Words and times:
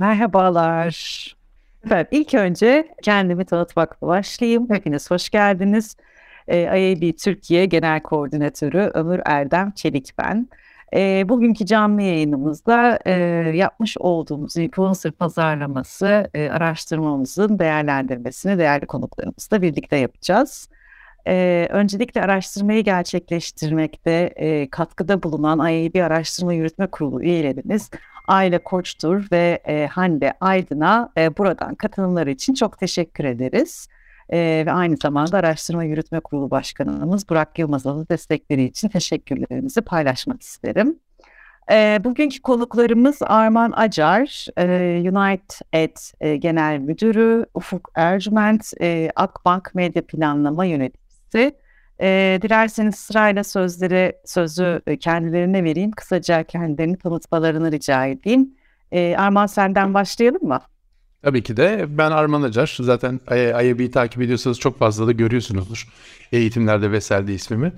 Merhabalar. 0.00 0.90
Efendim 1.84 2.06
ilk 2.10 2.34
önce 2.34 2.94
kendimi 3.02 3.44
tanıtmakla 3.44 4.06
başlayayım. 4.06 4.70
Hepiniz 4.70 5.10
hoş 5.10 5.30
geldiniz. 5.30 5.96
Ee, 6.48 6.62
IAB 6.62 7.16
Türkiye 7.18 7.66
Genel 7.66 8.02
Koordinatörü 8.02 8.90
Ömür 8.94 9.20
Erdem 9.24 9.70
Çelik 9.70 10.10
ben. 10.18 10.48
E, 10.94 11.28
bugünkü 11.28 11.66
canlı 11.66 12.02
yayınımızda 12.02 12.98
e, 13.06 13.12
yapmış 13.54 13.98
olduğumuz 13.98 14.56
influencer 14.56 15.12
pazarlaması 15.12 16.30
e, 16.34 16.50
araştırmamızın 16.50 17.58
değerlendirmesini 17.58 18.58
değerli 18.58 18.86
konuklarımızla 18.86 19.62
birlikte 19.62 19.96
yapacağız. 19.96 20.68
E, 21.26 21.66
öncelikle 21.70 22.22
araştırmayı 22.22 22.84
gerçekleştirmekte 22.84 24.32
e, 24.36 24.70
katkıda 24.70 25.22
bulunan 25.22 25.58
IAB 25.58 26.04
Araştırma 26.04 26.52
Yürütme 26.52 26.86
Kurulu 26.86 27.22
üyelerimiz 27.22 27.90
Aile 28.28 28.58
Koçtur 28.58 29.26
ve 29.32 29.62
e, 29.64 29.86
Hande 29.86 30.32
Aydın'a 30.40 31.12
e, 31.18 31.36
buradan 31.36 31.74
katılımları 31.74 32.30
için 32.30 32.54
çok 32.54 32.78
teşekkür 32.78 33.24
ederiz. 33.24 33.88
E, 34.32 34.62
ve 34.66 34.72
aynı 34.72 34.96
zamanda 34.96 35.38
Araştırma 35.38 35.84
Yürütme 35.84 36.20
Kurulu 36.20 36.50
Başkanımız 36.50 37.28
Burak 37.28 37.58
Yılmaz'a 37.58 37.96
da 37.96 38.08
destekleri 38.08 38.64
için 38.64 38.88
teşekkürlerimizi 38.88 39.80
paylaşmak 39.80 40.42
isterim. 40.42 40.98
E, 41.70 42.00
bugünkü 42.04 42.42
konuklarımız 42.42 43.18
Arman 43.22 43.72
Acar, 43.72 44.46
e, 44.58 44.64
United 45.00 45.96
e, 46.20 46.36
Genel 46.36 46.78
Müdürü, 46.78 47.46
Ufuk 47.54 47.90
Ercüment, 47.94 48.72
e, 48.80 49.10
Akbank 49.16 49.74
Medya 49.74 50.06
Planlama 50.06 50.64
Yöneticisi. 51.34 51.60
E, 52.02 52.38
dilerseniz 52.42 52.94
sırayla 52.94 53.44
sözleri 53.44 54.12
sözü 54.24 54.80
kendilerine 55.00 55.64
vereyim. 55.64 55.90
Kısaca 55.90 56.42
kendilerini 56.42 56.98
tanıtmalarını 56.98 57.72
rica 57.72 58.06
edeyim. 58.06 58.54
E, 58.92 59.16
Arman 59.18 59.46
senden 59.46 59.94
başlayalım 59.94 60.48
mı? 60.48 60.60
Tabii 61.22 61.42
ki 61.42 61.56
de. 61.56 61.86
Ben 61.88 62.10
Arman 62.10 62.42
Acar. 62.42 62.76
Zaten 62.80 63.20
IAB'yi 63.30 63.90
takip 63.90 64.22
ediyorsanız 64.22 64.58
çok 64.58 64.78
fazla 64.78 65.06
da 65.06 65.12
görüyorsunuzdur. 65.12 65.88
Eğitimlerde 66.32 66.92
vesaire 66.92 67.34
ismimi. 67.34 67.72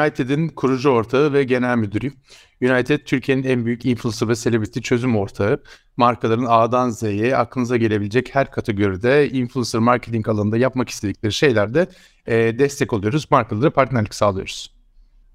United'in 0.00 0.48
kurucu 0.48 0.90
ortağı 0.90 1.32
ve 1.32 1.44
genel 1.44 1.76
müdürüyüm. 1.76 2.14
United 2.62 2.98
Türkiye'nin 2.98 3.42
en 3.42 3.66
büyük 3.66 3.86
influencer 3.86 4.28
ve 4.28 4.34
celebrity 4.34 4.80
çözüm 4.80 5.16
ortağı. 5.16 5.62
Markaların 5.96 6.46
A'dan 6.48 6.90
Z'ye 6.90 7.36
aklınıza 7.36 7.76
gelebilecek 7.76 8.34
her 8.34 8.50
kategoride 8.50 9.30
influencer 9.30 9.80
marketing 9.80 10.28
alanında 10.28 10.56
yapmak 10.56 10.88
istedikleri 10.88 11.32
şeylerde 11.32 11.86
e, 12.26 12.58
destek 12.58 12.92
oluyoruz. 12.92 13.26
Markalara 13.30 13.70
partnerlik 13.70 14.14
sağlıyoruz. 14.14 14.78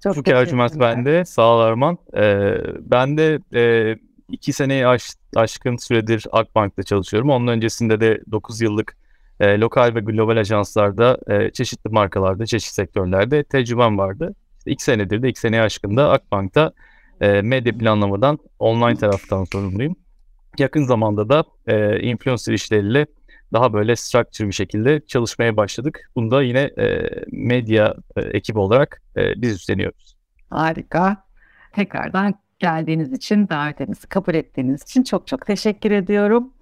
Çok 0.04 0.14
Çok 0.14 0.28
Ercüment 0.28 0.80
ben 0.80 1.04
de. 1.04 1.24
Sağ 1.24 1.54
ol 1.56 1.60
Arman. 1.60 1.98
Ee, 2.16 2.56
ben 2.80 3.18
de 3.18 3.38
e, 3.54 3.96
iki 4.30 4.52
seneyi 4.52 4.86
aş, 4.86 5.10
aşkın 5.36 5.76
süredir 5.76 6.26
Akbank'ta 6.32 6.82
çalışıyorum. 6.82 7.30
Onun 7.30 7.46
öncesinde 7.46 8.00
de 8.00 8.20
9 8.30 8.60
yıllık 8.60 8.96
e, 9.40 9.60
lokal 9.60 9.94
ve 9.94 10.00
global 10.00 10.36
ajanslarda 10.36 11.18
e, 11.28 11.50
çeşitli 11.50 11.90
markalarda, 11.90 12.46
çeşitli 12.46 12.74
sektörlerde 12.74 13.44
tecrübem 13.44 13.98
vardı. 13.98 14.34
İşte 14.58 14.70
iki 14.70 14.84
senedir 14.84 15.22
de 15.22 15.28
iki 15.28 15.40
seneye 15.40 15.62
aşkında 15.62 16.10
Akbank'ta 16.10 16.72
e, 17.20 17.42
medya 17.42 17.78
planlamadan 17.78 18.38
online 18.58 18.96
taraftan 18.96 19.44
sorumluyum. 19.44 19.96
Yakın 20.58 20.84
zamanda 20.84 21.28
da 21.28 21.44
e, 21.66 22.00
influencer 22.00 22.52
işleriyle 22.52 23.06
daha 23.52 23.72
böyle 23.72 23.96
structure 23.96 24.48
bir 24.48 24.52
şekilde 24.52 25.00
çalışmaya 25.06 25.56
başladık. 25.56 26.10
Bunu 26.16 26.30
da 26.30 26.42
yine 26.42 26.60
e, 26.60 27.10
medya 27.32 27.94
e, 28.16 28.20
ekibi 28.20 28.58
olarak 28.58 29.02
e, 29.16 29.42
biz 29.42 29.52
üstleniyoruz. 29.52 30.16
Harika. 30.50 31.24
Tekrardan 31.72 32.34
geldiğiniz 32.58 33.12
için, 33.12 33.48
davetimizi 33.48 34.06
kabul 34.06 34.34
ettiğiniz 34.34 34.82
için 34.82 35.02
çok 35.02 35.26
çok 35.26 35.46
teşekkür 35.46 35.90
ediyorum. 35.90 36.52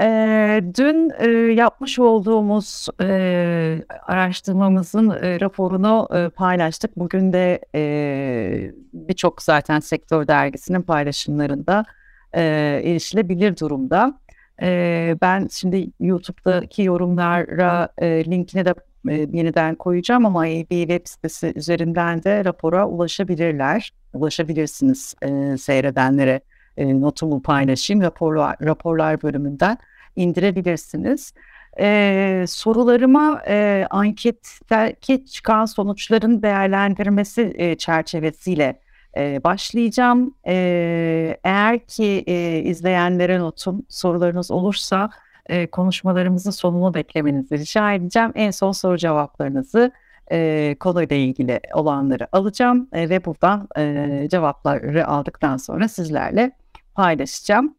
E, 0.00 0.62
dün 0.78 1.10
e, 1.18 1.28
yapmış 1.52 1.98
olduğumuz 1.98 2.88
e, 3.00 3.82
araştırmamızın 4.02 5.10
e, 5.10 5.40
raporunu 5.40 6.08
e, 6.14 6.28
paylaştık. 6.28 6.96
Bugün 6.96 7.32
de 7.32 7.60
e, 7.74 8.72
birçok 8.92 9.42
zaten 9.42 9.80
sektör 9.80 10.28
dergisinin 10.28 10.82
paylaşımlarında 10.82 11.84
e, 12.32 12.42
erişilebilir 12.84 13.56
durumda. 13.56 14.20
E, 14.62 15.16
ben 15.22 15.48
şimdi 15.50 15.90
YouTube'daki 16.00 16.82
yorumlara 16.82 17.88
e, 17.98 18.24
linkini 18.24 18.64
de 18.64 18.74
e, 19.08 19.14
yeniden 19.14 19.74
koyacağım 19.74 20.26
ama 20.26 20.44
bir 20.44 20.88
web 20.88 21.06
sitesi 21.06 21.52
üzerinden 21.56 22.22
de 22.22 22.44
rapora 22.44 22.88
ulaşabilirler. 22.88 23.92
Ulaşabilirsiniz 24.14 25.14
e, 25.22 25.56
seyredenlere 25.56 26.40
e, 26.76 27.00
notumu 27.00 27.42
paylaşayım. 27.42 28.02
Raporlar, 28.02 28.56
raporlar 28.62 29.22
bölümünden 29.22 29.78
indirebilirsiniz. 30.16 31.32
E, 31.80 32.44
sorularıma 32.48 33.42
e, 33.48 33.86
anketteki 33.90 35.26
çıkan 35.26 35.64
sonuçların 35.64 36.42
değerlendirmesi 36.42 37.54
e, 37.56 37.74
çerçevesiyle 37.74 38.80
e, 39.16 39.44
başlayacağım. 39.44 40.34
E, 40.46 41.38
eğer 41.44 41.78
ki 41.78 42.24
e, 42.26 42.58
izleyenlere 42.58 43.38
notum 43.38 43.86
sorularınız 43.88 44.50
olursa 44.50 45.10
e, 45.46 45.66
konuşmalarımızın 45.66 46.50
sonunu 46.50 46.94
beklemenizi 46.94 47.58
rica 47.58 47.92
edeceğim. 47.92 48.32
En 48.34 48.50
son 48.50 48.72
soru 48.72 48.96
cevaplarınızı 48.96 49.92
e, 50.32 50.76
konuyla 50.80 51.16
ilgili 51.16 51.60
olanları 51.74 52.28
alacağım 52.32 52.88
e, 52.92 53.08
ve 53.08 53.24
buradan 53.24 53.68
e, 53.78 54.26
cevapları 54.30 55.06
aldıktan 55.06 55.56
sonra 55.56 55.88
sizlerle 55.88 56.52
paylaşacağım. 56.96 57.74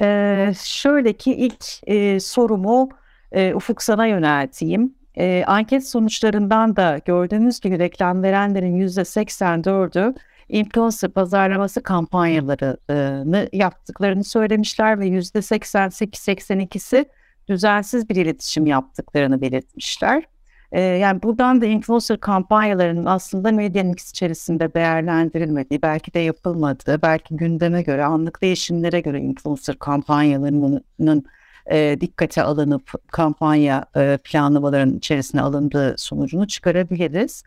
E, 0.00 0.52
şöyle 0.64 1.12
ki 1.12 1.34
ilk 1.34 1.64
e, 1.86 2.20
sorumu 2.20 2.88
e, 3.32 3.54
Ufuk 3.54 3.82
sana 3.82 4.06
yönelteyim. 4.06 4.94
E, 5.18 5.44
anket 5.46 5.88
sonuçlarından 5.88 6.76
da 6.76 6.98
gördüğünüz 7.04 7.60
gibi 7.60 7.78
reklam 7.78 8.22
verenlerin 8.22 8.80
%84'ü 8.80 10.14
influencer 10.48 11.10
pazarlaması 11.10 11.82
kampanyalarını 11.82 13.48
yaptıklarını 13.52 14.24
söylemişler 14.24 15.00
ve 15.00 15.08
%88-82'si 15.08 17.04
düzensiz 17.48 18.08
bir 18.08 18.16
iletişim 18.16 18.66
yaptıklarını 18.66 19.40
belirtmişler. 19.40 20.24
Yani 20.72 21.22
buradan 21.22 21.60
da 21.60 21.66
influencer 21.66 22.20
kampanyalarının 22.20 23.04
aslında 23.04 23.52
medya 23.52 23.84
mix 23.84 24.10
içerisinde 24.10 24.74
değerlendirilmediği, 24.74 25.82
belki 25.82 26.14
de 26.14 26.18
yapılmadığı, 26.18 27.02
belki 27.02 27.36
gündeme 27.36 27.82
göre, 27.82 28.04
anlık 28.04 28.42
değişimlere 28.42 29.00
göre 29.00 29.20
influencer 29.20 29.78
kampanyalarının 29.78 31.24
e, 31.70 31.96
dikkate 32.00 32.42
alınıp 32.42 32.92
kampanya 33.12 33.84
e, 33.96 34.18
planlamalarının 34.24 34.98
içerisine 34.98 35.40
alındığı 35.40 35.94
sonucunu 35.98 36.46
çıkarabiliriz. 36.46 37.42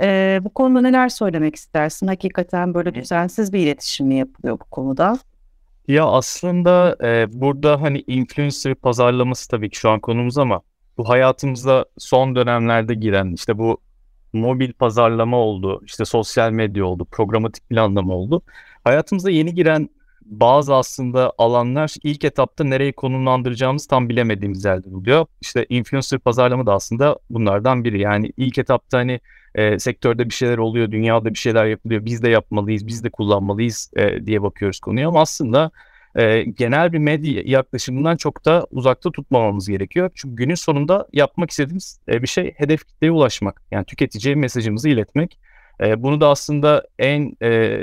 E, 0.00 0.40
bu 0.42 0.50
konuda 0.50 0.80
neler 0.80 1.08
söylemek 1.08 1.56
istersin? 1.56 2.06
Hakikaten 2.06 2.74
böyle 2.74 2.94
düzensiz 2.94 3.52
bir 3.52 3.58
iletişim 3.58 4.06
mi 4.06 4.14
yapılıyor 4.14 4.60
bu 4.60 4.64
konuda? 4.64 5.18
Ya 5.88 6.04
aslında 6.04 6.96
e, 7.02 7.26
burada 7.32 7.82
hani 7.82 8.04
influencer 8.06 8.74
pazarlaması 8.74 9.48
tabii 9.48 9.70
ki 9.70 9.78
şu 9.78 9.90
an 9.90 10.00
konumuz 10.00 10.38
ama 10.38 10.60
bu 10.98 11.08
hayatımıza 11.08 11.84
son 11.98 12.36
dönemlerde 12.36 12.94
giren 12.94 13.32
işte 13.32 13.58
bu 13.58 13.80
mobil 14.32 14.72
pazarlama 14.72 15.36
oldu, 15.36 15.82
işte 15.84 16.04
sosyal 16.04 16.50
medya 16.50 16.84
oldu, 16.84 17.04
programatik 17.10 17.68
planlama 17.68 18.14
oldu. 18.14 18.42
Hayatımıza 18.84 19.30
yeni 19.30 19.54
giren 19.54 19.88
bazı 20.22 20.74
aslında 20.74 21.32
alanlar 21.38 21.94
ilk 22.02 22.24
etapta 22.24 22.64
nereye 22.64 22.92
konumlandıracağımız 22.92 23.86
tam 23.86 24.08
bilemediğimiz 24.08 24.64
yerde 24.64 24.88
oluyor. 24.88 25.26
İşte 25.40 25.66
influencer 25.68 26.18
pazarlama 26.18 26.66
da 26.66 26.72
aslında 26.72 27.18
bunlardan 27.30 27.84
biri. 27.84 28.00
Yani 28.00 28.32
ilk 28.36 28.58
etapta 28.58 28.98
hani 28.98 29.20
e, 29.54 29.78
sektörde 29.78 30.24
bir 30.28 30.34
şeyler 30.34 30.58
oluyor, 30.58 30.90
dünyada 30.90 31.30
bir 31.30 31.38
şeyler 31.38 31.66
yapılıyor, 31.66 32.04
biz 32.04 32.22
de 32.22 32.28
yapmalıyız, 32.28 32.86
biz 32.86 33.04
de 33.04 33.10
kullanmalıyız 33.10 33.90
e, 33.96 34.26
diye 34.26 34.42
bakıyoruz 34.42 34.80
konuya. 34.80 35.08
Ama 35.08 35.20
aslında 35.20 35.70
e, 36.16 36.42
genel 36.42 36.92
bir 36.92 36.98
medya 36.98 37.42
yaklaşımından 37.44 38.16
çok 38.16 38.44
da 38.44 38.66
uzakta 38.70 39.10
tutmamamız 39.10 39.68
gerekiyor. 39.68 40.10
Çünkü 40.14 40.36
günün 40.36 40.54
sonunda 40.54 41.08
yapmak 41.12 41.50
istediğimiz 41.50 42.00
e, 42.08 42.22
bir 42.22 42.28
şey 42.28 42.54
hedef 42.56 42.86
kitleye 42.86 43.10
ulaşmak. 43.10 43.62
Yani 43.70 43.84
tüketiciye 43.84 44.34
mesajımızı 44.34 44.88
iletmek. 44.88 45.38
E, 45.80 46.02
bunu 46.02 46.20
da 46.20 46.28
aslında 46.28 46.86
en 46.98 47.36
e, 47.42 47.80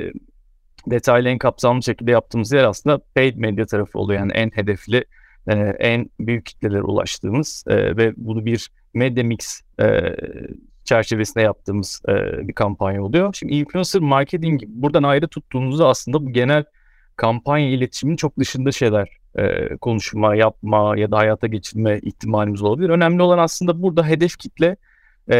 detaylı, 0.87 1.29
en 1.29 1.37
kapsamlı 1.37 1.83
şekilde 1.83 2.11
yaptığımız 2.11 2.51
yer 2.51 2.63
aslında 2.63 2.99
paid 3.15 3.37
medya 3.37 3.65
tarafı 3.65 3.99
oluyor. 3.99 4.19
Yani 4.19 4.31
en 4.31 4.49
hedefli, 4.49 5.05
e, 5.47 5.53
en 5.79 6.09
büyük 6.19 6.45
kitlelere 6.45 6.81
ulaştığımız 6.81 7.63
e, 7.67 7.97
ve 7.97 8.13
bunu 8.17 8.45
bir 8.45 8.69
medya 8.93 9.23
mix 9.23 9.61
e, 9.81 10.15
çerçevesinde 10.83 11.43
yaptığımız 11.43 12.01
e, 12.09 12.13
bir 12.47 12.53
kampanya 12.53 13.03
oluyor. 13.03 13.33
Şimdi 13.33 13.53
influencer 13.53 14.01
marketing 14.01 14.61
buradan 14.67 15.03
ayrı 15.03 15.27
tuttuğumuzda 15.27 15.87
aslında 15.87 16.25
bu 16.25 16.31
genel 16.31 16.63
kampanya 17.15 17.69
iletişiminin 17.69 18.17
çok 18.17 18.39
dışında 18.39 18.71
şeyler 18.71 19.09
e, 19.35 19.75
konuşma, 19.77 20.35
yapma 20.35 20.97
ya 20.97 21.11
da 21.11 21.17
hayata 21.17 21.47
geçirme 21.47 21.99
ihtimalimiz 22.01 22.61
olabilir. 22.61 22.89
Önemli 22.89 23.21
olan 23.21 23.37
aslında 23.37 23.81
burada 23.81 24.07
hedef 24.07 24.37
kitle, 24.37 24.75
e, 25.31 25.37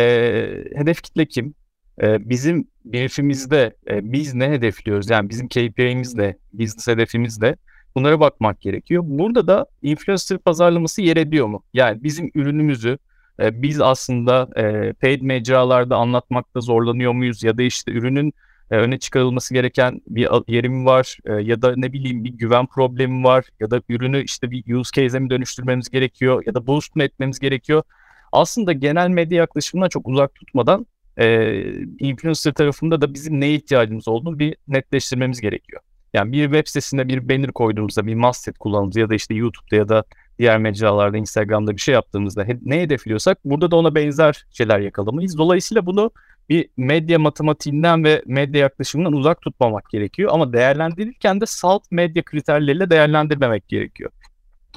hedef 0.75 1.01
kitle 1.01 1.25
kim? 1.25 1.53
E, 2.01 2.29
bizim 2.29 2.67
briefimizde 2.85 3.75
e, 3.89 4.11
biz 4.13 4.33
ne 4.33 4.49
hedefliyoruz? 4.49 5.09
Yani 5.09 5.29
bizim 5.29 5.47
KPI'miz 5.47 6.17
de, 6.17 6.37
business 6.53 6.87
hedefimiz 6.87 7.41
de 7.41 7.55
Bunlara 7.95 8.19
bakmak 8.19 8.61
gerekiyor. 8.61 9.03
Burada 9.05 9.47
da 9.47 9.65
influencer 9.81 10.37
pazarlaması 10.37 11.01
yer 11.01 11.17
ediyor 11.17 11.47
mu? 11.47 11.63
Yani 11.73 12.03
bizim 12.03 12.31
ürünümüzü 12.35 12.97
e, 13.39 13.61
biz 13.61 13.81
aslında 13.81 14.49
e, 14.55 14.93
paid 14.93 15.21
mecralarda 15.21 15.95
anlatmakta 15.95 16.61
zorlanıyor 16.61 17.11
muyuz? 17.11 17.43
Ya 17.43 17.57
da 17.57 17.63
işte 17.63 17.91
ürünün 17.91 18.33
e, 18.71 18.77
öne 18.77 19.00
çıkarılması 19.00 19.54
gereken 19.54 20.01
bir 20.07 20.27
yerim 20.48 20.86
var 20.86 21.18
e, 21.25 21.33
ya 21.33 21.62
da 21.62 21.74
ne 21.75 21.94
bileyim 21.94 22.24
bir 22.24 22.30
güven 22.30 22.65
problemi 22.65 23.24
var 23.24 23.45
ya 23.60 23.71
da 23.71 23.81
ürünü 23.89 24.24
işte 24.24 24.51
bir 24.51 24.74
use 24.74 25.01
case'e 25.01 25.19
mi 25.19 25.30
dönüştürmemiz 25.30 25.89
gerekiyor 25.89 26.44
ya 26.45 26.54
da 26.54 26.68
boost 26.68 26.95
mu 26.95 27.04
etmemiz 27.04 27.39
gerekiyor? 27.39 27.83
Aslında 28.31 28.74
genel 28.74 29.10
medya 29.10 29.38
yaklaşımından 29.38 29.89
çok 29.89 30.07
uzak 30.07 30.36
tutmadan 30.36 30.86
e, 31.18 31.56
influencer 32.00 32.54
tarafında 32.54 33.01
da 33.01 33.13
bizim 33.13 33.42
neye 33.42 33.56
ihtiyacımız 33.56 34.07
olduğunu 34.07 34.39
bir 34.39 34.56
netleştirmemiz 34.68 35.42
gerekiyor. 35.42 35.81
Yani 36.13 36.31
bir 36.31 36.44
web 36.44 36.68
sitesinde 36.68 37.07
bir 37.07 37.30
banner 37.30 37.51
koyduğumuzda, 37.51 38.06
bir 38.06 38.15
masthead 38.15 38.57
kullandığımızda 38.57 39.00
ya 39.00 39.10
da 39.10 39.15
işte 39.15 39.33
YouTube'da 39.33 39.75
ya 39.75 39.89
da 39.89 40.04
diğer 40.39 40.57
mecralarda, 40.57 41.18
Instagram'da 41.18 41.71
bir 41.71 41.81
şey 41.81 41.94
yaptığımızda 41.94 42.45
ne 42.62 42.81
hedefliyorsak 42.81 43.38
burada 43.45 43.71
da 43.71 43.75
ona 43.75 43.95
benzer 43.95 44.45
şeyler 44.51 44.80
yakalamayız. 44.80 45.38
Dolayısıyla 45.38 45.86
bunu 45.86 46.12
bir 46.49 46.69
medya 46.77 47.19
matematiğinden 47.19 48.03
ve 48.03 48.23
medya 48.25 48.61
yaklaşımından 48.61 49.13
uzak 49.13 49.41
tutmamak 49.41 49.89
gerekiyor. 49.89 50.29
Ama 50.33 50.53
değerlendirirken 50.53 51.41
de 51.41 51.45
salt 51.45 51.91
medya 51.91 52.23
kriterleriyle 52.23 52.89
değerlendirmemek 52.89 53.67
gerekiyor. 53.67 54.11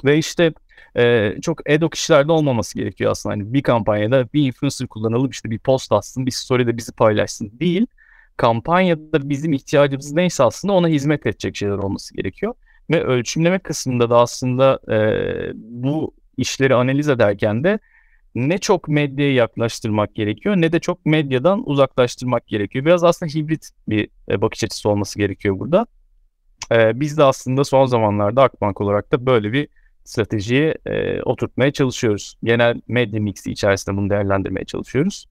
Ve 0.05 0.17
işte 0.17 0.53
e, 0.97 1.33
çok 1.41 1.69
ad 1.69 1.81
hoc 1.81 1.95
işlerde 1.95 2.31
olmaması 2.31 2.75
gerekiyor 2.77 3.11
aslında. 3.11 3.33
Hani 3.33 3.53
bir 3.53 3.63
kampanyada 3.63 4.27
bir 4.33 4.47
influencer 4.47 4.87
kullanalım 4.87 5.29
işte 5.29 5.49
bir 5.49 5.59
post 5.59 5.91
atsın, 5.91 6.25
bir 6.25 6.31
story'de 6.31 6.77
bizi 6.77 6.91
paylaşsın 6.91 7.51
değil. 7.59 7.87
Kampanyada 8.37 9.29
bizim 9.29 9.53
ihtiyacımız 9.53 10.13
neyse 10.13 10.43
aslında 10.43 10.73
ona 10.73 10.87
hizmet 10.87 11.25
edecek 11.25 11.55
şeyler 11.55 11.77
olması 11.77 12.15
gerekiyor. 12.15 12.53
Ve 12.89 13.03
ölçümleme 13.03 13.59
kısmında 13.59 14.09
da 14.09 14.19
aslında 14.19 14.79
e, 14.91 14.97
bu 15.55 16.13
işleri 16.37 16.75
analiz 16.75 17.09
ederken 17.09 17.63
de 17.63 17.79
ne 18.37 18.57
çok 18.57 18.87
medyaya 18.87 19.33
yaklaştırmak 19.33 20.15
gerekiyor 20.15 20.55
ne 20.55 20.71
de 20.71 20.79
çok 20.79 21.05
medyadan 21.05 21.69
uzaklaştırmak 21.69 22.47
gerekiyor. 22.47 22.85
Biraz 22.85 23.03
aslında 23.03 23.33
hibrit 23.33 23.69
bir 23.87 24.09
e, 24.29 24.41
bakış 24.41 24.63
açısı 24.63 24.89
olması 24.89 25.19
gerekiyor 25.19 25.59
burada. 25.59 25.87
E, 26.71 26.99
biz 26.99 27.17
de 27.17 27.23
aslında 27.23 27.63
son 27.63 27.85
zamanlarda 27.85 28.43
Akbank 28.43 28.81
olarak 28.81 29.11
da 29.11 29.25
böyle 29.25 29.53
bir 29.53 29.67
stratejiyi 30.03 30.75
e, 30.85 31.21
oturtmaya 31.21 31.71
çalışıyoruz. 31.71 32.37
Genel 32.43 32.81
medya 32.87 33.21
mixi 33.21 33.51
içerisinde 33.51 33.97
bunu 33.97 34.09
değerlendirmeye 34.09 34.65
çalışıyoruz. 34.65 35.27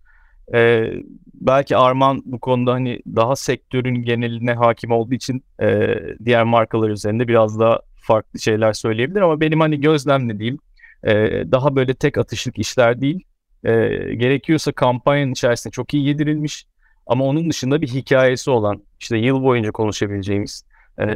E, 0.55 0.93
belki 1.35 1.77
Arman 1.77 2.23
bu 2.25 2.41
konuda 2.41 2.73
hani 2.73 3.01
daha 3.07 3.37
sektörün 3.37 4.03
geneline 4.03 4.55
hakim 4.55 4.91
olduğu 4.91 5.15
için 5.15 5.45
e, 5.63 5.99
diğer 6.25 6.45
markalar 6.45 6.91
üzerinde 6.91 7.29
biraz 7.29 7.61
daha 7.61 7.81
farklı 7.97 8.41
şeyler 8.41 8.73
söyleyebilir 8.73 9.21
ama 9.21 9.41
benim 9.41 9.61
hani 9.61 9.81
gözlemlediğim 9.81 10.59
e, 11.05 11.13
daha 11.53 11.77
böyle 11.77 11.95
tek 11.95 12.19
atışlık 12.19 12.59
işler 12.59 13.01
değil. 13.01 13.25
E, 13.65 13.71
gerekiyorsa 14.15 14.73
kampanyanın 14.73 15.33
içerisinde 15.33 15.73
çok 15.73 15.95
iyi 15.95 16.07
yedirilmiş 16.07 16.67
ama 17.07 17.25
onun 17.25 17.51
dışında 17.51 17.83
bir 17.83 17.89
hikayesi 17.89 18.51
olan 18.51 18.83
işte 19.01 19.17
yıl 19.17 19.43
boyunca 19.43 19.73
konuşabileceğimiz 19.73 20.65
e, 20.99 21.07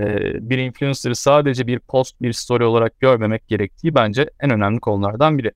bir 0.50 0.58
influencer'ı 0.58 1.14
sadece 1.14 1.66
bir 1.66 1.78
post, 1.78 2.22
bir 2.22 2.32
story 2.32 2.64
olarak 2.64 3.00
görmemek 3.00 3.48
gerektiği 3.48 3.94
bence 3.94 4.30
en 4.40 4.50
önemli 4.50 4.80
konulardan 4.80 5.38
biri. 5.38 5.52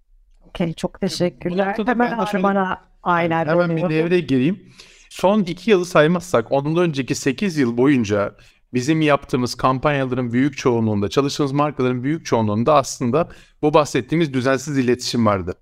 Okey, 0.49 0.73
çok 0.73 1.01
teşekkürler. 1.01 1.77
Hemen 1.87 2.19
bana 2.43 2.81
aynen. 3.03 3.47
Hemen 3.47 3.77
bir 3.77 3.83
devreye 3.83 4.21
gireyim. 4.21 4.73
Son 5.11 5.41
iki 5.41 5.71
yılı 5.71 5.85
saymazsak 5.85 6.53
ondan 6.53 6.77
önceki 6.77 7.15
8 7.15 7.59
yıl 7.59 7.77
boyunca 7.77 8.35
bizim 8.75 9.01
yaptığımız 9.01 9.55
kampanyaların 9.55 10.33
büyük 10.33 10.57
çoğunluğunda, 10.57 11.09
çalıştığımız 11.09 11.53
markaların 11.53 12.03
büyük 12.03 12.27
çoğunluğunda 12.27 12.75
aslında 12.75 13.29
bu 13.63 13.75
bahsettiğimiz 13.75 14.35
düzensiz 14.35 14.79
iletişim 14.79 15.27
vardı. 15.27 15.55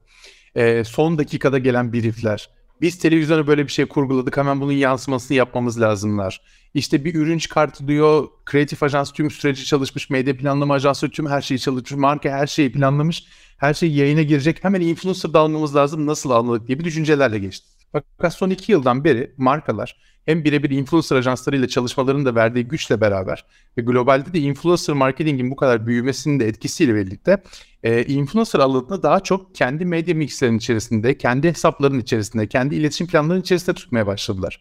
E, 0.54 0.84
son 0.84 1.18
dakikada 1.18 1.58
gelen 1.58 1.92
briefler. 1.92 2.50
Biz 2.80 2.98
televizyona 2.98 3.46
böyle 3.46 3.66
bir 3.66 3.72
şey 3.72 3.86
kurguladık 3.86 4.36
hemen 4.36 4.60
bunun 4.60 4.72
yansımasını 4.72 5.36
yapmamız 5.36 5.80
lazımlar. 5.80 6.40
İşte 6.74 7.04
bir 7.04 7.14
ürün 7.14 7.38
çıkartılıyor, 7.38 8.28
kreatif 8.44 8.82
ajans 8.82 9.12
tüm 9.12 9.30
süreci 9.30 9.64
çalışmış, 9.64 10.10
medya 10.10 10.36
planlama 10.36 10.74
ajansı 10.74 11.10
tüm 11.10 11.26
her 11.26 11.40
şeyi 11.40 11.60
çalışmış, 11.60 11.92
marka 11.92 12.30
her 12.30 12.46
şeyi 12.46 12.72
planlamış, 12.72 13.24
her 13.56 13.74
şey 13.74 13.92
yayına 13.92 14.22
girecek. 14.22 14.64
Hemen 14.64 14.80
influencer 14.80 15.32
dalmamız 15.32 15.76
lazım, 15.76 16.06
nasıl 16.06 16.30
almalık 16.30 16.68
diye 16.68 16.78
bir 16.78 16.84
düşüncelerle 16.84 17.38
geçti. 17.38 17.71
Fakat 17.92 18.34
son 18.34 18.50
iki 18.50 18.72
yıldan 18.72 19.04
beri 19.04 19.34
markalar 19.36 19.96
hem 20.24 20.44
birebir 20.44 20.70
influencer 20.70 21.16
ajanslarıyla 21.16 21.68
çalışmalarının 21.68 22.24
da 22.24 22.34
verdiği 22.34 22.64
güçle 22.64 23.00
beraber 23.00 23.44
ve 23.78 23.82
globalde 23.82 24.32
de 24.32 24.38
influencer 24.38 24.96
marketingin 24.96 25.50
bu 25.50 25.56
kadar 25.56 25.86
büyümesinin 25.86 26.40
de 26.40 26.48
etkisiyle 26.48 26.94
birlikte 26.94 27.42
e, 27.82 28.04
influencer 28.04 28.60
alanını 28.60 29.02
daha 29.02 29.20
çok 29.20 29.54
kendi 29.54 29.84
medya 29.84 30.14
mixlerinin 30.14 30.58
içerisinde, 30.58 31.18
kendi 31.18 31.48
hesaplarının 31.48 32.00
içerisinde, 32.00 32.46
kendi 32.46 32.74
iletişim 32.74 33.06
planlarının 33.06 33.42
içerisinde 33.42 33.74
tutmaya 33.74 34.06
başladılar. 34.06 34.60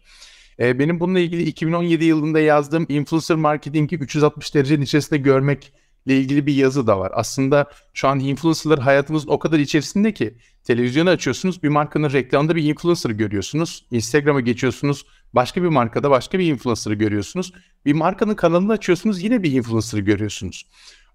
E, 0.58 0.78
benim 0.78 1.00
bununla 1.00 1.18
ilgili 1.18 1.42
2017 1.42 2.04
yılında 2.04 2.40
yazdığım 2.40 2.86
influencer 2.88 3.36
marketingi 3.36 3.96
360 3.96 4.54
derecenin 4.54 4.82
içerisinde 4.82 5.18
görmek 5.18 5.72
ile 6.06 6.18
ilgili 6.18 6.46
bir 6.46 6.54
yazı 6.54 6.86
da 6.86 6.98
var. 6.98 7.12
Aslında 7.14 7.70
şu 7.94 8.08
an 8.08 8.20
influencerlar 8.20 8.78
hayatımızın 8.78 9.28
o 9.28 9.38
kadar 9.38 9.58
içerisinde 9.58 10.14
ki 10.14 10.36
televizyonu 10.64 11.10
açıyorsunuz 11.10 11.62
bir 11.62 11.68
markanın 11.68 12.12
reklamında 12.12 12.56
bir 12.56 12.64
influencer 12.64 13.10
görüyorsunuz. 13.10 13.86
Instagram'a 13.90 14.40
geçiyorsunuz 14.40 15.06
başka 15.32 15.62
bir 15.62 15.68
markada 15.68 16.10
başka 16.10 16.38
bir 16.38 16.46
influencer'ı 16.46 16.94
görüyorsunuz. 16.94 17.52
Bir 17.86 17.92
markanın 17.92 18.34
kanalını 18.34 18.72
açıyorsunuz 18.72 19.22
yine 19.22 19.42
bir 19.42 19.52
influencer'ı 19.52 20.00
görüyorsunuz. 20.00 20.66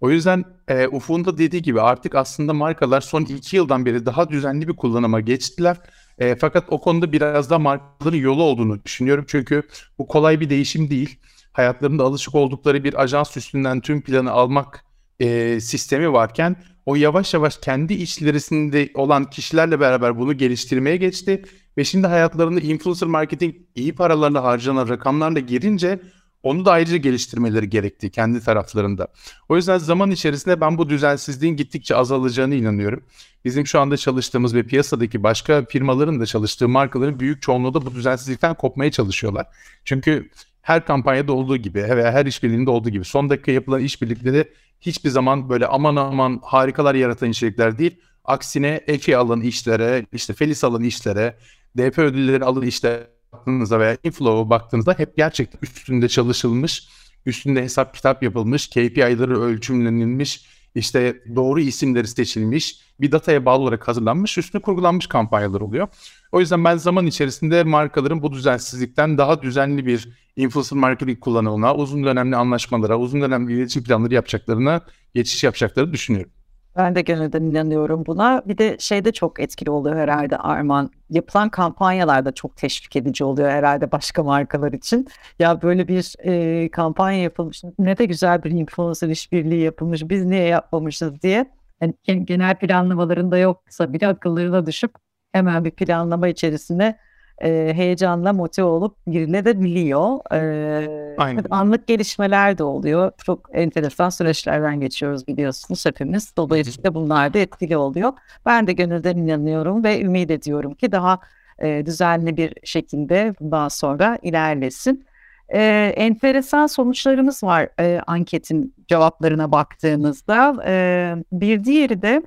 O 0.01 0.09
yüzden 0.09 0.43
e, 0.67 0.87
Ufuk'un 0.87 1.25
da 1.25 1.37
dediği 1.37 1.61
gibi 1.61 1.81
artık 1.81 2.15
aslında 2.15 2.53
markalar 2.53 3.01
son 3.01 3.21
iki 3.21 3.55
yıldan 3.55 3.85
beri 3.85 4.05
daha 4.05 4.29
düzenli 4.29 4.67
bir 4.67 4.75
kullanıma 4.75 5.19
geçtiler. 5.19 5.77
E, 6.17 6.35
fakat 6.35 6.65
o 6.69 6.81
konuda 6.81 7.11
biraz 7.11 7.49
da 7.49 7.59
markaların 7.59 8.17
yolu 8.17 8.43
olduğunu 8.43 8.83
düşünüyorum. 8.85 9.25
Çünkü 9.27 9.63
bu 9.99 10.07
kolay 10.07 10.39
bir 10.39 10.49
değişim 10.49 10.89
değil 10.89 11.19
hayatlarında 11.57 12.03
alışık 12.03 12.35
oldukları 12.35 12.83
bir 12.83 13.01
ajans 13.01 13.37
üstünden 13.37 13.81
tüm 13.81 14.01
planı 14.01 14.31
almak 14.31 14.85
e, 15.19 15.59
sistemi 15.59 16.13
varken 16.13 16.55
o 16.85 16.95
yavaş 16.95 17.33
yavaş 17.33 17.57
kendi 17.57 17.93
içlerisinde 17.93 18.89
olan 18.93 19.29
kişilerle 19.29 19.79
beraber 19.79 20.17
bunu 20.17 20.33
geliştirmeye 20.33 20.97
geçti 20.97 21.43
ve 21.77 21.83
şimdi 21.83 22.07
hayatlarında 22.07 22.59
influencer 22.59 23.09
marketing 23.09 23.55
iyi 23.75 23.95
paralarla 23.95 24.43
harcanan 24.43 24.89
rakamlarla 24.89 25.39
girince 25.39 25.99
onu 26.43 26.65
da 26.65 26.71
ayrıca 26.71 26.97
geliştirmeleri 26.97 27.69
gerekti 27.69 28.11
kendi 28.11 28.41
taraflarında. 28.41 29.07
O 29.49 29.55
yüzden 29.55 29.77
zaman 29.77 30.11
içerisinde 30.11 30.61
ben 30.61 30.77
bu 30.77 30.89
düzensizliğin 30.89 31.55
gittikçe 31.55 31.95
azalacağını 31.95 32.55
inanıyorum. 32.55 33.03
Bizim 33.45 33.67
şu 33.67 33.79
anda 33.79 33.97
çalıştığımız 33.97 34.55
ve 34.55 34.63
piyasadaki 34.63 35.23
başka 35.23 35.65
firmaların 35.65 36.19
da 36.19 36.25
çalıştığı 36.25 36.69
markaların 36.69 37.19
büyük 37.19 37.41
çoğunluğu 37.41 37.73
da 37.73 37.85
bu 37.85 37.95
düzensizlikten 37.95 38.55
kopmaya 38.55 38.91
çalışıyorlar. 38.91 39.47
Çünkü 39.85 40.29
her 40.67 40.85
kampanyada 40.85 41.33
olduğu 41.33 41.57
gibi 41.57 41.83
veya 41.83 42.11
her 42.11 42.25
işbirliğinde 42.25 42.69
olduğu 42.69 42.89
gibi 42.89 43.05
son 43.05 43.29
dakika 43.29 43.51
yapılan 43.51 43.81
işbirlikleri 43.81 44.51
hiçbir 44.81 45.09
zaman 45.09 45.49
böyle 45.49 45.67
aman 45.67 45.95
aman 45.95 46.39
harikalar 46.43 46.95
yaratan 46.95 47.29
içerikler 47.29 47.77
değil. 47.77 47.95
Aksine 48.25 48.81
EFI 48.87 49.17
alın 49.17 49.41
işlere, 49.41 50.05
işte 50.13 50.33
Felis 50.33 50.63
alın 50.63 50.83
işlere, 50.83 51.37
DP 51.77 51.99
ödülleri 51.99 52.45
alın 52.45 52.61
işlere 52.61 53.07
baktığınızda 53.33 53.79
veya 53.79 53.97
Inflow'a 54.03 54.49
baktığınızda 54.49 54.93
hep 54.97 55.17
gerçekten 55.17 55.59
üstünde 55.61 56.07
çalışılmış, 56.07 56.87
üstünde 57.25 57.63
hesap 57.63 57.93
kitap 57.93 58.23
yapılmış, 58.23 58.67
KPI'ları 58.67 59.41
ölçümlenilmiş, 59.41 60.45
işte 60.77 61.21
doğru 61.35 61.59
isimleri 61.59 62.07
seçilmiş, 62.07 62.79
bir 62.99 63.11
dataya 63.11 63.45
bağlı 63.45 63.63
olarak 63.63 63.87
hazırlanmış, 63.87 64.37
üstüne 64.37 64.61
kurgulanmış 64.61 65.07
kampanyalar 65.07 65.61
oluyor. 65.61 65.87
O 66.31 66.39
yüzden 66.39 66.63
ben 66.63 66.77
zaman 66.77 67.05
içerisinde 67.05 67.63
markaların 67.63 68.21
bu 68.21 68.31
düzensizlikten 68.31 69.17
daha 69.17 69.41
düzenli 69.41 69.85
bir 69.85 70.09
influencer 70.35 70.79
marketing 70.79 71.19
kullanımına, 71.19 71.75
uzun 71.75 72.03
dönemli 72.03 72.35
anlaşmalara, 72.35 72.99
uzun 72.99 73.21
dönemli 73.21 73.53
iletişim 73.53 73.83
planları 73.83 74.13
yapacaklarına 74.13 74.81
geçiş 75.13 75.43
yapacaklarını 75.43 75.93
düşünüyorum. 75.93 76.31
Ben 76.77 76.95
de 76.95 77.01
gönülden 77.01 77.43
inanıyorum 77.43 78.05
buna. 78.05 78.41
Bir 78.45 78.57
de 78.57 78.77
şey 78.79 79.05
de 79.05 79.11
çok 79.11 79.39
etkili 79.39 79.69
oluyor 79.69 79.95
herhalde 79.95 80.37
Arman. 80.37 80.91
Yapılan 81.09 81.49
kampanyalar 81.49 82.25
da 82.25 82.31
çok 82.31 82.57
teşvik 82.57 82.95
edici 82.95 83.23
oluyor 83.23 83.49
herhalde 83.49 83.91
başka 83.91 84.23
markalar 84.23 84.73
için. 84.73 85.07
Ya 85.39 85.61
böyle 85.61 85.87
bir 85.87 86.15
e, 86.19 86.71
kampanya 86.71 87.21
yapılmış. 87.21 87.63
Ne 87.79 87.97
de 87.97 88.05
güzel 88.05 88.43
bir 88.43 88.51
influencer 88.51 89.07
işbirliği 89.07 89.61
yapılmış. 89.61 90.09
Biz 90.09 90.25
niye 90.25 90.43
yapmamışız 90.43 91.21
diye. 91.21 91.51
Yani 91.81 92.25
genel 92.25 92.55
planlamalarında 92.55 93.37
yoksa 93.37 93.93
bile 93.93 94.07
akıllarına 94.07 94.65
düşüp 94.65 94.95
hemen 95.31 95.65
bir 95.65 95.71
planlama 95.71 96.27
içerisine 96.27 96.97
e, 97.43 97.73
heyecanla 97.75 98.33
motive 98.33 98.65
olup 98.65 98.95
girilebiliyor. 99.07 100.33
E, 100.33 101.15
Aynen. 101.17 101.45
Anlık 101.49 101.87
gelişmeler 101.87 102.57
de 102.57 102.63
oluyor. 102.63 103.11
Çok 103.25 103.49
enteresan 103.53 104.09
süreçlerden 104.09 104.79
geçiyoruz 104.79 105.27
biliyorsunuz 105.27 105.85
hepimiz. 105.85 106.33
Dolayısıyla 106.37 106.93
bunlar 106.93 107.33
da 107.33 107.39
etkili 107.39 107.77
oluyor. 107.77 108.13
Ben 108.45 108.67
de 108.67 108.73
gönülden 108.73 109.17
inanıyorum 109.17 109.83
ve 109.83 110.01
ümit 110.01 110.31
ediyorum 110.31 110.73
ki 110.73 110.91
daha 110.91 111.19
e, 111.59 111.85
düzenli 111.85 112.37
bir 112.37 112.53
şekilde 112.63 113.33
bundan 113.41 113.67
sonra 113.67 114.17
ilerlesin. 114.21 115.05
e, 115.49 115.93
enteresan 115.97 116.67
sonuçlarımız 116.67 117.43
var 117.43 117.69
e, 117.79 118.01
anketin 118.07 118.73
cevaplarına 118.87 119.51
baktığımızda. 119.51 120.63
E, 120.65 121.15
bir 121.31 121.63
diğeri 121.63 122.01
de 122.01 122.21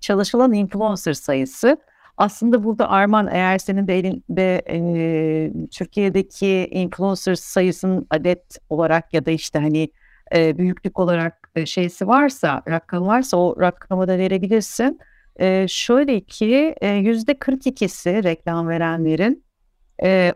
çalışılan 0.00 0.52
influencer 0.52 1.12
sayısı. 1.12 1.76
Aslında 2.18 2.64
burada 2.64 2.90
Arman 2.90 3.28
eğer 3.32 3.58
senin 3.58 3.86
de 3.86 3.98
elinde 3.98 4.62
e, 4.70 5.68
Türkiye'deki 5.70 6.68
influencer 6.70 7.34
sayısının 7.34 8.06
adet 8.10 8.58
olarak 8.68 9.14
ya 9.14 9.26
da 9.26 9.30
işte 9.30 9.58
hani 9.58 9.90
e, 10.34 10.58
büyüklük 10.58 10.98
olarak 10.98 11.50
e, 11.56 11.66
şeysi 11.66 12.06
varsa, 12.08 12.62
rakam 12.68 13.06
varsa 13.06 13.36
o 13.36 13.60
rakamı 13.60 14.08
da 14.08 14.18
verebilirsin. 14.18 15.00
E, 15.40 15.66
şöyle 15.68 16.20
ki 16.20 16.74
yüzde 16.82 17.32
42'si 17.32 18.24
reklam 18.24 18.68
verenlerin 18.68 19.44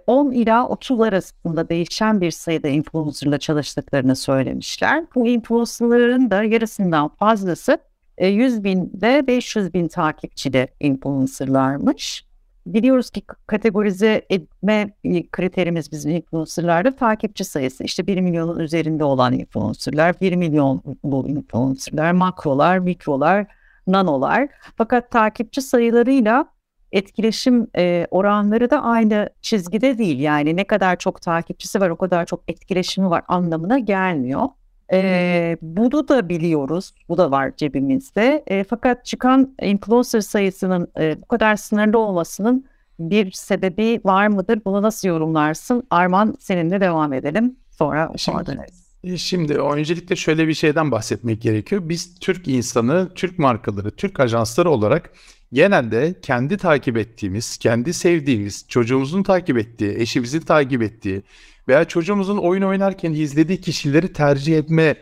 10 0.07 0.31
ila 0.33 0.69
30 0.69 1.01
arasında 1.01 1.69
değişen 1.69 2.21
bir 2.21 2.31
sayıda 2.31 2.69
influencerla 2.69 3.39
çalıştıklarını 3.39 4.17
söylemişler. 4.17 5.05
Bu 5.15 5.27
influencerların 5.27 6.31
da 6.31 6.43
yarısından 6.43 7.09
fazlası 7.09 7.79
100 8.21 8.65
bin 8.65 8.93
ve 9.03 9.27
500 9.27 9.75
bin 9.75 9.89
takipçili 9.89 10.69
influencerlarmış. 10.81 12.25
Biliyoruz 12.67 13.11
ki 13.11 13.23
kategorize 13.47 14.27
etme 14.31 14.95
kriterimiz 15.33 15.93
bizim 15.93 16.11
influencerlarda 16.11 16.97
takipçi 16.97 17.45
sayısı. 17.45 17.85
İşte 17.85 18.07
1 18.07 18.21
milyonun 18.21 18.59
üzerinde 18.59 19.05
olan 19.05 19.33
influencerlar, 19.33 20.21
1 20.21 20.37
milyon 20.37 20.83
bu 21.05 21.29
influencerlar, 21.29 22.13
makrolar, 22.13 22.79
mikrolar, 22.79 23.47
nanolar. 23.87 24.49
Fakat 24.77 25.11
takipçi 25.11 25.63
sayılarıyla 25.63 26.47
etkileşim 26.93 27.67
e, 27.77 28.07
oranları 28.11 28.71
da 28.71 28.83
aynı 28.83 29.29
çizgide 29.43 29.99
değil. 29.99 30.19
Yani 30.19 30.57
ne 30.57 30.65
kadar 30.65 30.97
çok 30.97 31.23
takipçisi 31.23 31.81
var 31.81 31.91
o 31.91 31.97
kadar 31.97 32.27
çok 32.27 32.43
etkileşimi 32.49 33.11
var 33.11 33.23
anlamına 33.29 33.79
gelmiyor. 33.79 34.49
E, 34.93 35.57
bunu 35.63 36.09
da 36.09 36.29
biliyoruz. 36.29 36.95
Bu 37.09 37.19
da 37.19 37.31
var 37.31 37.53
cebimizde. 37.57 38.45
E, 38.47 38.65
fakat 38.65 39.05
çıkan 39.05 39.55
influencer 39.63 40.21
sayısının 40.21 40.89
e, 41.01 41.23
bu 41.23 41.27
kadar 41.27 41.57
sınırlı 41.57 41.99
olmasının 41.99 42.67
bir 42.99 43.33
sebebi 43.33 44.01
var 44.05 44.27
mıdır? 44.27 44.61
Bunu 44.65 44.83
nasıl 44.83 45.09
yorumlarsın? 45.09 45.87
Arman 45.91 46.37
seninle 46.41 46.81
devam 46.81 47.13
edelim. 47.13 47.57
Sonra 47.71 48.13
sonra 48.17 48.47
döneriz. 48.47 48.83
Şimdi 49.17 49.55
öncelikle 49.55 50.17
şöyle 50.17 50.49
bir 50.49 50.55
şeyden 50.55 50.91
bahsetmek 50.91 51.43
gerekiyor. 51.43 51.83
Biz 51.85 52.19
Türk 52.19 52.49
insanı, 52.49 53.09
Türk 53.15 53.39
markaları, 53.39 53.91
Türk 53.91 54.21
ajansları 54.21 54.71
olarak 54.71 55.11
genelde 55.53 56.15
kendi 56.23 56.57
takip 56.57 56.97
ettiğimiz, 56.97 57.57
kendi 57.59 57.93
sevdiğimiz, 57.93 58.65
çocuğumuzun 58.69 59.23
takip 59.23 59.59
ettiği, 59.59 59.99
eşimizin 59.99 60.41
takip 60.41 60.83
ettiği 60.83 61.23
veya 61.69 61.85
çocuğumuzun 61.85 62.39
oyun 62.39 62.63
oynarken 62.63 63.13
izlediği 63.13 63.61
kişileri 63.61 64.13
tercih 64.13 64.59
etme 64.59 64.97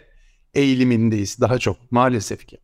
eğilimindeyiz 0.55 1.41
daha 1.41 1.59
çok 1.59 1.93
maalesef 1.93 2.47
ki. 2.47 2.59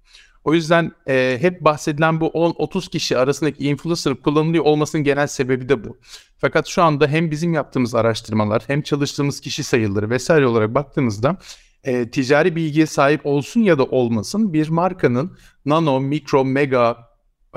O 0.44 0.54
yüzden 0.54 0.92
e, 1.08 1.38
hep 1.40 1.60
bahsedilen 1.60 2.20
bu 2.20 2.26
10-30 2.26 2.90
kişi 2.90 3.18
arasındaki 3.18 3.64
influencer 3.64 4.14
kullanılıyor 4.14 4.64
olmasının 4.64 5.04
genel 5.04 5.26
sebebi 5.26 5.68
de 5.68 5.84
bu. 5.84 5.98
Fakat 6.38 6.66
şu 6.66 6.82
anda 6.82 7.06
hem 7.06 7.30
bizim 7.30 7.54
yaptığımız 7.54 7.94
araştırmalar 7.94 8.62
hem 8.66 8.82
çalıştığımız 8.82 9.40
kişi 9.40 9.64
sayıları 9.64 10.10
vesaire 10.10 10.46
olarak 10.46 10.74
baktığımızda 10.74 11.36
e, 11.84 12.10
ticari 12.10 12.56
bilgiye 12.56 12.86
sahip 12.86 13.26
olsun 13.26 13.60
ya 13.60 13.78
da 13.78 13.84
olmasın 13.84 14.52
bir 14.52 14.68
markanın 14.68 15.38
nano, 15.64 16.00
mikro, 16.00 16.44
mega 16.44 16.96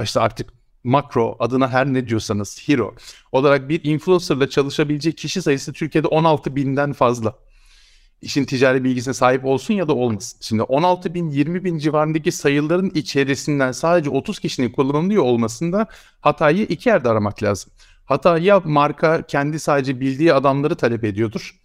işte 0.03 0.19
artık 0.19 0.58
makro 0.89 1.35
adına 1.39 1.69
her 1.69 1.87
ne 1.93 2.07
diyorsanız 2.07 2.67
hero 2.67 2.95
olarak 3.31 3.69
bir 3.69 3.83
influencerla 3.83 4.49
çalışabilecek 4.49 5.17
kişi 5.17 5.41
sayısı 5.41 5.73
Türkiye'de 5.73 6.07
16 6.07 6.55
binden 6.55 6.93
fazla. 6.93 7.35
İşin 8.21 8.45
ticari 8.45 8.83
bilgisine 8.83 9.13
sahip 9.13 9.45
olsun 9.45 9.73
ya 9.73 9.87
da 9.87 9.95
olmasın. 9.95 10.37
Şimdi 10.41 10.63
16 10.63 11.13
bin 11.13 11.29
20 11.29 11.63
bin 11.63 11.77
civarındaki 11.77 12.31
sayıların 12.31 12.89
içerisinden 12.89 13.71
sadece 13.71 14.09
30 14.09 14.39
kişinin 14.39 14.71
kullanılıyor 14.71 15.23
olmasında 15.23 15.87
hatayı 16.21 16.63
iki 16.63 16.89
yerde 16.89 17.09
aramak 17.09 17.43
lazım. 17.43 17.71
Hata 18.05 18.37
ya 18.37 18.61
marka 18.65 19.21
kendi 19.21 19.59
sadece 19.59 19.99
bildiği 19.99 20.33
adamları 20.33 20.75
talep 20.75 21.03
ediyordur. 21.03 21.59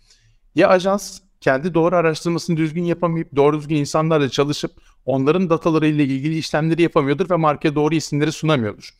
Ya 0.54 0.68
ajans 0.68 1.20
kendi 1.40 1.74
doğru 1.74 1.96
araştırmasını 1.96 2.56
düzgün 2.56 2.84
yapamayıp 2.84 3.36
doğru 3.36 3.58
düzgün 3.58 3.76
insanlarla 3.76 4.28
çalışıp 4.28 4.72
onların 5.06 5.50
datalarıyla 5.50 6.04
ilgili 6.04 6.38
işlemleri 6.38 6.82
yapamıyordur 6.82 7.30
ve 7.30 7.36
markaya 7.36 7.74
doğru 7.74 7.94
isimleri 7.94 8.32
sunamıyordur. 8.32 8.90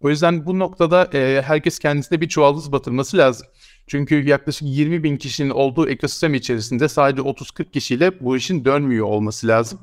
O 0.00 0.10
yüzden 0.10 0.46
bu 0.46 0.58
noktada 0.58 1.10
e, 1.14 1.42
herkes 1.42 1.78
kendisine 1.78 2.20
bir 2.20 2.28
çuvaldız 2.28 2.72
batırması 2.72 3.16
lazım. 3.16 3.46
Çünkü 3.86 4.28
yaklaşık 4.28 4.68
20 4.68 5.02
bin 5.02 5.16
kişinin 5.16 5.50
olduğu 5.50 5.88
ekosistem 5.88 6.34
içerisinde 6.34 6.88
sadece 6.88 7.22
30-40 7.22 7.70
kişiyle 7.70 8.20
bu 8.20 8.36
işin 8.36 8.64
dönmüyor 8.64 9.06
olması 9.06 9.48
lazım. 9.48 9.78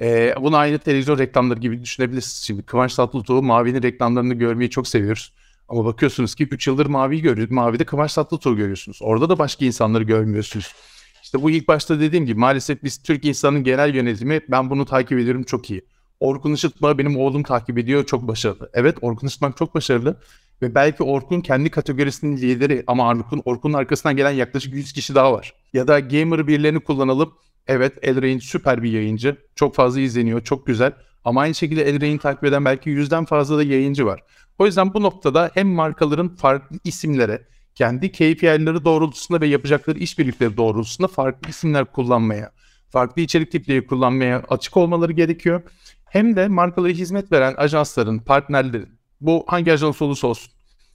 E, 0.00 0.34
bunu 0.40 0.56
aynı 0.56 0.78
televizyon 0.78 1.18
reklamları 1.18 1.60
gibi 1.60 1.82
düşünebilirsiniz. 1.82 2.44
Şimdi 2.46 2.62
Kıvanç 2.62 2.94
Tatlıtuğ 2.94 3.42
Mavi'nin 3.42 3.82
reklamlarını 3.82 4.34
görmeyi 4.34 4.70
çok 4.70 4.88
seviyoruz. 4.88 5.32
Ama 5.68 5.84
bakıyorsunuz 5.84 6.34
ki 6.34 6.44
3 6.44 6.66
yıldır 6.66 6.86
Mavi'yi 6.86 7.22
görüyoruz. 7.22 7.52
Mavi'de 7.52 7.84
Kıvanç 7.84 8.14
Tatlıtuğ 8.14 8.56
görüyorsunuz. 8.56 8.98
Orada 9.02 9.28
da 9.28 9.38
başka 9.38 9.64
insanları 9.64 10.04
görmüyorsunuz. 10.04 10.74
İşte 11.26 11.42
bu 11.42 11.50
ilk 11.50 11.68
başta 11.68 12.00
dediğim 12.00 12.26
gibi 12.26 12.40
maalesef 12.40 12.82
biz 12.84 13.02
Türk 13.02 13.24
insanın 13.24 13.64
genel 13.64 13.94
yönetimi 13.94 14.40
ben 14.48 14.70
bunu 14.70 14.84
takip 14.84 15.18
ediyorum 15.18 15.42
çok 15.42 15.70
iyi. 15.70 15.82
Orkun 16.20 16.52
Işıtma 16.52 16.98
benim 16.98 17.16
oğlum 17.16 17.42
takip 17.42 17.78
ediyor 17.78 18.06
çok 18.06 18.28
başarılı. 18.28 18.70
Evet 18.74 18.96
Orkun 19.00 19.26
Işıtma 19.26 19.52
çok 19.58 19.74
başarılı 19.74 20.20
ve 20.62 20.74
belki 20.74 21.02
Orkun 21.02 21.40
kendi 21.40 21.70
kategorisinin 21.70 22.36
lideri 22.36 22.84
ama 22.86 23.08
Orkun, 23.08 23.42
Orkun'un 23.44 23.72
arkasından 23.72 24.16
gelen 24.16 24.30
yaklaşık 24.30 24.74
100 24.74 24.92
kişi 24.92 25.14
daha 25.14 25.32
var. 25.32 25.54
Ya 25.72 25.88
da 25.88 26.00
gamer 26.00 26.46
birilerini 26.46 26.80
kullanalım. 26.80 27.34
Evet 27.66 27.92
Elrain 28.02 28.38
süper 28.38 28.82
bir 28.82 28.92
yayıncı. 28.92 29.36
Çok 29.54 29.74
fazla 29.74 30.00
izleniyor. 30.00 30.44
Çok 30.44 30.66
güzel. 30.66 30.92
Ama 31.24 31.40
aynı 31.40 31.54
şekilde 31.54 31.82
Elrain'i 31.88 32.18
takip 32.18 32.44
eden 32.44 32.64
belki 32.64 32.90
yüzden 32.90 33.24
fazla 33.24 33.58
da 33.58 33.62
yayıncı 33.62 34.06
var. 34.06 34.22
O 34.58 34.66
yüzden 34.66 34.94
bu 34.94 35.02
noktada 35.02 35.50
hem 35.54 35.68
markaların 35.68 36.36
farklı 36.36 36.76
isimlere, 36.84 37.42
kendi 37.76 38.12
KPI'leri 38.12 38.84
doğrultusunda 38.84 39.40
ve 39.40 39.46
yapacakları 39.46 39.98
işbirlikleri 39.98 40.56
doğrultusunda 40.56 41.08
farklı 41.08 41.50
isimler 41.50 41.84
kullanmaya, 41.84 42.52
farklı 42.90 43.22
içerik 43.22 43.52
tipleri 43.52 43.86
kullanmaya 43.86 44.42
açık 44.48 44.76
olmaları 44.76 45.12
gerekiyor. 45.12 45.62
Hem 46.04 46.36
de 46.36 46.48
markalara 46.48 46.92
hizmet 46.92 47.32
veren 47.32 47.54
ajansların, 47.56 48.18
partnerlerin, 48.18 48.88
bu 49.20 49.44
hangi 49.46 49.72
ajans 49.72 50.02
olursa 50.02 50.26
olsun, 50.26 50.52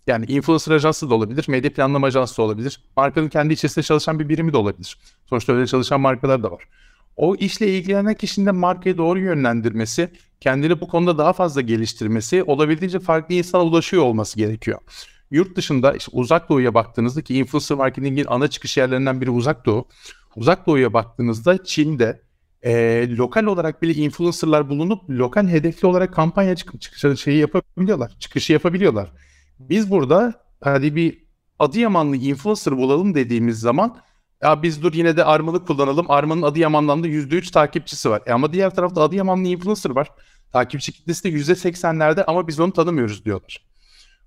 yani 0.08 0.26
influencer 0.26 0.76
ajansı 0.76 1.10
da 1.10 1.16
olabilir, 1.16 1.46
medya 1.48 1.74
planlama 1.74 2.08
ajansı 2.08 2.38
da 2.38 2.42
olabilir, 2.42 2.82
markanın 2.98 3.30
kendi 3.30 3.54
içerisinde 3.54 3.86
çalışan 3.86 4.20
bir 4.20 4.30
birimi 4.30 4.54
de 4.54 4.58
olabilir. 4.58 4.98
Sonuçta 5.26 5.54
öyle 5.54 5.68
çalışan 5.68 6.02
markalar 6.02 6.44
da 6.44 6.52
var. 6.52 6.64
O 7.16 7.36
işle 7.36 7.78
ilgilenen 7.78 8.14
kişinin 8.14 8.46
de 8.46 8.52
markayı 8.52 8.98
doğru 8.98 9.20
yönlendirmesi, 9.20 10.12
kendini 10.40 10.82
bu 10.82 10.88
konuda 10.88 11.18
daha 11.18 11.34
fazla 11.34 11.62
geliştirmesi, 11.62 12.44
olabildiğince 12.44 13.00
farklı 13.00 13.36
insana 13.36 13.64
ulaşıyor 13.64 14.04
olması 14.04 14.38
gerekiyor. 14.38 14.80
Yurt 15.32 15.56
dışında 15.56 15.94
işte 15.94 16.12
uzak 16.14 16.50
doğuya 16.50 16.74
baktığınızda 16.74 17.22
ki 17.22 17.36
influencer 17.36 17.78
marketingin 17.78 18.26
ana 18.28 18.48
çıkış 18.48 18.78
yerlerinden 18.78 19.22
biri 19.22 19.30
uzak 19.30 19.66
doğu. 19.66 19.88
Uzak 20.36 20.68
doğuya 20.68 20.94
baktığınızda 20.94 21.64
Çin'de 21.64 22.22
e, 22.64 23.06
lokal 23.18 23.44
olarak 23.44 23.82
bile 23.82 23.94
influencerlar 23.94 24.70
bulunup 24.70 25.10
lokal 25.10 25.48
hedefli 25.48 25.88
olarak 25.88 26.14
kampanya 26.14 26.56
çık 26.56 26.82
çıkışı 26.82 27.18
şeyi 27.18 27.38
yapabiliyorlar. 27.38 28.12
Çıkışı 28.20 28.54
yapabiliyorlar. 28.54 29.12
Biz 29.60 29.92
burada 29.92 30.34
hadi 30.62 30.96
bir 30.96 31.22
Adıyamanlı 31.60 32.16
influencer 32.16 32.78
bulalım 32.78 33.16
dediğimiz 33.16 33.60
zaman 33.60 33.98
ya 34.44 34.64
biz 34.64 34.84
dur 34.84 34.94
yine 34.94 35.18
de 35.18 35.24
Arman'ı 35.24 35.66
kullanalım. 35.66 36.12
Arman'ın 36.12 36.42
Adıyaman'dan 36.42 37.04
da 37.04 37.08
%3 37.08 37.52
takipçisi 37.52 38.10
var. 38.10 38.22
E 38.26 38.34
ama 38.34 38.54
diğer 38.54 38.76
tarafta 38.76 39.02
Adıyamanlı 39.02 39.48
influencer 39.48 39.90
var. 39.90 40.08
Takipçi 40.54 40.92
kitlesi 40.92 41.24
de 41.24 41.30
%80'lerde 41.30 42.24
ama 42.24 42.48
biz 42.48 42.60
onu 42.60 42.72
tanımıyoruz 42.72 43.26
diyorlar. 43.26 43.71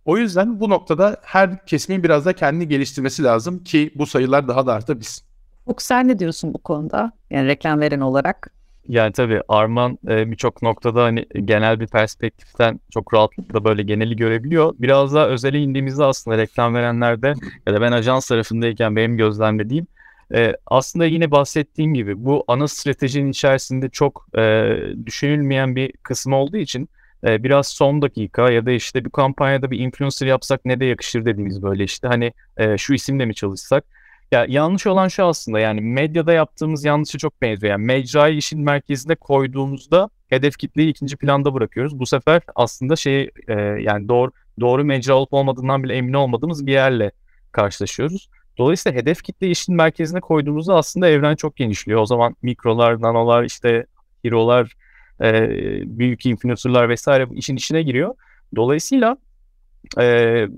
O 0.05 0.19
yüzden 0.19 0.61
bu 0.61 0.71
noktada 0.71 1.17
her 1.23 1.67
kesimin 1.67 2.03
biraz 2.03 2.27
da 2.27 2.33
kendini 2.33 2.69
geliştirmesi 2.69 3.23
lazım 3.23 3.65
ki 3.65 3.93
bu 3.95 4.07
sayılar 4.07 4.49
daha 4.49 4.67
da 4.67 4.73
artabilsin. 4.73 5.25
Ufuk 5.67 5.83
sen 5.83 6.09
ne 6.09 6.19
diyorsun 6.19 6.55
bu 6.55 6.59
konuda? 6.59 7.13
Yani 7.31 7.49
reklam 7.49 7.81
veren 7.81 8.01
olarak. 8.01 8.55
Yani 8.89 9.13
tabii 9.13 9.41
Arman 9.49 9.99
e, 10.09 10.31
birçok 10.31 10.63
noktada 10.63 11.05
hani 11.05 11.27
genel 11.45 11.81
bir 11.81 11.87
perspektiften 11.87 12.81
çok 12.91 13.15
rahatlıkla 13.15 13.65
böyle 13.65 13.83
geneli 13.83 14.17
görebiliyor. 14.17 14.75
Biraz 14.79 15.15
daha 15.15 15.27
özele 15.27 15.59
indiğimizde 15.59 16.05
aslında 16.05 16.39
reklam 16.39 16.75
verenlerde 16.75 17.35
ya 17.67 17.75
da 17.75 17.81
ben 17.81 17.93
ajans 17.93 18.29
tarafındayken 18.29 18.97
benim 18.97 19.17
gözlemlediğim 19.17 19.87
e, 20.35 20.53
aslında 20.67 21.07
yine 21.07 21.31
bahsettiğim 21.31 21.95
gibi 21.95 22.25
bu 22.25 22.45
ana 22.49 22.69
stratejinin 22.69 23.31
içerisinde 23.31 23.89
çok 23.89 24.27
e, 24.39 24.75
düşünülmeyen 25.07 25.77
bir 25.77 25.93
kısım 25.93 26.33
olduğu 26.33 26.57
için 26.57 26.89
e, 27.25 27.43
biraz 27.43 27.69
son 27.69 28.03
dakika 28.03 28.51
ya 28.51 28.67
da 28.67 28.71
işte 28.71 29.05
bir 29.05 29.11
kampanyada 29.11 29.71
bir 29.71 29.79
influencer 29.79 30.27
yapsak 30.27 30.65
ne 30.65 30.81
de 30.81 30.85
yakışır 30.85 31.25
dediğimiz 31.25 31.63
böyle 31.63 31.85
işte 31.85 32.09
hani 32.09 32.33
e, 32.57 32.79
şu 32.79 32.95
isimle 32.95 33.27
mi 33.27 33.35
çalışsak 33.35 33.85
ya 34.33 34.47
yanlış 34.49 34.87
olan 34.87 35.09
şu 35.09 35.25
aslında 35.25 35.61
yani 35.61 35.81
medyada 35.81 36.33
yaptığımız 36.33 36.85
yanlışı 36.85 37.19
çok 37.19 37.43
benziyor. 37.43 37.71
Yani 37.71 37.85
mecrayı 37.85 38.37
işin 38.37 38.61
merkezine 38.61 39.15
koyduğumuzda 39.15 40.11
hedef 40.29 40.59
kitleyi 40.59 40.91
ikinci 40.91 41.17
planda 41.17 41.55
bırakıyoruz. 41.55 41.99
Bu 41.99 42.07
sefer 42.07 42.43
aslında 42.55 42.97
şey 42.97 43.31
e, 43.49 43.55
yani 43.81 44.09
doğru 44.09 44.33
doğru 44.61 44.85
mecra 44.85 45.15
olup 45.15 45.33
olmadığından 45.33 45.83
bile 45.83 45.95
emin 45.95 46.13
olmadığımız 46.13 46.67
bir 46.67 46.73
yerle 46.73 47.11
karşılaşıyoruz. 47.53 48.29
Dolayısıyla 48.59 49.01
hedef 49.01 49.23
kitle 49.23 49.51
işin 49.51 49.75
merkezine 49.77 50.21
koyduğumuzda 50.21 50.75
aslında 50.75 51.09
evren 51.09 51.37
çok 51.37 51.57
genişliyor. 51.57 52.01
O 52.01 52.07
zaman 52.07 52.37
mikrolar, 52.43 53.01
nanolar, 53.01 53.45
işte 53.45 53.87
hero'lar, 54.25 54.77
e, 55.21 55.49
büyük 55.99 56.27
influencerlar 56.27 56.89
vesaire 56.89 57.27
işin 57.35 57.57
içine 57.57 57.83
giriyor. 57.83 58.15
Dolayısıyla 58.57 59.17
e, 59.99 60.05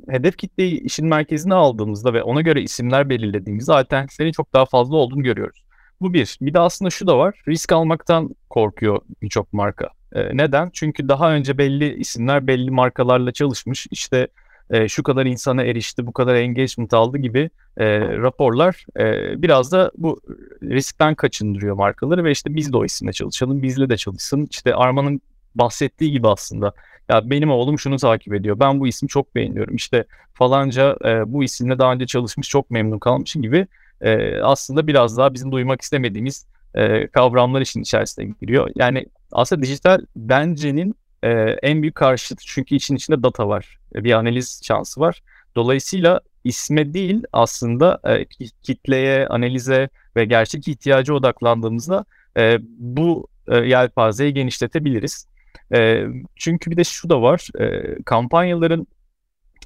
hedef 0.09 0.39
kitleyi 0.39 0.81
işin 0.81 1.07
merkezine 1.07 1.55
aldığımızda 1.55 2.15
ve 2.15 2.23
ona 2.23 2.41
göre 2.41 2.63
isimler 2.63 3.09
belirlediğimizde 3.09 3.73
alternatiflerin 3.73 4.33
çok 4.33 4.53
daha 4.53 4.67
fazla 4.67 4.97
olduğunu 4.97 5.23
görüyoruz. 5.23 5.65
Bu 6.01 6.15
bir. 6.15 6.39
Bir 6.41 6.55
de 6.55 6.59
aslında 6.59 6.91
şu 6.91 7.07
da 7.07 7.19
var. 7.19 7.43
Risk 7.49 7.73
almaktan 7.73 8.31
korkuyor 8.51 9.01
birçok 9.23 9.53
marka. 9.53 9.89
E, 10.13 10.37
neden? 10.37 10.71
Çünkü 10.73 11.09
daha 11.09 11.33
önce 11.33 11.59
belli 11.59 11.97
isimler 11.97 12.47
belli 12.47 12.71
markalarla 12.71 13.33
çalışmış. 13.33 13.87
İşte 13.91 14.29
e, 14.71 14.89
şu 14.89 15.03
kadar 15.03 15.27
insana 15.27 15.63
erişti, 15.63 16.07
bu 16.07 16.13
kadar 16.13 16.35
engagement 16.35 16.95
aldı 16.95 17.19
gibi 17.19 17.51
e, 17.77 18.01
raporlar 18.01 18.87
e, 18.99 19.43
biraz 19.43 19.73
da 19.73 19.91
bu 19.99 20.21
riskten 20.63 21.15
kaçındırıyor 21.15 21.77
markaları 21.77 22.25
ve 22.25 22.31
işte 22.31 22.55
biz 22.55 22.73
de 22.73 22.77
o 22.77 22.85
isimle 22.85 23.13
çalışalım, 23.13 23.63
bizle 23.63 23.89
de 23.89 23.97
çalışsın. 23.97 24.49
İşte 24.51 24.75
Arman'ın 24.75 25.21
bahsettiği 25.55 26.13
gibi 26.13 26.29
aslında 26.29 26.73
ya 27.09 27.31
benim 27.31 27.51
oğlum 27.51 27.79
şunu 27.79 27.97
takip 27.97 28.35
ediyor. 28.35 28.61
Ben 28.61 28.81
bu 28.81 28.87
ismi 28.87 29.09
çok 29.09 29.35
beğeniyorum. 29.35 29.77
İşte 29.77 30.05
falanca 30.35 30.97
e, 31.05 31.33
bu 31.33 31.45
isimle 31.45 31.79
daha 31.79 31.93
önce 31.93 32.07
çalışmış 32.07 32.49
çok 32.49 32.71
memnun 32.71 32.99
kalmış 32.99 33.33
gibi 33.33 33.67
e, 34.01 34.41
aslında 34.41 34.87
biraz 34.87 35.17
daha 35.19 35.35
bizim 35.35 35.53
duymak 35.53 35.83
istemediğimiz 35.83 36.47
e, 36.75 37.07
kavramlar 37.07 37.61
işin 37.61 37.83
içerisine 37.83 38.35
giriyor. 38.41 38.71
Yani 38.75 39.07
aslında 39.33 39.63
dijital 39.63 40.01
bence'nin 40.17 40.95
e, 41.27 41.57
en 41.63 41.83
büyük 41.83 41.95
karşıtı 41.95 42.45
çünkü 42.47 42.75
için 42.75 42.97
içinde 42.97 43.23
data 43.23 43.49
var. 43.49 43.79
Bir 43.95 44.13
analiz 44.13 44.61
şansı 44.65 45.01
var. 45.01 45.23
Dolayısıyla 45.57 46.21
isme 46.45 46.95
değil 46.95 47.23
aslında 47.33 48.01
e, 48.05 48.25
kitleye, 48.63 49.27
analize 49.27 49.89
ve 50.17 50.25
gerçek 50.25 50.69
ihtiyacı 50.69 51.15
odaklandığımızda 51.15 52.05
e, 52.37 52.59
bu 52.79 53.29
e, 53.49 53.57
yelpazeyi 53.57 54.35
genişletebiliriz. 54.35 55.27
E, 55.75 56.07
çünkü 56.37 56.71
bir 56.71 56.77
de 56.77 56.85
şu 56.85 57.11
da 57.11 57.23
var. 57.23 57.49
E, 57.61 57.97
kampanyaların 58.05 58.87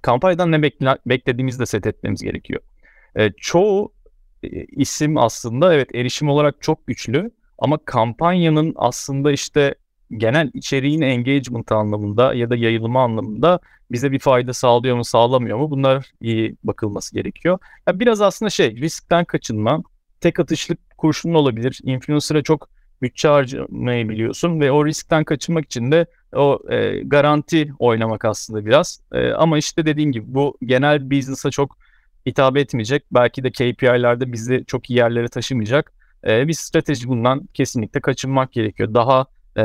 kampanyadan 0.02 0.52
ne 0.52 0.62
bekle, 0.62 0.99
beklediğimizi 1.07 1.59
de 1.59 1.67
set 1.67 1.87
etmemiz 1.87 2.23
gerekiyor. 2.23 2.61
E, 3.17 3.31
çoğu 3.37 3.93
e, 4.43 4.64
isim 4.64 5.19
aslında 5.19 5.75
evet 5.75 5.95
erişim 5.95 6.29
olarak 6.29 6.62
çok 6.62 6.87
güçlü 6.87 7.31
ama 7.59 7.79
kampanyanın 7.85 8.73
aslında 8.76 9.33
işte 9.33 9.75
genel 10.17 10.50
içeriğin 10.55 11.00
engagement 11.00 11.73
anlamında 11.73 12.35
ya 12.35 12.50
da 12.50 12.57
yayılımı 12.57 12.99
anlamında 12.99 13.61
bize 13.90 14.12
bir 14.12 14.19
fayda 14.19 14.52
sağlıyor 14.52 14.97
mu 14.97 15.05
sağlamıyor 15.05 15.59
mu 15.59 15.71
bunlar 15.71 16.12
iyi 16.21 16.57
bakılması 16.64 17.14
gerekiyor. 17.14 17.59
Yani 17.88 18.00
biraz 18.00 18.21
aslında 18.21 18.50
şey 18.50 18.76
riskten 18.76 19.25
kaçınma, 19.25 19.83
tek 20.21 20.40
atışlık 20.40 20.99
kurşun 20.99 21.35
olabilir. 21.35 21.81
Influencer'a 21.85 22.43
çok 22.43 22.69
bütçe 23.02 23.29
harcamayı 23.29 24.09
biliyorsun 24.09 24.61
ve 24.61 24.73
o 24.73 24.87
riskten 24.87 25.25
kaçınmak 25.25 25.64
için 25.64 25.93
de 25.93 26.07
o 26.33 26.59
e, 26.71 27.00
garanti 27.00 27.73
oynamak 27.79 28.25
aslında 28.25 28.67
biraz. 28.67 29.00
E, 29.12 29.31
ama 29.31 29.59
işte 29.59 29.87
dediğim 29.87 30.12
gibi 30.12 30.25
bu 30.29 30.59
genel 30.62 31.11
business'a 31.11 31.50
çok 31.50 31.79
hitap 32.26 32.57
etmeyecek. 32.57 33.05
Belki 33.12 33.45
de 33.45 33.50
KPI'lerde 33.50 34.33
bizi 34.33 34.64
çok 34.67 34.90
iyi 34.90 34.97
yerlere 34.97 35.29
taşımayacak. 35.29 35.93
E, 36.26 36.49
bir 36.49 36.52
strateji 36.52 37.09
bundan 37.09 37.47
kesinlikle 37.55 38.00
kaçınmak 38.00 38.52
gerekiyor. 38.52 38.95
Daha 38.95 39.26
e, 39.59 39.64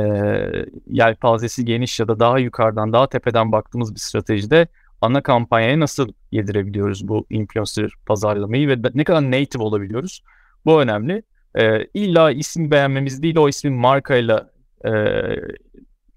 yelpazesi 0.88 1.66
geniş 1.66 2.00
ya 2.00 2.08
da 2.08 2.20
daha 2.20 2.40
yukarıdan, 2.40 2.94
daha 2.94 3.10
tepeden 3.10 3.52
baktığımız 3.52 3.96
bir 3.96 4.00
stratejide 4.00 4.68
ana 5.02 5.24
kampanyaya 5.24 5.80
nasıl 5.80 6.14
yedirebiliyoruz 6.32 7.08
bu 7.08 7.26
influencer 7.30 7.92
pazarlamayı 8.06 8.68
ve 8.68 8.78
ne 8.94 9.04
kadar 9.04 9.32
native 9.32 9.64
olabiliyoruz? 9.64 10.24
Bu 10.66 10.82
önemli. 10.82 11.24
E, 11.56 11.86
illa 11.94 12.32
isim 12.32 12.72
beğenmemiz 12.72 13.24
değil, 13.24 13.38
o 13.38 13.50
ismin 13.50 13.74
markayla 13.74 14.50
e, 14.86 14.92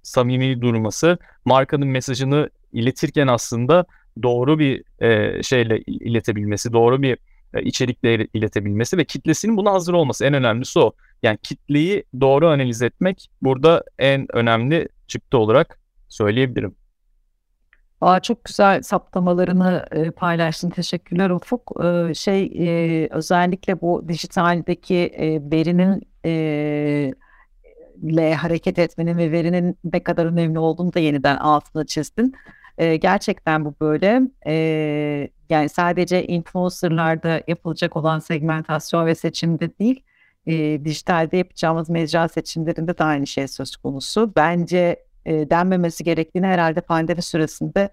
samimi 0.03 0.61
durması, 0.61 1.19
markanın 1.45 1.89
mesajını 1.89 2.51
iletirken 2.73 3.27
aslında 3.27 3.85
doğru 4.23 4.59
bir 4.59 5.03
e, 5.03 5.43
şeyle 5.43 5.81
iletebilmesi, 5.87 6.73
doğru 6.73 7.03
bir 7.03 7.19
e, 7.55 7.63
içerikle 7.63 8.27
iletebilmesi 8.35 8.99
ve 8.99 9.05
kitlesinin 9.05 9.57
buna 9.57 9.73
hazır 9.73 9.95
olması 9.95 10.25
en 10.25 10.35
önemlisi 10.35 10.79
o. 10.79 10.93
Yani 11.23 11.39
kitleyi 11.43 12.05
doğru 12.21 12.49
analiz 12.49 12.83
etmek 12.83 13.31
burada 13.43 13.85
en 13.99 14.27
önemli 14.37 14.89
çıktı 15.07 15.39
olarak 15.39 15.81
söyleyebilirim. 16.09 16.75
Aa, 18.01 18.21
çok 18.21 18.45
güzel 18.45 18.83
saptamalarını 18.83 19.87
e, 19.91 20.11
paylaştın. 20.11 20.71
Teşekkürler 20.71 21.31
Ufuk. 21.31 21.73
E, 21.85 22.15
şey 22.15 22.45
e, 22.45 23.09
özellikle 23.11 23.81
bu 23.81 24.09
dijitaldeki 24.09 24.97
e, 24.97 25.51
verinin 25.51 26.03
e, 26.25 27.13
le 28.17 28.35
hareket 28.35 28.79
etmenin 28.79 29.19
ve 29.19 29.33
verinin 29.33 29.79
ne 29.85 30.03
kadar 30.03 30.27
önemli 30.27 30.59
olduğunu 30.59 30.95
da 30.95 30.99
yeniden 30.99 31.37
altına 31.37 31.87
çizdin. 31.87 32.35
E, 32.79 32.97
gerçekten 32.97 33.65
bu 33.65 33.75
böyle. 33.81 34.21
E, 34.47 34.53
yani 35.51 35.69
sadece 35.69 36.27
influencerlarda 36.27 37.43
yapılacak 37.47 37.97
olan 37.97 38.19
segmentasyon 38.19 39.07
ve 39.07 39.15
seçimde 39.15 39.79
değil, 39.79 40.03
e, 40.47 40.85
dijitalde 40.85 41.37
yapacağımız 41.37 41.91
mecra 41.91 42.29
seçimlerinde 42.29 42.99
de 42.99 43.05
aynı 43.05 43.27
şey 43.27 43.49
söz 43.49 43.77
konusu. 43.77 44.33
Bence 44.37 45.05
e, 45.27 45.51
denmemesi 45.51 46.05
gerektiğini 46.05 46.47
herhalde 46.47 46.81
pandemi 46.81 47.23
süresinde 47.23 47.89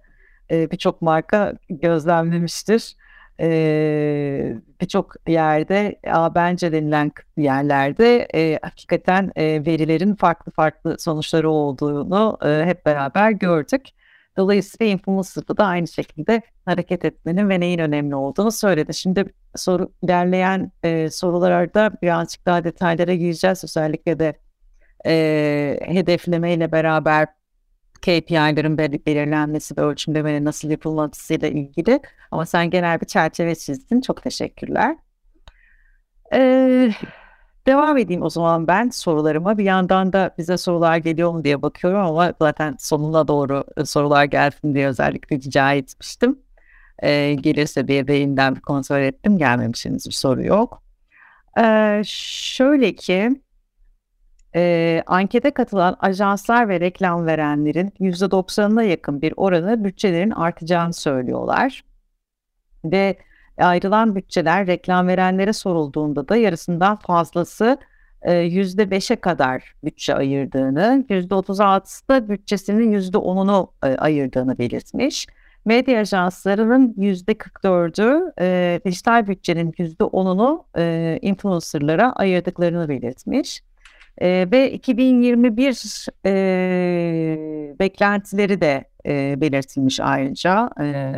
e, 0.51 0.71
birçok 0.71 1.01
marka 1.01 1.53
gözlemlemiştir. 1.69 2.95
E, 3.39 4.57
birçok 4.81 5.15
yerde 5.27 5.99
a, 6.07 6.35
bence 6.35 6.71
denilen 6.71 7.11
yerlerde 7.37 8.27
e, 8.35 8.59
hakikaten 8.61 9.31
e, 9.35 9.65
verilerin 9.65 10.15
farklı 10.15 10.51
farklı 10.51 10.99
sonuçları 10.99 11.49
olduğunu 11.49 12.37
e, 12.45 12.65
hep 12.65 12.85
beraber 12.85 13.31
gördük. 13.31 13.81
Dolayısıyla 14.37 14.93
influencer'da 14.93 15.57
da 15.57 15.65
aynı 15.65 15.87
şekilde 15.87 16.41
hareket 16.65 17.05
etmenin 17.05 17.49
ve 17.49 17.59
neyin 17.59 17.79
önemli 17.79 18.15
olduğunu 18.15 18.51
söyledi. 18.51 18.93
Şimdi 18.93 19.25
soru 19.55 19.91
ilerleyen 20.03 20.71
e, 20.83 21.09
sorularda 21.09 21.91
birazcık 22.01 22.45
daha 22.45 22.63
detaylara 22.63 23.13
gireceğiz. 23.13 23.63
Özellikle 23.63 24.19
de 24.19 24.39
e, 25.05 25.79
hedefleme 25.81 26.53
ile 26.53 26.71
beraber 26.71 27.27
KPI'lerin 28.01 28.77
belirlenmesi 28.77 29.77
ve 29.77 29.81
ölçümlemenin 29.81 30.45
nasıl 30.45 30.69
yapılmasıyla 30.69 31.47
ilgili. 31.47 31.99
Ama 32.31 32.45
sen 32.45 32.69
genel 32.69 33.01
bir 33.01 33.05
çerçeve 33.05 33.55
çizdin. 33.55 34.01
Çok 34.01 34.23
teşekkürler. 34.23 34.95
Ee, 36.33 36.91
devam 37.67 37.97
edeyim 37.97 38.21
o 38.21 38.29
zaman 38.29 38.67
ben 38.67 38.89
sorularıma. 38.89 39.57
Bir 39.57 39.63
yandan 39.63 40.13
da 40.13 40.35
bize 40.37 40.57
sorular 40.57 40.97
geliyor 40.97 41.31
mu 41.31 41.43
diye 41.43 41.61
bakıyorum 41.61 41.99
ama 41.99 42.33
zaten 42.41 42.75
sonuna 42.79 43.27
doğru 43.27 43.63
sorular 43.85 44.23
gelsin 44.23 44.75
diye 44.75 44.87
özellikle 44.87 45.35
rica 45.35 45.73
etmiştim. 45.73 46.39
Ee, 47.03 47.33
gelirse 47.33 47.87
bir 47.87 48.07
beyinden 48.07 48.55
bir 48.55 48.61
kontrol 48.61 49.01
ettim. 49.01 49.37
Gelmemişsiniz 49.37 50.07
bir 50.07 50.11
soru 50.13 50.43
yok. 50.43 50.83
Ee, 51.59 52.01
şöyle 52.05 52.95
ki 52.95 53.41
e, 54.55 55.03
ankete 55.07 55.51
katılan 55.51 55.97
ajanslar 55.99 56.69
ve 56.69 56.79
reklam 56.79 57.25
verenlerin 57.25 57.93
%90'ına 57.99 58.83
yakın 58.83 59.21
bir 59.21 59.33
oranı 59.37 59.83
bütçelerin 59.83 60.31
artacağını 60.31 60.93
söylüyorlar. 60.93 61.83
Ve 62.85 63.17
ayrılan 63.57 64.15
bütçeler 64.15 64.67
reklam 64.67 65.07
verenlere 65.07 65.53
sorulduğunda 65.53 66.29
da 66.29 66.35
yarısından 66.35 66.95
fazlası 66.95 67.77
e, 68.21 68.31
%5'e 68.31 69.15
kadar 69.15 69.73
bütçe 69.83 70.15
ayırdığını, 70.15 71.05
%36'sı 71.09 72.07
da 72.07 72.29
bütçesinin 72.29 72.93
%10'unu 72.99 73.67
e, 73.83 73.87
ayırdığını 73.87 74.57
belirtmiş. 74.57 75.27
Medya 75.65 75.99
ajanslarının 75.99 76.93
%44'ü 76.93 78.33
e, 78.39 78.79
dijital 78.85 79.27
bütçenin 79.27 79.71
%10'unu 79.71 80.63
e, 80.77 81.19
influencerlara 81.21 82.13
ayırdıklarını 82.13 82.89
belirtmiş. 82.89 83.61
E, 84.17 84.47
ve 84.51 84.71
2021 84.71 86.07
e, 86.25 86.29
beklentileri 87.79 88.61
de 88.61 88.85
e, 89.05 89.41
belirtilmiş 89.41 89.99
ayrıca 89.99 90.69
e, 90.81 91.13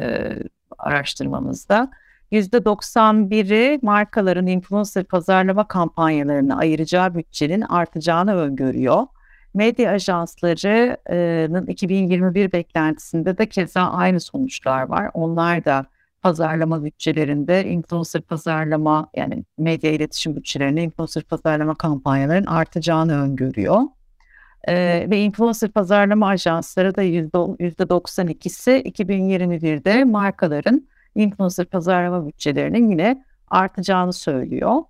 araştırmamızda. 0.77 1.91
%91'i 2.31 3.79
markaların 3.81 4.47
influencer 4.47 5.03
pazarlama 5.03 5.67
kampanyalarına 5.67 6.57
ayıracağı 6.57 7.15
bütçenin 7.15 7.61
artacağını 7.61 8.35
öngörüyor. 8.35 9.07
Medya 9.53 9.91
ajanslarının 9.91 11.65
2021 11.65 12.51
beklentisinde 12.51 13.37
de 13.37 13.49
keza 13.49 13.81
aynı 13.81 14.19
sonuçlar 14.19 14.81
var. 14.83 15.11
Onlar 15.13 15.65
da 15.65 15.85
pazarlama 16.21 16.83
bütçelerinde 16.83 17.65
influencer 17.65 18.21
pazarlama 18.21 19.09
yani 19.15 19.43
medya 19.57 19.91
iletişim 19.91 20.35
bütçelerinde 20.35 20.83
influencer 20.83 21.23
pazarlama 21.23 21.75
kampanyaların 21.75 22.45
artacağını 22.45 23.21
öngörüyor. 23.21 23.81
Ee, 24.67 25.07
ve 25.09 25.19
influencer 25.19 25.71
pazarlama 25.71 26.27
ajansları 26.27 26.95
da 26.95 27.03
%92'si 27.03 28.81
2021'de 28.81 30.03
markaların 30.03 30.87
influencer 31.17 31.65
pazarlama 31.65 32.27
bütçelerinin 32.27 32.89
yine 32.89 33.23
artacağını 33.47 34.13
söylüyor. 34.13 34.81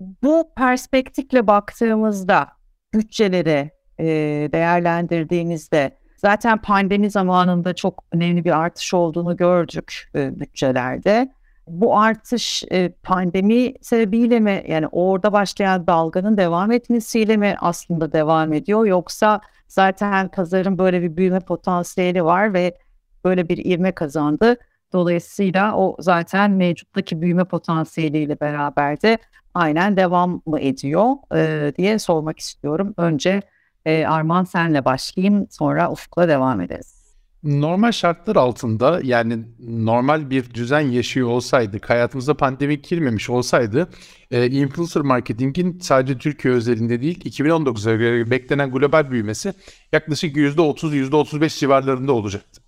Bu 0.00 0.50
perspektifle 0.56 1.46
baktığımızda 1.46 2.48
bütçeleri 2.94 3.70
e, 3.98 4.04
değerlendirdiğinizde 4.52 5.90
zaten 6.16 6.58
pandemi 6.58 7.10
zamanında 7.10 7.74
çok 7.74 8.04
önemli 8.12 8.44
bir 8.44 8.58
artış 8.58 8.94
olduğunu 8.94 9.36
gördük 9.36 10.10
e, 10.14 10.40
bütçelerde. 10.40 11.32
Bu 11.66 11.98
artış 11.98 12.64
e, 12.72 12.88
pandemi 12.88 13.74
sebebiyle 13.80 14.40
mi 14.40 14.64
yani 14.68 14.86
orada 14.92 15.32
başlayan 15.32 15.86
dalganın 15.86 16.36
devam 16.36 16.72
etmesiyle 16.72 17.36
mi 17.36 17.54
aslında 17.60 18.12
devam 18.12 18.52
ediyor 18.52 18.86
yoksa 18.86 19.40
zaten 19.68 20.28
pazarın 20.28 20.78
böyle 20.78 21.02
bir 21.02 21.16
büyüme 21.16 21.40
potansiyeli 21.40 22.24
var 22.24 22.54
ve 22.54 22.78
böyle 23.24 23.48
bir 23.48 23.64
ivme 23.64 23.92
kazandı. 23.92 24.56
Dolayısıyla 24.92 25.76
o 25.76 25.96
zaten 26.00 26.50
mevcuttaki 26.50 27.20
büyüme 27.20 27.44
potansiyeliyle 27.44 28.40
beraber 28.40 29.02
de 29.02 29.18
aynen 29.54 29.96
devam 29.96 30.42
mı 30.46 30.60
ediyor 30.60 31.14
e, 31.34 31.72
diye 31.76 31.98
sormak 31.98 32.38
istiyorum. 32.38 32.94
Önce 32.96 33.42
e, 33.86 34.06
Arman 34.06 34.44
senle 34.44 34.84
başlayayım 34.84 35.46
sonra 35.50 35.90
Ufuk'la 35.90 36.28
devam 36.28 36.60
ederiz. 36.60 37.00
Normal 37.42 37.92
şartlar 37.92 38.36
altında 38.36 39.00
yani 39.04 39.38
normal 39.58 40.30
bir 40.30 40.54
düzen 40.54 40.80
yaşıyor 40.80 41.28
olsaydık, 41.28 41.90
hayatımıza 41.90 42.34
pandemik 42.34 42.88
girmemiş 42.88 43.30
olsaydı 43.30 43.88
e, 44.30 44.46
influencer 44.50 45.02
marketingin 45.02 45.78
sadece 45.78 46.18
Türkiye 46.18 46.54
özelinde 46.54 47.02
değil 47.02 47.20
2019'a 47.20 47.94
göre 47.94 48.30
beklenen 48.30 48.70
global 48.70 49.10
büyümesi 49.10 49.54
yaklaşık 49.92 50.36
%30, 50.36 51.10
%35 51.10 51.58
civarlarında 51.58 52.12
olacaktı. 52.12 52.59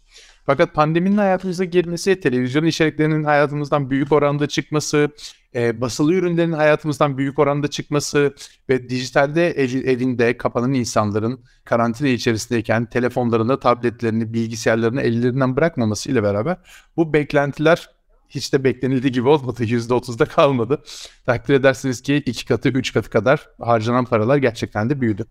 Fakat 0.46 0.74
pandeminin 0.74 1.16
hayatımıza 1.16 1.64
girmesi, 1.64 2.20
televizyon 2.20 2.64
içeriklerinin 2.64 3.24
hayatımızdan 3.24 3.90
büyük 3.90 4.12
oranda 4.12 4.46
çıkması, 4.46 5.08
e, 5.54 5.80
basılı 5.80 6.14
ürünlerin 6.14 6.52
hayatımızdan 6.52 7.18
büyük 7.18 7.38
oranda 7.38 7.68
çıkması 7.68 8.34
ve 8.68 8.88
dijitalde 8.88 9.50
ev, 9.50 9.84
evinde 9.86 10.36
kapanan 10.36 10.72
insanların 10.72 11.44
karantina 11.64 12.08
içerisindeyken 12.08 12.86
telefonlarını, 12.86 13.60
tabletlerini, 13.60 14.34
bilgisayarlarını 14.34 15.02
ellerinden 15.02 15.56
bırakmaması 15.56 16.10
ile 16.10 16.22
beraber 16.22 16.56
bu 16.96 17.12
beklentiler 17.12 17.88
hiç 18.34 18.52
de 18.52 18.64
beklenildiği 18.64 19.12
gibi 19.12 19.28
olmadı. 19.28 19.64
%30'da 19.64 20.24
kalmadı. 20.24 20.82
Takdir 21.26 21.54
edersiniz 21.54 22.02
ki 22.02 22.16
iki 22.16 22.46
katı, 22.46 22.68
üç 22.68 22.92
katı 22.92 23.10
kadar 23.10 23.48
harcanan 23.60 24.04
paralar 24.04 24.36
gerçekten 24.36 24.90
de 24.90 25.00
büyüdü. 25.00 25.26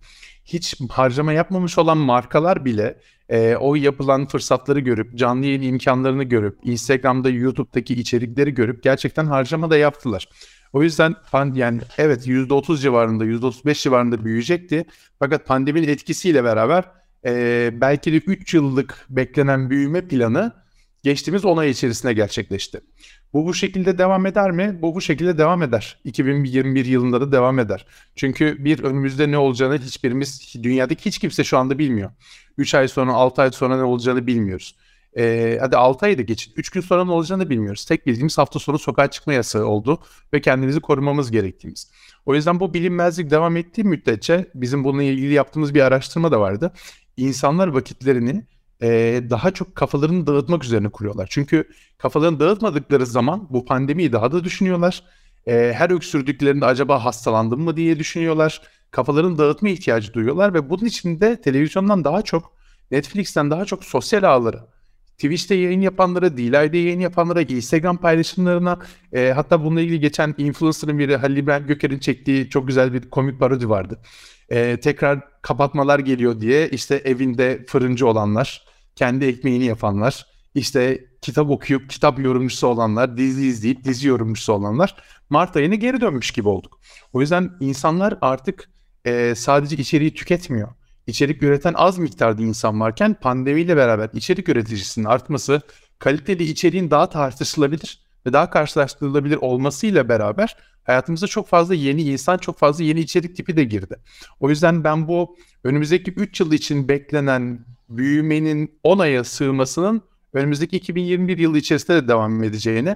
Hiç 0.46 0.76
harcama 0.90 1.34
yapmamış 1.34 1.78
olan 1.78 1.98
markalar 1.98 2.66
bile 2.66 3.00
e, 3.30 3.56
o 3.56 3.76
yapılan 3.76 4.28
fırsatları 4.28 4.80
görüp, 4.80 5.18
canlı 5.18 5.46
yayın 5.46 5.62
imkanlarını 5.62 6.24
görüp, 6.24 6.60
Instagram'da, 6.64 7.30
YouTube'daki 7.30 7.94
içerikleri 7.94 8.54
görüp 8.54 8.84
gerçekten 8.84 9.26
harcama 9.26 9.70
da 9.70 9.78
yaptılar. 9.78 10.28
O 10.74 10.84
yüzden 10.84 11.16
yani 11.54 11.82
evet 11.98 12.28
%30 12.28 12.78
civarında, 12.78 13.26
%35 13.26 13.84
civarında 13.84 14.26
büyüyecekti. 14.26 14.86
Fakat 15.20 15.46
pandeminin 15.46 15.88
etkisiyle 15.88 16.44
beraber 16.44 16.84
e, 17.26 17.70
belki 17.82 18.14
de 18.14 18.18
3 18.18 18.54
yıllık 18.54 19.06
beklenen 19.10 19.70
büyüme 19.70 20.08
planı 20.08 20.61
geçtiğimiz 21.04 21.46
10 21.46 21.58
ay 21.58 21.70
içerisinde 21.70 22.14
gerçekleşti. 22.14 22.82
Bu 23.34 23.46
bu 23.46 23.54
şekilde 23.54 23.98
devam 23.98 24.26
eder 24.26 24.52
mi? 24.52 24.80
Bu 24.82 24.96
bu 24.96 25.02
şekilde 25.02 25.38
devam 25.38 25.64
eder. 25.64 25.98
2021 26.04 26.86
yılında 26.86 27.22
da 27.22 27.32
devam 27.32 27.60
eder. 27.60 27.86
Çünkü 28.16 28.66
bir 28.66 28.84
önümüzde 28.84 29.32
ne 29.32 29.38
olacağını 29.38 29.78
hiçbirimiz, 29.78 30.56
dünyadaki 30.64 31.06
hiç 31.06 31.20
kimse 31.20 31.44
şu 31.44 31.58
anda 31.58 31.80
bilmiyor. 31.80 32.12
3 32.58 32.76
ay 32.76 32.88
sonra, 32.88 33.14
6 33.14 33.42
ay 33.42 33.52
sonra 33.52 33.78
ne 33.78 33.84
olacağını 33.84 34.28
bilmiyoruz. 34.28 34.76
Ee, 35.18 35.58
hadi 35.62 35.78
6 35.78 36.06
ayı 36.06 36.18
da 36.18 36.22
geçin. 36.22 36.54
3 36.56 36.70
gün 36.70 36.82
sonra 36.82 37.06
ne 37.06 37.12
olacağını 37.12 37.50
bilmiyoruz. 37.50 37.86
Tek 37.86 38.08
bildiğimiz 38.08 38.38
hafta 38.38 38.60
sonu 38.60 38.80
sokağa 38.80 39.12
çıkma 39.12 39.34
yasağı 39.34 39.66
oldu 39.66 40.00
ve 40.34 40.42
kendimizi 40.42 40.80
korumamız 40.80 41.32
gerektiğimiz. 41.32 41.92
O 42.26 42.36
yüzden 42.36 42.60
bu 42.60 42.74
bilinmezlik 42.74 43.32
devam 43.32 43.58
ettiği 43.58 43.84
müddetçe 43.84 44.46
bizim 44.56 44.84
bununla 44.84 45.04
ilgili 45.04 45.34
yaptığımız 45.34 45.74
bir 45.74 45.82
araştırma 45.82 46.32
da 46.32 46.40
vardı. 46.40 46.74
İnsanlar 47.18 47.68
vakitlerini 47.68 48.46
e, 48.82 49.22
daha 49.30 49.52
çok 49.52 49.76
kafalarını 49.76 50.28
dağıtmak 50.28 50.63
üzerine 50.63 50.89
kuruyorlar. 50.89 51.28
Çünkü 51.32 51.70
kafalarını 51.98 52.39
dağıtmadıkları 52.39 53.06
zaman 53.06 53.48
bu 53.50 53.65
pandemiyi 53.65 54.13
daha 54.13 54.32
da 54.32 54.44
düşünüyorlar. 54.44 55.04
E, 55.48 55.74
her 55.76 55.89
öksürdüklerinde 55.89 56.65
acaba 56.65 57.06
hastalandım 57.06 57.62
mı 57.62 57.78
diye 57.78 58.00
düşünüyorlar. 58.00 58.62
Kafalarını 58.91 59.38
dağıtma 59.38 59.70
ihtiyacı 59.70 60.13
duyuyorlar 60.13 60.54
ve 60.54 60.70
bunun 60.70 60.86
için 60.86 61.22
de 61.22 61.41
televizyondan 61.41 62.04
daha 62.04 62.22
çok, 62.22 62.54
Netflix'ten 62.91 63.52
daha 63.52 63.65
çok 63.65 63.84
sosyal 63.84 64.24
ağları, 64.24 64.60
Twitch'te 65.22 65.56
yayın 65.56 65.82
yapanlara, 65.82 66.38
DLive'de 66.38 66.78
yayın 66.78 67.00
yapanlara, 67.00 67.41
Instagram 67.41 67.98
paylaşımlarına, 67.98 68.80
e, 69.13 69.32
hatta 69.36 69.63
bununla 69.63 69.82
ilgili 69.82 70.00
geçen 70.00 70.36
influencer'ın 70.38 71.00
biri 71.00 71.15
Halil 71.15 71.38
İbrahim 71.38 71.67
Göker'in 71.67 72.00
çektiği 72.00 72.50
çok 72.50 72.67
güzel 72.67 72.94
bir 72.94 73.10
komik 73.10 73.39
parodi 73.39 73.70
vardı. 73.70 74.00
E, 74.50 74.78
tekrar 74.80 75.41
kapatmalar 75.41 76.00
geliyor 76.00 76.41
diye 76.41 76.70
işte 76.70 76.96
evinde 76.96 77.65
fırıncı 77.67 78.08
olanlar, 78.08 78.71
kendi 79.02 79.26
ekmeğini 79.26 79.66
yapanlar, 79.66 80.26
işte 80.56 81.06
kitap 81.22 81.50
okuyup 81.50 81.90
kitap 81.90 82.20
yorumcusu 82.20 82.68
olanlar, 82.68 83.18
dizi 83.18 83.46
izleyip 83.46 83.84
dizi 83.84 84.08
yorumcusu 84.08 84.54
olanlar 84.54 84.96
Mart 85.30 85.56
ayına 85.56 85.76
geri 85.76 86.02
dönmüş 86.02 86.32
gibi 86.32 86.50
olduk. 86.50 86.80
O 87.14 87.22
yüzden 87.22 87.52
insanlar 87.60 88.18
artık 88.22 88.70
e, 89.06 89.36
sadece 89.36 89.76
içeriği 89.76 90.14
tüketmiyor. 90.14 90.70
İçerik 91.08 91.44
üreten 91.44 91.74
az 91.74 91.98
miktarda 91.98 92.42
insan 92.42 92.80
varken 92.80 93.14
pandemiyle 93.14 93.78
beraber 93.78 94.10
içerik 94.14 94.50
üreticisinin 94.50 95.06
artması, 95.06 95.62
kaliteli 96.00 96.44
içeriğin 96.44 96.92
daha 96.92 97.10
tartışılabilir 97.10 98.00
ve 98.26 98.34
daha 98.34 98.50
karşılaştırılabilir 98.50 99.38
olmasıyla 99.38 100.10
beraber 100.10 100.58
hayatımıza 100.84 101.28
çok 101.28 101.48
fazla 101.48 101.76
yeni 101.76 102.02
insan, 102.02 102.38
çok 102.38 102.58
fazla 102.58 102.84
yeni 102.84 103.00
içerik 103.00 103.36
tipi 103.36 103.58
de 103.58 103.64
girdi. 103.64 103.96
O 104.40 104.50
yüzden 104.50 104.84
ben 104.84 105.08
bu 105.08 105.38
önümüzdeki 105.64 106.12
3 106.12 106.40
yıl 106.40 106.52
için 106.52 106.88
beklenen 106.88 107.66
büyümenin 107.97 108.80
10 108.84 108.99
aya 108.99 109.23
sığmasının 109.23 110.01
önümüzdeki 110.34 110.77
2021 110.77 111.38
yılı 111.38 111.58
içerisinde 111.58 112.04
de 112.04 112.08
devam 112.08 112.43
edeceğini 112.43 112.95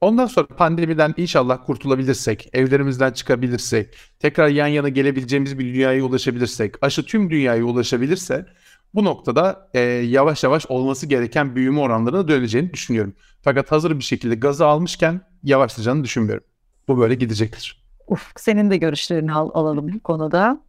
Ondan 0.00 0.26
sonra 0.26 0.46
pandemiden 0.46 1.14
inşallah 1.16 1.66
kurtulabilirsek, 1.66 2.48
evlerimizden 2.52 3.12
çıkabilirsek, 3.12 3.96
tekrar 4.18 4.48
yan 4.48 4.66
yana 4.66 4.88
gelebileceğimiz 4.88 5.58
bir 5.58 5.74
dünyaya 5.74 6.04
ulaşabilirsek, 6.04 6.74
aşı 6.82 7.06
tüm 7.06 7.30
dünyaya 7.30 7.64
ulaşabilirse 7.64 8.46
bu 8.94 9.04
noktada 9.04 9.68
e, 9.74 9.80
yavaş 9.80 10.44
yavaş 10.44 10.66
olması 10.66 11.06
gereken 11.06 11.56
büyüme 11.56 11.80
oranlarına 11.80 12.28
döneceğini 12.28 12.72
düşünüyorum. 12.72 13.14
Fakat 13.42 13.72
hazır 13.72 13.98
bir 13.98 14.04
şekilde 14.04 14.34
gazı 14.34 14.66
almışken 14.66 15.20
yavaşlayacağını 15.42 16.04
düşünmüyorum. 16.04 16.44
Bu 16.88 16.98
böyle 16.98 17.14
gidecektir. 17.14 17.84
Uf, 18.06 18.32
senin 18.36 18.70
de 18.70 18.76
görüşlerini 18.76 19.32
al, 19.32 19.50
alalım 19.54 19.92
bu 19.92 20.00
konuda. 20.00 20.60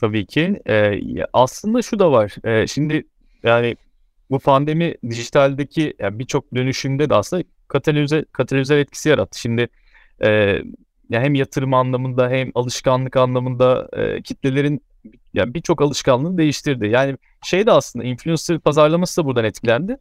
Tabii 0.00 0.26
ki. 0.26 0.60
Ee, 0.68 1.00
aslında 1.32 1.82
şu 1.82 1.98
da 1.98 2.12
var. 2.12 2.34
Ee, 2.44 2.66
şimdi 2.66 3.06
yani 3.42 3.76
bu 4.30 4.38
pandemi 4.38 4.94
dijitaldeki 5.10 5.94
yani 5.98 6.18
birçok 6.18 6.54
dönüşümde 6.54 7.10
de 7.10 7.14
aslında 7.14 7.44
katalize, 7.68 8.24
katalizer 8.32 8.78
etkisi 8.78 9.08
yarattı. 9.08 9.40
Şimdi 9.40 9.68
e, 10.22 10.28
ya 11.10 11.20
hem 11.20 11.34
yatırım 11.34 11.74
anlamında 11.74 12.30
hem 12.30 12.50
alışkanlık 12.54 13.16
anlamında 13.16 13.88
e, 13.92 14.22
kitlelerin 14.22 14.82
yani 15.34 15.54
birçok 15.54 15.82
alışkanlığını 15.82 16.38
değiştirdi. 16.38 16.86
Yani 16.86 17.16
şey 17.44 17.66
de 17.66 17.72
aslında 17.72 18.04
influencer 18.04 18.58
pazarlaması 18.58 19.22
da 19.22 19.26
buradan 19.26 19.44
etkilendi. 19.44 19.98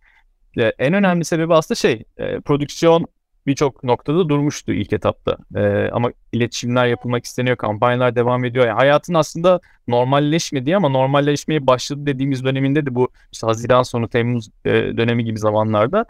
E, 0.58 0.64
en 0.64 0.94
önemli 0.94 1.26
sebebi 1.26 1.54
aslında 1.54 1.76
şey 1.76 2.04
e, 2.18 2.40
prodüksiyon 2.40 3.06
birçok 3.48 3.84
noktada 3.84 4.30
durmuştu 4.30 4.74
ilk 4.74 4.94
etapta. 4.94 5.38
Ee, 5.56 5.90
ama 5.92 6.12
iletişimler 6.32 6.88
yapılmak 6.88 7.26
isteniyor, 7.26 7.58
kampanyalar 7.58 8.16
devam 8.16 8.46
ediyor. 8.46 8.68
Yani 8.68 8.76
hayatın 8.76 9.14
aslında 9.14 9.60
normalleşmediği 9.88 10.78
ama 10.78 10.90
normalleşmeye 10.90 11.68
başladı 11.68 12.06
dediğimiz 12.06 12.44
döneminde 12.44 12.86
de 12.86 12.96
bu 12.96 13.10
işte 13.32 13.48
Haziran 13.48 13.84
sonu 13.84 14.10
Temmuz 14.10 14.50
e, 14.66 14.72
dönemi 14.72 15.26
gibi 15.26 15.40
zamanlarda. 15.40 16.06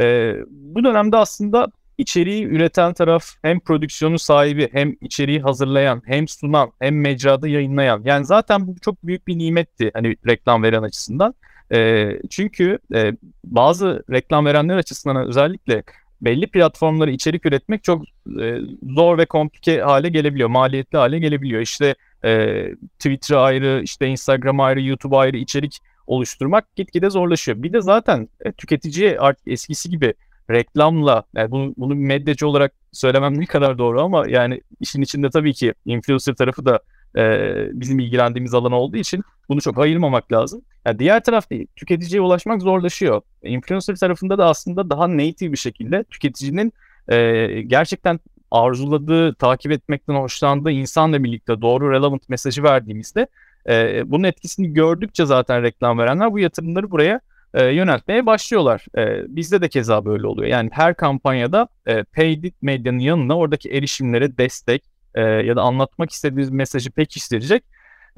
E, 0.00 0.34
bu 0.50 0.84
dönemde 0.84 1.16
aslında 1.16 1.68
içeriği 1.98 2.44
üreten 2.44 2.92
taraf 2.92 3.24
hem 3.42 3.60
prodüksiyonu 3.60 4.18
sahibi 4.18 4.68
hem 4.72 4.96
içeriği 5.00 5.40
hazırlayan 5.40 6.02
hem 6.06 6.28
sunan 6.28 6.72
hem 6.78 7.00
mecrada 7.00 7.48
yayınlayan. 7.48 8.02
Yani 8.04 8.24
zaten 8.24 8.66
bu 8.66 8.74
çok 8.80 9.06
büyük 9.06 9.26
bir 9.26 9.38
nimetti 9.38 9.90
hani 9.94 10.16
reklam 10.26 10.62
veren 10.62 10.82
açısından. 10.82 11.34
E, 11.72 12.10
çünkü 12.30 12.78
e, 12.94 13.12
bazı 13.44 14.04
reklam 14.10 14.46
verenler 14.46 14.76
açısından 14.76 15.28
özellikle 15.28 15.82
belli 16.26 16.46
platformlara 16.46 17.10
içerik 17.10 17.46
üretmek 17.46 17.84
çok 17.84 18.04
e, 18.40 18.58
zor 18.82 19.18
ve 19.18 19.26
komplike 19.26 19.80
hale 19.80 20.08
gelebiliyor, 20.08 20.48
maliyetli 20.48 20.98
hale 20.98 21.18
gelebiliyor. 21.18 21.60
İşte 21.60 21.94
e, 22.24 22.62
Twitter 22.98 23.36
ayrı, 23.36 23.80
işte 23.84 24.06
Instagram 24.06 24.60
ayrı, 24.60 24.82
YouTube 24.82 25.16
ayrı 25.16 25.36
içerik 25.36 25.78
oluşturmak 26.06 26.76
gitgide 26.76 27.10
zorlaşıyor. 27.10 27.62
Bir 27.62 27.72
de 27.72 27.80
zaten 27.80 28.28
e, 28.44 28.52
tüketiciye 28.52 29.18
artık 29.18 29.48
eskisi 29.48 29.90
gibi 29.90 30.14
reklamla, 30.50 31.24
yani 31.36 31.50
bunu, 31.50 31.74
bunu 31.76 31.94
medyacı 31.94 32.48
olarak 32.48 32.72
söylemem 32.92 33.40
ne 33.40 33.46
kadar 33.46 33.78
doğru 33.78 34.02
ama 34.02 34.24
yani 34.28 34.60
işin 34.80 35.02
içinde 35.02 35.30
tabii 35.30 35.54
ki 35.54 35.74
influencer 35.84 36.34
tarafı 36.34 36.64
da 36.64 36.80
e, 37.16 37.54
bizim 37.72 37.98
ilgilendiğimiz 37.98 38.54
alan 38.54 38.72
olduğu 38.72 38.96
için 38.96 39.22
bunu 39.48 39.60
çok 39.60 39.78
ayırmamak 39.78 40.32
lazım. 40.32 40.62
Yani 40.86 40.98
diğer 40.98 41.24
tarafta 41.24 41.56
tüketiciye 41.76 42.20
ulaşmak 42.20 42.62
zorlaşıyor. 42.62 43.22
Influencer 43.42 43.96
tarafında 43.96 44.38
da 44.38 44.46
aslında 44.46 44.90
daha 44.90 45.16
native 45.16 45.52
bir 45.52 45.56
şekilde 45.56 46.04
tüketicinin 46.04 46.72
e, 47.08 47.46
gerçekten 47.66 48.20
arzuladığı, 48.50 49.34
takip 49.34 49.72
etmekten 49.72 50.14
hoşlandığı 50.14 50.70
insanla 50.70 51.24
birlikte 51.24 51.60
doğru 51.60 51.92
relevant 51.92 52.28
mesajı 52.28 52.62
verdiğimizde 52.62 53.26
e, 53.68 54.02
bunun 54.10 54.24
etkisini 54.24 54.72
gördükçe 54.72 55.26
zaten 55.26 55.62
reklam 55.62 55.98
verenler 55.98 56.32
bu 56.32 56.38
yatırımları 56.38 56.90
buraya 56.90 57.20
e, 57.54 57.64
yöneltmeye 57.64 58.26
başlıyorlar. 58.26 58.86
E, 58.98 59.36
bizde 59.36 59.60
de 59.60 59.68
keza 59.68 60.04
böyle 60.04 60.26
oluyor. 60.26 60.48
Yani 60.48 60.70
her 60.72 60.94
kampanyada 60.94 61.68
e, 61.86 62.02
paid 62.02 62.44
medyanın 62.62 62.98
yanına 62.98 63.38
oradaki 63.38 63.70
erişimlere 63.70 64.38
destek 64.38 64.82
e, 65.16 65.20
ya 65.20 65.56
da 65.56 65.62
anlatmak 65.62 66.10
istediğimiz 66.10 66.50
mesajı 66.50 66.90
pekiştirecek 66.90 67.64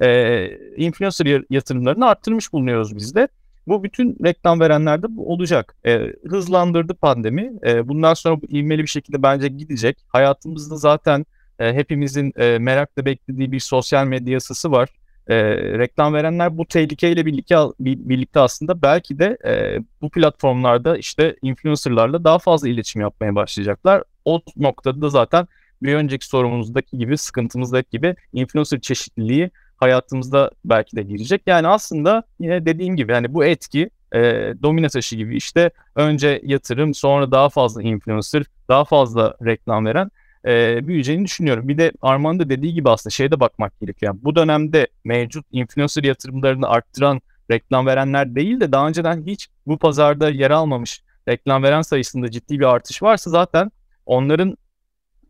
e, 0.02 0.48
influencer 0.76 1.42
yatırımlarını 1.50 2.06
arttırmış 2.06 2.52
bulunuyoruz 2.52 2.96
biz 2.96 3.14
de. 3.14 3.28
Bu 3.66 3.84
bütün 3.84 4.16
reklam 4.24 4.60
verenlerde 4.60 5.06
bu 5.10 5.32
olacak. 5.32 5.76
E, 5.86 6.12
hızlandırdı 6.28 6.94
pandemi. 6.94 7.52
E, 7.66 7.88
bundan 7.88 8.14
sonra 8.14 8.42
bu 8.42 8.46
ivmeli 8.46 8.82
bir 8.82 8.88
şekilde 8.88 9.22
bence 9.22 9.48
gidecek. 9.48 9.98
Hayatımızda 10.08 10.76
zaten 10.76 11.26
e, 11.58 11.74
hepimizin 11.74 12.32
e, 12.36 12.58
merakla 12.58 13.04
beklediği 13.04 13.52
bir 13.52 13.60
sosyal 13.60 14.06
medya 14.06 14.32
yasası 14.32 14.70
var. 14.72 14.88
E, 15.28 15.36
reklam 15.56 16.14
verenler 16.14 16.58
bu 16.58 16.66
tehlikeyle 16.66 17.26
birlikte 17.26 17.56
birlikte 17.80 18.40
aslında 18.40 18.82
belki 18.82 19.18
de 19.18 19.38
e, 19.46 19.78
bu 20.02 20.10
platformlarda 20.10 20.96
işte 20.96 21.36
influencerlarla 21.42 22.24
daha 22.24 22.38
fazla 22.38 22.68
iletişim 22.68 23.02
yapmaya 23.02 23.34
başlayacaklar. 23.34 24.02
O 24.24 24.40
noktada 24.56 25.02
da 25.02 25.08
zaten 25.08 25.48
bir 25.82 25.94
önceki 25.94 26.26
sorumuzdaki 26.26 26.98
gibi 26.98 27.18
sıkıntımızdaki 27.18 27.90
gibi 27.90 28.16
influencer 28.32 28.80
çeşitliliği 28.80 29.50
hayatımızda 29.76 30.50
belki 30.64 30.96
de 30.96 31.02
girecek. 31.02 31.42
Yani 31.46 31.68
aslında 31.68 32.22
yine 32.40 32.66
dediğim 32.66 32.96
gibi 32.96 33.12
yani 33.12 33.34
bu 33.34 33.44
etki 33.44 33.90
e, 34.14 34.20
domino 34.62 34.88
taşı 34.88 35.16
gibi 35.16 35.36
işte 35.36 35.70
önce 35.94 36.40
yatırım 36.44 36.94
sonra 36.94 37.30
daha 37.30 37.48
fazla 37.48 37.82
influencer 37.82 38.42
daha 38.68 38.84
fazla 38.84 39.34
reklam 39.44 39.86
veren 39.86 40.10
e, 40.46 40.86
büyüyeceğini 40.86 41.24
düşünüyorum. 41.24 41.68
Bir 41.68 41.78
de 41.78 41.92
Armağan 42.02 42.38
da 42.38 42.48
dediği 42.48 42.74
gibi 42.74 42.90
aslında 42.90 43.10
şeye 43.10 43.30
de 43.30 43.40
bakmak 43.40 43.80
gerekiyor. 43.80 44.14
Yani 44.14 44.24
bu 44.24 44.36
dönemde 44.36 44.86
mevcut 45.04 45.46
influencer 45.52 46.04
yatırımlarını 46.04 46.68
arttıran 46.68 47.20
reklam 47.50 47.86
verenler 47.86 48.34
değil 48.34 48.60
de 48.60 48.72
daha 48.72 48.88
önceden 48.88 49.26
hiç 49.26 49.48
bu 49.66 49.78
pazarda 49.78 50.30
yer 50.30 50.50
almamış 50.50 51.02
reklam 51.28 51.62
veren 51.62 51.82
sayısında 51.82 52.30
ciddi 52.30 52.60
bir 52.60 52.64
artış 52.64 53.02
varsa 53.02 53.30
zaten 53.30 53.70
onların 54.06 54.56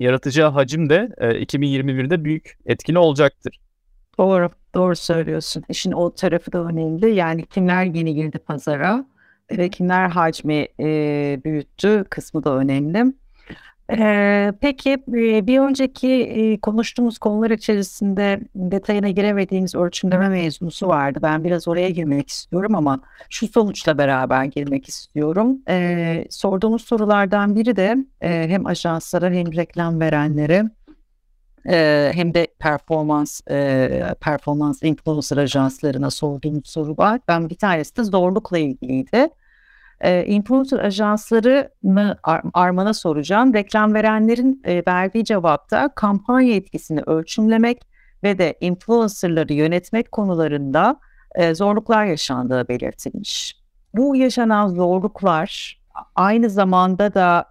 yaratacağı 0.01 0.51
hacim 0.51 0.91
de 0.91 1.15
e, 1.19 1.27
2021'de 1.27 2.25
büyük 2.25 2.59
etkili 2.67 2.99
olacaktır. 2.99 3.61
Doğru, 4.19 4.51
doğru 4.75 4.97
söylüyorsun. 4.97 5.65
İşin 5.69 5.93
o 5.93 6.15
tarafı 6.15 6.53
da 6.53 6.65
önemli. 6.65 7.15
Yani 7.15 7.47
kimler 7.47 7.85
yeni 7.85 8.15
girdi 8.15 8.39
pazara 8.39 9.07
ve 9.51 9.69
kimler 9.69 10.09
hacmi 10.09 10.69
e, 10.81 11.41
büyüttü 11.45 12.05
kısmı 12.11 12.45
da 12.45 12.57
önemli. 12.57 13.13
Ee, 13.93 14.53
peki 14.61 14.99
bir 15.47 15.59
önceki 15.59 16.59
konuştuğumuz 16.63 17.19
konular 17.19 17.51
içerisinde 17.51 18.41
detayına 18.55 19.09
giremediğimiz 19.09 19.75
ölçümleme 19.75 20.29
mevzusu 20.29 20.89
vardı. 20.89 21.19
Ben 21.23 21.45
biraz 21.45 21.69
oraya 21.69 21.91
girmek 21.91 22.29
istiyorum 22.29 22.75
ama 22.75 23.01
şu 23.31 23.49
sonuçla 23.49 23.99
beraber 23.99 24.45
girmek 24.45 24.89
istiyorum. 24.89 25.59
Ee, 25.69 26.25
sorduğumuz 26.31 26.83
sorulardan 26.83 27.57
biri 27.57 27.77
de 27.77 27.97
hem 28.21 28.67
ajanslara 28.67 29.31
hem 29.31 29.53
reklam 29.57 30.01
verenlere 30.01 30.65
hem 32.13 32.35
de 32.35 32.47
performans 32.59 33.41
performans 34.21 34.83
influencer 34.83 35.37
ajanslarına 35.37 36.11
sorduğumuz 36.11 36.69
soru 36.71 36.97
var. 36.97 37.21
Ben 37.29 37.51
bir 37.51 37.57
tanesi 37.57 37.97
de 37.97 38.05
zorlukla 38.05 38.59
ilgiliydi. 38.59 39.29
E, 40.01 40.25
influencer 40.25 40.79
ajanslarını 40.79 42.19
Ar 42.23 42.43
Arman'a 42.55 42.95
soracağım. 42.95 43.55
Reklam 43.55 43.95
verenlerin 43.95 44.63
e, 44.65 44.83
verdiği 44.89 45.25
cevapta 45.25 45.95
kampanya 45.95 46.55
etkisini 46.55 47.01
ölçümlemek 47.01 47.83
ve 48.23 48.39
de 48.39 48.59
influencerları 48.61 49.53
yönetmek 49.53 50.13
konularında 50.13 51.01
e, 51.35 51.55
zorluklar 51.55 52.05
yaşandığı 52.05 52.69
belirtilmiş. 52.69 53.57
Bu 53.95 54.17
yaşanan 54.17 54.69
zorluklar 54.69 55.81
aynı 56.15 56.51
zamanda 56.51 57.15
da 57.15 57.45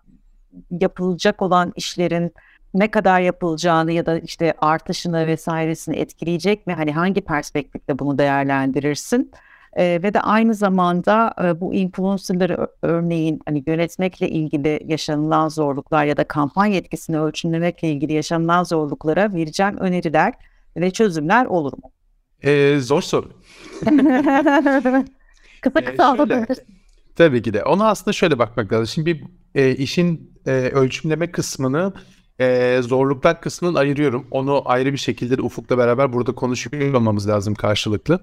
yapılacak 0.72 1.42
olan 1.42 1.74
işlerin 1.76 2.34
ne 2.74 2.92
kadar 2.92 3.22
yapılacağını 3.22 3.92
ya 3.92 4.06
da 4.06 4.20
işte 4.20 4.54
artışını 4.58 5.28
vesairesini 5.28 5.96
etkileyecek 5.96 6.68
mi? 6.68 6.74
Hani 6.74 6.92
hangi 6.94 7.22
perspektifte 7.22 8.00
bunu 8.00 8.18
değerlendirirsin? 8.18 9.32
E, 9.74 10.00
ve 10.04 10.14
de 10.14 10.22
aynı 10.22 10.54
zamanda 10.54 11.34
e, 11.44 11.62
bu 11.62 11.74
influencerları 11.74 12.68
örneğin 12.82 13.40
hani 13.46 13.64
yönetmekle 13.68 14.30
ilgili 14.30 14.80
yaşanılan 14.86 15.50
zorluklar 15.50 16.06
ya 16.06 16.18
da 16.18 16.24
kampanya 16.24 16.78
etkisini 16.78 17.20
ölçümlemekle 17.20 17.92
ilgili 17.92 18.14
yaşanılan 18.14 18.64
zorluklara 18.64 19.34
vereceğim 19.34 19.78
öneriler 19.78 20.34
ve 20.78 20.92
çözümler 20.92 21.46
olur 21.46 21.74
mu? 21.74 21.92
Ee, 22.44 22.78
zor 22.80 23.02
soru. 23.02 23.32
kısa 25.62 25.86
kısa 25.86 26.18
ee, 26.30 26.46
Tabii 27.16 27.42
ki 27.42 27.54
de. 27.54 27.64
Ona 27.64 27.90
aslında 27.90 28.14
şöyle 28.14 28.40
bakmak 28.40 28.74
lazım. 28.74 28.88
Şimdi 28.88 29.06
bir 29.06 29.24
e, 29.56 29.76
işin 29.76 30.40
e, 30.46 30.52
ölçümleme 30.52 31.32
kısmını 31.32 31.94
e, 32.40 32.80
zorluklar 32.82 33.42
kısmını 33.42 33.80
ayırıyorum. 33.80 34.28
Onu 34.32 34.62
ayrı 34.66 34.94
bir 34.94 34.98
şekilde 34.98 35.38
de 35.38 35.42
Ufuk'la 35.42 35.78
beraber 35.78 36.14
burada 36.14 36.36
konuşuyor 36.36 36.94
olmamız 36.94 37.28
lazım 37.28 37.56
karşılıklı. 37.56 38.20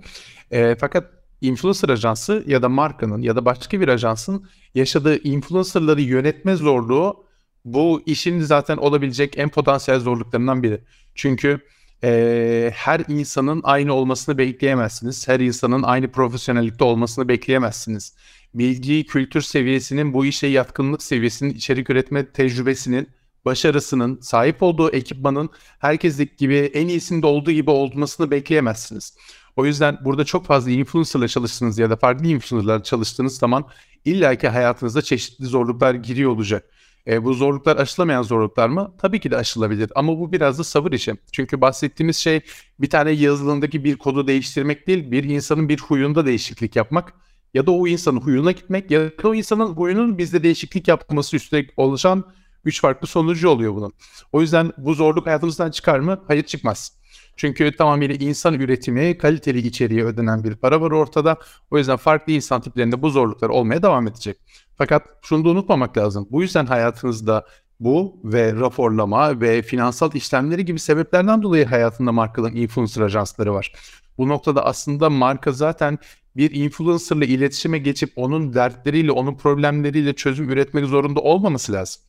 E, 0.50 0.76
fakat 0.80 1.23
influencer 1.46 1.88
ajansı 1.88 2.44
ya 2.46 2.62
da 2.62 2.68
markanın 2.68 3.22
ya 3.22 3.36
da 3.36 3.44
başka 3.44 3.80
bir 3.80 3.88
ajansın 3.88 4.46
yaşadığı 4.74 5.22
influencerları 5.22 6.00
yönetme 6.00 6.56
zorluğu 6.56 7.24
bu 7.64 8.02
işin 8.06 8.40
zaten 8.40 8.76
olabilecek 8.76 9.38
en 9.38 9.48
potansiyel 9.48 10.00
zorluklarından 10.00 10.62
biri. 10.62 10.80
Çünkü 11.14 11.60
e, 12.04 12.70
her 12.74 13.02
insanın 13.08 13.60
aynı 13.64 13.92
olmasını 13.92 14.38
bekleyemezsiniz. 14.38 15.28
Her 15.28 15.40
insanın 15.40 15.82
aynı 15.82 16.12
profesyonellikte 16.12 16.84
olmasını 16.84 17.28
bekleyemezsiniz. 17.28 18.14
Bilgi, 18.54 19.06
kültür 19.06 19.40
seviyesinin, 19.40 20.14
bu 20.14 20.26
işe 20.26 20.46
yatkınlık 20.46 21.02
seviyesinin, 21.02 21.54
içerik 21.54 21.90
üretme 21.90 22.32
tecrübesinin, 22.32 23.08
başarısının, 23.44 24.20
sahip 24.20 24.62
olduğu 24.62 24.90
ekipmanın 24.90 25.50
herkeslik 25.78 26.38
gibi 26.38 26.56
en 26.56 26.88
iyisinde 26.88 27.26
olduğu 27.26 27.50
gibi 27.50 27.70
olmasını 27.70 28.30
bekleyemezsiniz. 28.30 29.16
O 29.56 29.66
yüzden 29.66 29.98
burada 30.04 30.24
çok 30.24 30.46
fazla 30.46 30.70
influencerla 30.70 31.28
çalıştığınız 31.28 31.78
ya 31.78 31.90
da 31.90 31.96
farklı 31.96 32.26
influencerlarla 32.26 32.82
çalıştığınız 32.82 33.38
zaman 33.38 33.64
illaki 34.04 34.48
hayatınızda 34.48 35.02
çeşitli 35.02 35.44
zorluklar 35.44 35.94
giriyor 35.94 36.30
olacak. 36.30 36.70
E, 37.06 37.24
bu 37.24 37.34
zorluklar 37.34 37.76
aşılamayan 37.76 38.22
zorluklar 38.22 38.68
mı? 38.68 38.94
Tabii 38.98 39.20
ki 39.20 39.30
de 39.30 39.36
aşılabilir 39.36 39.92
ama 39.94 40.18
bu 40.18 40.32
biraz 40.32 40.58
da 40.58 40.64
sabır 40.64 40.92
işi. 40.92 41.14
Çünkü 41.32 41.60
bahsettiğimiz 41.60 42.16
şey 42.16 42.40
bir 42.80 42.90
tane 42.90 43.10
yazılımdaki 43.10 43.84
bir 43.84 43.96
kodu 43.96 44.26
değiştirmek 44.26 44.86
değil, 44.86 45.10
bir 45.10 45.24
insanın 45.24 45.68
bir 45.68 45.78
huyunda 45.78 46.26
değişiklik 46.26 46.76
yapmak 46.76 47.12
ya 47.54 47.66
da 47.66 47.70
o 47.70 47.86
insanın 47.86 48.20
huyuna 48.20 48.52
gitmek 48.52 48.90
ya 48.90 49.00
da 49.00 49.28
o 49.28 49.34
insanın 49.34 49.66
huyunun 49.66 50.18
bizde 50.18 50.42
değişiklik 50.42 50.88
yapması 50.88 51.36
üstüne 51.36 51.66
oluşan 51.76 52.24
üç 52.64 52.80
farklı 52.80 53.06
sonucu 53.06 53.48
oluyor 53.48 53.74
bunun. 53.74 53.92
O 54.32 54.40
yüzden 54.40 54.72
bu 54.78 54.94
zorluk 54.94 55.26
hayatımızdan 55.26 55.70
çıkar 55.70 55.98
mı? 55.98 56.24
Hayır 56.26 56.42
çıkmaz. 56.42 57.03
Çünkü 57.36 57.76
tamamıyla 57.76 58.14
insan 58.14 58.54
üretimi, 58.54 59.18
kaliteli 59.18 59.58
içeriğe 59.58 60.04
ödenen 60.04 60.44
bir 60.44 60.56
para 60.56 60.80
var 60.80 60.90
ortada. 60.90 61.36
O 61.70 61.78
yüzden 61.78 61.96
farklı 61.96 62.32
insan 62.32 62.60
tiplerinde 62.60 63.02
bu 63.02 63.10
zorluklar 63.10 63.48
olmaya 63.48 63.82
devam 63.82 64.06
edecek. 64.06 64.36
Fakat 64.78 65.02
şunu 65.22 65.44
da 65.44 65.48
unutmamak 65.48 65.98
lazım. 65.98 66.28
Bu 66.30 66.42
yüzden 66.42 66.66
hayatınızda 66.66 67.46
bu 67.80 68.20
ve 68.24 68.52
raporlama 68.52 69.40
ve 69.40 69.62
finansal 69.62 70.14
işlemleri 70.14 70.64
gibi 70.64 70.78
sebeplerden 70.78 71.42
dolayı 71.42 71.66
hayatında 71.66 72.12
markaların 72.12 72.56
influencer 72.56 73.02
ajansları 73.02 73.54
var. 73.54 73.72
Bu 74.18 74.28
noktada 74.28 74.64
aslında 74.64 75.10
marka 75.10 75.52
zaten 75.52 75.98
bir 76.36 76.50
influencerla 76.50 77.24
iletişime 77.24 77.78
geçip 77.78 78.12
onun 78.16 78.54
dertleriyle, 78.54 79.12
onun 79.12 79.34
problemleriyle 79.36 80.12
çözüm 80.12 80.50
üretmek 80.50 80.86
zorunda 80.86 81.20
olmaması 81.20 81.72
lazım. 81.72 82.02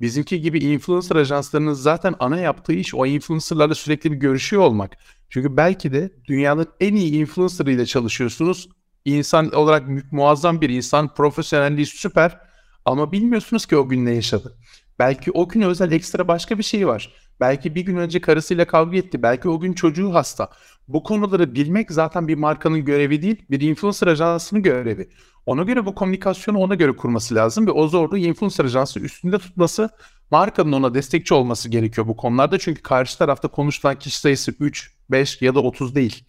Bizimki 0.00 0.40
gibi 0.40 0.58
influencer 0.58 1.16
ajanslarının 1.16 1.72
zaten 1.72 2.14
ana 2.18 2.38
yaptığı 2.38 2.72
iş 2.72 2.94
o 2.94 3.06
influencerlarla 3.06 3.74
sürekli 3.74 4.12
bir 4.12 4.16
görüşüyor 4.16 4.62
olmak. 4.62 4.96
Çünkü 5.28 5.56
belki 5.56 5.92
de 5.92 6.12
dünyanın 6.28 6.66
en 6.80 6.94
iyi 6.94 7.12
influencer 7.12 7.86
çalışıyorsunuz. 7.86 8.68
İnsan 9.04 9.50
olarak 9.50 10.12
muazzam 10.12 10.60
bir 10.60 10.70
insan, 10.70 11.14
profesyonelliği 11.14 11.86
süper 11.86 12.38
ama 12.84 13.12
bilmiyorsunuz 13.12 13.66
ki 13.66 13.76
o 13.76 13.88
gün 13.88 14.04
ne 14.06 14.14
yaşadı. 14.14 14.56
Belki 14.98 15.30
o 15.32 15.48
gün 15.48 15.60
özel 15.60 15.92
ekstra 15.92 16.28
başka 16.28 16.58
bir 16.58 16.62
şey 16.62 16.86
var. 16.86 17.29
Belki 17.40 17.74
bir 17.74 17.80
gün 17.80 17.96
önce 17.96 18.20
karısıyla 18.20 18.66
kavga 18.66 18.96
etti. 18.96 19.22
Belki 19.22 19.48
o 19.48 19.60
gün 19.60 19.72
çocuğu 19.72 20.14
hasta. 20.14 20.48
Bu 20.88 21.02
konuları 21.02 21.54
bilmek 21.54 21.92
zaten 21.92 22.28
bir 22.28 22.34
markanın 22.34 22.84
görevi 22.84 23.22
değil, 23.22 23.42
bir 23.50 23.60
influencer 23.60 24.06
ajansının 24.06 24.62
görevi. 24.62 25.08
Ona 25.46 25.62
göre 25.62 25.86
bu 25.86 25.94
komünikasyonu 25.94 26.58
ona 26.58 26.74
göre 26.74 26.96
kurması 26.96 27.34
lazım 27.34 27.66
ve 27.66 27.70
o 27.70 27.88
zorluğu 27.88 28.18
influencer 28.18 28.64
ajansı 28.64 29.00
üstünde 29.00 29.38
tutması, 29.38 29.90
markanın 30.30 30.72
ona 30.72 30.94
destekçi 30.94 31.34
olması 31.34 31.68
gerekiyor 31.68 32.08
bu 32.08 32.16
konularda. 32.16 32.58
Çünkü 32.58 32.82
karşı 32.82 33.18
tarafta 33.18 33.48
konuşulan 33.48 33.98
kişi 33.98 34.18
sayısı 34.18 34.54
3, 34.60 34.92
5 35.10 35.42
ya 35.42 35.54
da 35.54 35.60
30 35.60 35.94
değil. 35.94 36.24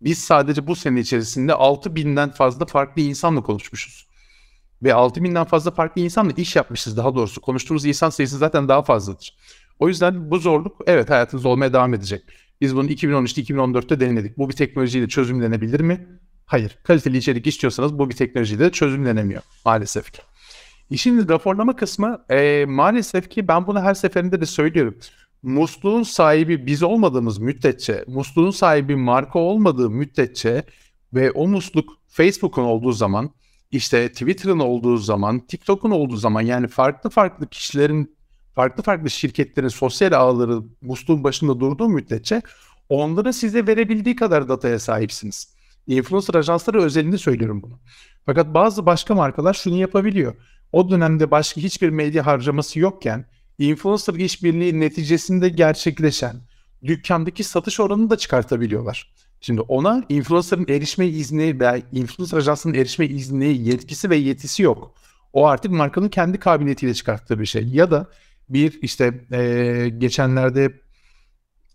Biz 0.00 0.18
sadece 0.18 0.66
bu 0.66 0.76
sene 0.76 1.00
içerisinde 1.00 1.54
6 1.54 1.96
binden 1.96 2.30
fazla 2.30 2.66
farklı 2.66 3.02
insanla 3.02 3.42
konuşmuşuz. 3.42 4.06
Ve 4.82 4.94
6 4.94 5.24
binden 5.24 5.44
fazla 5.44 5.70
farklı 5.70 6.00
insanla 6.00 6.32
iş 6.36 6.56
yapmışız 6.56 6.96
daha 6.96 7.14
doğrusu. 7.14 7.40
Konuştuğumuz 7.40 7.84
insan 7.84 8.10
sayısı 8.10 8.38
zaten 8.38 8.68
daha 8.68 8.82
fazladır. 8.82 9.36
O 9.78 9.88
yüzden 9.88 10.30
bu 10.30 10.38
zorluk 10.38 10.76
evet 10.86 11.10
hayatınızda 11.10 11.48
olmaya 11.48 11.72
devam 11.72 11.94
edecek. 11.94 12.22
Biz 12.60 12.76
bunu 12.76 12.90
2013-2014'te 12.90 14.00
denedik. 14.00 14.38
Bu 14.38 14.48
bir 14.48 14.54
teknolojiyle 14.54 15.08
çözümlenebilir 15.08 15.80
mi? 15.80 16.06
Hayır. 16.46 16.78
Kaliteli 16.82 17.16
içerik 17.16 17.46
istiyorsanız 17.46 17.98
bu 17.98 18.10
bir 18.10 18.14
teknolojiyle 18.14 18.72
çözümlenemiyor 18.72 19.42
maalesef 19.64 20.12
ki. 20.12 20.22
İşin 20.90 21.28
raporlama 21.28 21.76
kısmı 21.76 22.24
e, 22.30 22.64
maalesef 22.68 23.30
ki 23.30 23.48
ben 23.48 23.66
bunu 23.66 23.80
her 23.80 23.94
seferinde 23.94 24.40
de 24.40 24.46
söylüyorum. 24.46 24.98
Musluğun 25.42 26.02
sahibi 26.02 26.66
biz 26.66 26.82
olmadığımız 26.82 27.38
müddetçe, 27.38 28.04
musluğun 28.06 28.50
sahibi 28.50 28.96
marka 28.96 29.38
olmadığı 29.38 29.90
müddetçe 29.90 30.62
ve 31.14 31.30
o 31.30 31.48
musluk 31.48 31.98
Facebook'un 32.08 32.62
olduğu 32.62 32.92
zaman, 32.92 33.30
işte 33.70 34.08
Twitter'ın 34.08 34.58
olduğu 34.58 34.96
zaman, 34.96 35.46
TikTok'un 35.46 35.90
olduğu 35.90 36.16
zaman 36.16 36.40
yani 36.42 36.68
farklı 36.68 37.10
farklı 37.10 37.46
kişilerin, 37.46 38.15
farklı 38.56 38.82
farklı 38.82 39.10
şirketlerin 39.10 39.68
sosyal 39.68 40.12
ağları 40.12 40.62
musluğun 40.82 41.24
başında 41.24 41.60
durduğu 41.60 41.88
müddetçe 41.88 42.42
onların 42.88 43.30
size 43.30 43.66
verebildiği 43.66 44.16
kadar 44.16 44.48
dataya 44.48 44.78
sahipsiniz. 44.78 45.48
Influencer 45.86 46.34
ajansları 46.34 46.82
özelinde 46.82 47.18
söylüyorum 47.18 47.62
bunu. 47.62 47.78
Fakat 48.26 48.54
bazı 48.54 48.86
başka 48.86 49.14
markalar 49.14 49.54
şunu 49.54 49.76
yapabiliyor. 49.76 50.34
O 50.72 50.90
dönemde 50.90 51.30
başka 51.30 51.60
hiçbir 51.60 51.88
medya 51.88 52.26
harcaması 52.26 52.78
yokken 52.78 53.24
influencer 53.58 54.14
işbirliği 54.14 54.80
neticesinde 54.80 55.48
gerçekleşen 55.48 56.36
dükkandaki 56.84 57.44
satış 57.44 57.80
oranını 57.80 58.10
da 58.10 58.16
çıkartabiliyorlar. 58.16 59.14
Şimdi 59.40 59.60
ona 59.60 60.04
influencer'ın 60.08 60.66
erişme 60.68 61.06
izni 61.06 61.60
veya 61.60 61.82
influencer 61.92 62.38
ajansının 62.38 62.74
erişme 62.74 63.06
izni, 63.06 63.58
yetkisi 63.68 64.10
ve 64.10 64.16
yetisi 64.16 64.62
yok. 64.62 64.94
O 65.32 65.46
artık 65.46 65.70
markanın 65.70 66.08
kendi 66.08 66.38
kabiliyetiyle 66.38 66.94
çıkarttığı 66.94 67.40
bir 67.40 67.46
şey. 67.46 67.68
Ya 67.68 67.90
da 67.90 68.06
bir 68.48 68.78
işte 68.82 69.26
e, 69.32 69.88
geçenlerde 69.98 70.72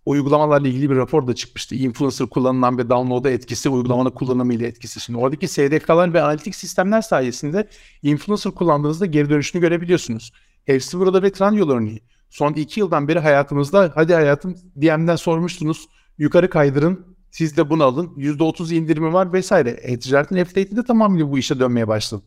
uygulamalarla 0.06 0.68
ilgili 0.68 0.90
bir 0.90 0.96
rapor 0.96 1.28
da 1.28 1.36
çıkmıştı. 1.36 1.76
Influencer 1.76 2.28
kullanılan 2.28 2.78
ve 2.78 2.90
download'a 2.90 3.30
etkisi, 3.30 3.70
uygulamanın 3.70 4.10
kullanımı 4.10 4.54
ile 4.54 4.68
etkisi. 4.68 5.00
Şimdi 5.00 5.20
oradaki 5.20 5.48
SDK'lar 5.48 6.14
ve 6.14 6.22
analitik 6.22 6.56
sistemler 6.56 7.02
sayesinde 7.02 7.68
influencer 8.04 8.52
kullandığınızda 8.52 9.06
geri 9.06 9.30
dönüşünü 9.30 9.62
görebiliyorsunuz. 9.62 10.32
Hepsi 10.66 11.00
burada 11.00 11.24
ve 11.24 11.32
Trendyol 11.32 11.70
örneği. 11.70 12.02
Son 12.30 12.54
iki 12.54 12.80
yıldan 12.80 13.08
beri 13.08 13.20
hayatımızda 13.20 13.92
hadi 13.96 14.14
hayatım 14.14 14.56
DM'den 14.82 15.16
sormuştunuz 15.16 15.88
yukarı 16.18 16.50
kaydırın 16.50 17.12
siz 17.32 17.58
de 17.58 17.70
bunu 17.70 17.84
alın 17.84 18.08
%30 18.08 18.74
indirimi 18.74 19.14
var 19.14 19.34
vesaire. 19.34 19.70
E-ticaretin 19.70 20.44
f 20.44 20.56
de 20.56 20.84
tamamıyla 20.84 21.32
bu 21.32 21.38
işe 21.38 21.60
dönmeye 21.60 21.88
başladı. 21.88 22.24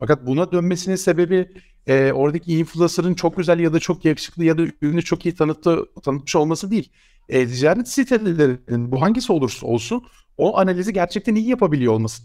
Fakat 0.00 0.26
buna 0.26 0.52
dönmesinin 0.52 0.96
sebebi 0.96 1.48
e, 1.86 2.12
oradaki 2.12 2.58
influencer'ın 2.58 3.14
çok 3.14 3.36
güzel 3.36 3.60
ya 3.60 3.72
da 3.72 3.80
çok 3.80 4.04
yakışıklı 4.04 4.44
ya 4.44 4.58
da 4.58 4.62
ürünü 4.82 5.02
çok 5.02 5.26
iyi 5.26 5.34
tanıttı, 5.34 5.84
tanıtmış 6.02 6.36
olması 6.36 6.70
değil. 6.70 6.92
E, 7.28 7.46
ticaret 7.46 7.88
sitelerinin 7.88 8.92
bu 8.92 9.02
hangisi 9.02 9.32
olursa 9.32 9.66
olsun 9.66 10.02
o 10.38 10.58
analizi 10.58 10.92
gerçekten 10.92 11.34
iyi 11.34 11.48
yapabiliyor 11.48 11.92
olması. 11.92 12.22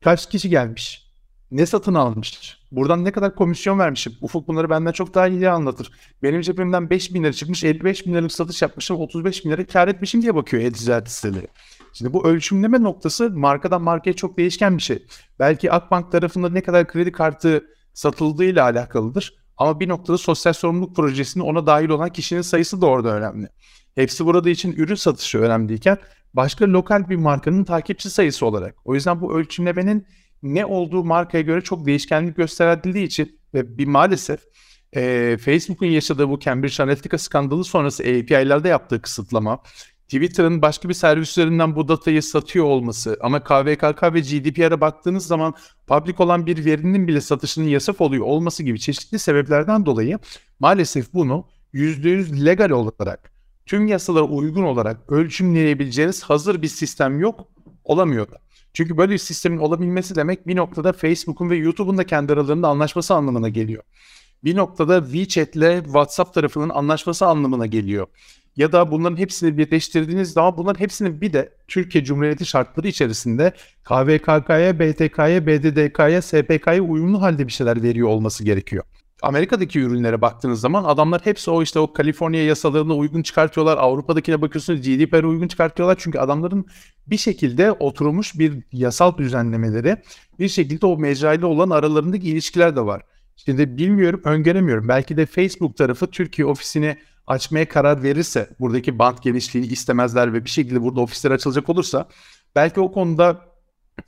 Kaç 0.00 0.30
kişi 0.30 0.48
gelmiş? 0.48 1.08
Ne 1.50 1.66
satın 1.66 1.94
almış? 1.94 2.58
Buradan 2.72 3.04
ne 3.04 3.12
kadar 3.12 3.34
komisyon 3.34 3.78
vermişim? 3.78 4.12
Ufuk 4.20 4.48
bunları 4.48 4.70
benden 4.70 4.92
çok 4.92 5.14
daha 5.14 5.28
iyi 5.28 5.48
anlatır. 5.50 5.92
Benim 6.22 6.40
cebimden 6.40 6.90
5 6.90 7.14
bin 7.14 7.24
lira 7.24 7.32
çıkmış, 7.32 7.64
55 7.64 8.06
bin 8.06 8.12
liralık 8.12 8.32
satış 8.32 8.62
yapmışım, 8.62 8.96
35 8.96 9.44
bin 9.44 9.50
lira 9.50 9.66
kar 9.66 9.88
etmişim 9.88 10.22
diye 10.22 10.34
bakıyor 10.34 10.62
e-ticaret 10.62 11.10
siteleri. 11.10 11.48
Şimdi 11.92 12.12
bu 12.12 12.28
ölçümleme 12.28 12.82
noktası 12.82 13.30
markadan 13.30 13.82
markaya 13.82 14.12
çok 14.12 14.38
değişken 14.38 14.76
bir 14.76 14.82
şey. 14.82 15.06
Belki 15.38 15.72
Akbank 15.72 16.12
tarafında 16.12 16.48
ne 16.48 16.60
kadar 16.60 16.88
kredi 16.88 17.12
kartı 17.12 17.64
satıldığıyla 17.92 18.64
alakalıdır. 18.64 19.34
Ama 19.56 19.80
bir 19.80 19.88
noktada 19.88 20.18
sosyal 20.18 20.52
sorumluluk 20.52 20.96
projesinde 20.96 21.44
ona 21.44 21.66
dahil 21.66 21.88
olan 21.88 22.12
kişinin 22.12 22.42
sayısı 22.42 22.80
da 22.80 22.86
orada 22.86 23.16
önemli. 23.16 23.48
Hepsi 23.94 24.26
burada 24.26 24.50
için 24.50 24.72
ürün 24.72 24.94
satışı 24.94 25.38
önemliyken 25.38 25.98
başka 26.34 26.64
lokal 26.64 27.08
bir 27.08 27.16
markanın 27.16 27.64
takipçi 27.64 28.10
sayısı 28.10 28.46
olarak. 28.46 28.74
O 28.84 28.94
yüzden 28.94 29.20
bu 29.20 29.38
ölçümlemenin 29.38 30.06
ne 30.42 30.66
olduğu 30.66 31.04
markaya 31.04 31.42
göre 31.42 31.60
çok 31.60 31.86
değişkenlik 31.86 32.36
gösterildiği 32.36 33.06
için 33.06 33.40
ve 33.54 33.78
bir 33.78 33.86
maalesef 33.86 34.40
e, 34.92 35.36
Facebook'un 35.40 35.86
yaşadığı 35.86 36.28
bu 36.28 36.40
Cambridge 36.40 36.82
Analytica 36.82 37.18
skandalı 37.18 37.64
sonrası 37.64 38.02
API'lerde 38.02 38.68
yaptığı 38.68 39.02
kısıtlama, 39.02 39.62
Twitter'ın 40.08 40.62
başka 40.62 40.88
bir 40.88 40.94
servis 40.94 41.30
üzerinden 41.30 41.76
bu 41.76 41.88
datayı 41.88 42.22
satıyor 42.22 42.64
olması 42.64 43.16
ama 43.20 43.44
KVKK 43.44 44.02
ve 44.02 44.20
GDPR'a 44.20 44.80
baktığınız 44.80 45.26
zaman 45.26 45.54
public 45.86 46.14
olan 46.18 46.46
bir 46.46 46.64
verinin 46.64 47.08
bile 47.08 47.20
satışının 47.20 47.66
yasak 47.68 48.00
oluyor 48.00 48.26
olması 48.26 48.62
gibi 48.62 48.80
çeşitli 48.80 49.18
sebeplerden 49.18 49.86
dolayı 49.86 50.18
maalesef 50.60 51.14
bunu 51.14 51.46
%100 51.74 52.44
legal 52.44 52.70
olarak 52.70 53.32
tüm 53.66 53.86
yasalara 53.86 54.24
uygun 54.24 54.62
olarak 54.62 55.12
ölçümleyebileceğiniz 55.12 56.22
hazır 56.22 56.62
bir 56.62 56.68
sistem 56.68 57.20
yok 57.20 57.48
olamıyor. 57.84 58.26
Çünkü 58.72 58.96
böyle 58.96 59.12
bir 59.12 59.18
sistemin 59.18 59.58
olabilmesi 59.58 60.16
demek 60.16 60.46
bir 60.46 60.56
noktada 60.56 60.92
Facebook'un 60.92 61.50
ve 61.50 61.56
YouTube'un 61.56 61.98
da 61.98 62.06
kendi 62.06 62.32
aralarında 62.32 62.68
anlaşması 62.68 63.14
anlamına 63.14 63.48
geliyor. 63.48 63.82
Bir 64.44 64.56
noktada 64.56 65.02
WeChat 65.04 65.56
ile 65.56 65.80
WhatsApp 65.84 66.34
tarafının 66.34 66.68
anlaşması 66.68 67.26
anlamına 67.26 67.66
geliyor 67.66 68.06
ya 68.58 68.72
da 68.72 68.90
bunların 68.90 69.16
hepsini 69.16 69.58
birleştirdiğiniz 69.58 70.32
zaman 70.32 70.56
bunların 70.56 70.80
hepsinin 70.80 71.20
bir 71.20 71.32
de 71.32 71.52
Türkiye 71.68 72.04
Cumhuriyeti 72.04 72.46
şartları 72.46 72.88
içerisinde 72.88 73.52
KVKK'ya, 73.84 74.78
BTK'ya, 74.78 75.46
BDDK'ya, 75.46 76.22
SPK'ya 76.22 76.82
uyumlu 76.82 77.22
halde 77.22 77.46
bir 77.46 77.52
şeyler 77.52 77.82
veriyor 77.82 78.08
olması 78.08 78.44
gerekiyor. 78.44 78.84
Amerika'daki 79.22 79.80
ürünlere 79.80 80.20
baktığınız 80.20 80.60
zaman 80.60 80.84
adamlar 80.84 81.20
hepsi 81.24 81.50
o 81.50 81.62
işte 81.62 81.78
o 81.78 81.92
Kaliforniya 81.92 82.44
yasalarına 82.44 82.94
uygun 82.94 83.22
çıkartıyorlar. 83.22 83.78
Avrupa'dakine 83.78 84.42
bakıyorsunuz 84.42 84.82
GDPR'e 84.82 85.26
uygun 85.26 85.48
çıkartıyorlar. 85.48 85.96
Çünkü 86.00 86.18
adamların 86.18 86.66
bir 87.06 87.16
şekilde 87.16 87.72
oturmuş 87.72 88.38
bir 88.38 88.62
yasal 88.72 89.18
düzenlemeleri 89.18 89.96
bir 90.38 90.48
şekilde 90.48 90.86
o 90.86 90.98
mecrayla 90.98 91.46
olan 91.46 91.70
aralarındaki 91.70 92.28
ilişkiler 92.28 92.76
de 92.76 92.80
var. 92.80 93.02
Şimdi 93.36 93.76
bilmiyorum, 93.76 94.20
öngöremiyorum. 94.24 94.88
Belki 94.88 95.16
de 95.16 95.26
Facebook 95.26 95.76
tarafı 95.76 96.06
Türkiye 96.06 96.46
ofisini 96.46 96.96
açmaya 97.28 97.68
karar 97.68 98.02
verirse, 98.02 98.50
buradaki 98.60 98.98
bant 98.98 99.22
genişliğini 99.22 99.68
istemezler 99.68 100.32
ve 100.32 100.44
bir 100.44 100.50
şekilde 100.50 100.82
burada 100.82 101.00
ofisler 101.00 101.30
açılacak 101.30 101.68
olursa 101.68 102.08
belki 102.56 102.80
o 102.80 102.92
konuda 102.92 103.48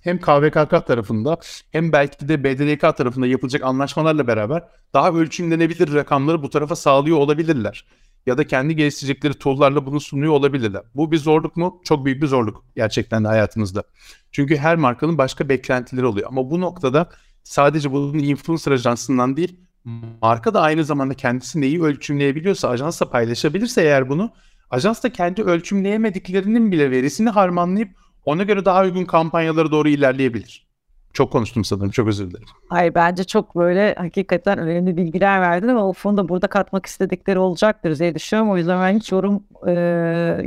hem 0.00 0.20
KVKK 0.20 0.87
tarafında 0.87 1.38
hem 1.70 1.92
belki 1.92 2.28
de 2.28 2.44
BDDK 2.44 2.96
tarafında 2.96 3.26
yapılacak 3.26 3.62
anlaşmalarla 3.62 4.26
beraber 4.26 4.64
daha 4.94 5.11
ölçümlenebilir 5.11 5.94
rakamları 5.94 6.42
bu 6.42 6.50
tarafa 6.50 6.76
sağlıyor 6.76 7.18
olabilirler. 7.18 7.87
Ya 8.26 8.38
da 8.38 8.46
kendi 8.46 8.76
geliştirecekleri 8.76 9.35
tool'larla 9.35 9.87
bunu 9.87 10.00
sunuyor 10.00 10.33
olabilirler. 10.33 10.83
Bu 10.94 11.12
bir 11.12 11.18
zorluk 11.18 11.56
mu? 11.56 11.80
Çok 11.85 12.04
büyük 12.04 12.22
bir 12.22 12.26
zorluk 12.26 12.64
gerçekten 12.76 13.24
de 13.24 13.28
hayatınızda. 13.28 13.83
Çünkü 14.33 14.56
her 14.56 14.76
markanın 14.76 15.18
başka 15.18 15.48
beklentileri 15.48 16.06
oluyor. 16.06 16.28
Ama 16.28 16.50
bu 16.50 16.61
noktada 16.61 17.11
sadece 17.42 17.92
bunun 17.92 18.18
influencer 18.18 18.72
ajansından 18.72 19.37
değil 19.37 19.61
marka 20.22 20.54
da 20.54 20.60
aynı 20.60 20.84
zamanda 20.84 21.14
kendisi 21.14 21.60
neyi 21.60 21.82
ölçümleyebiliyorsa 21.82 22.68
ajansla 22.68 23.10
paylaşabilirse 23.10 23.82
eğer 23.82 24.08
bunu 24.08 24.30
ajans 24.70 25.02
da 25.04 25.12
kendi 25.12 25.42
ölçümleyemediklerinin 25.42 26.72
bile 26.72 26.90
verisini 26.90 27.30
harmanlayıp 27.30 27.90
ona 28.24 28.42
göre 28.42 28.64
daha 28.64 28.82
uygun 28.82 29.04
kampanyalara 29.04 29.70
doğru 29.70 29.88
ilerleyebilir. 29.88 30.70
Çok 31.12 31.32
konuştum 31.32 31.64
sanırım. 31.64 31.90
Çok 31.90 32.08
özür 32.08 32.30
dilerim. 32.30 32.48
Hayır 32.68 32.94
bence 32.94 33.24
çok 33.24 33.56
böyle 33.56 33.94
hakikaten 33.94 34.58
önemli 34.58 34.96
bilgiler 34.96 35.40
verdin 35.40 35.68
ama 35.68 35.88
Ufuk'un 35.88 36.16
da 36.16 36.28
burada 36.28 36.46
katmak 36.46 36.86
istedikleri 36.86 37.38
olacaktır 37.38 37.98
diye 37.98 38.14
düşünüyorum. 38.14 38.52
O 38.52 38.56
yüzden 38.56 38.80
ben 38.80 38.98
hiç 38.98 39.12
yorum 39.12 39.42
e, 39.66 39.72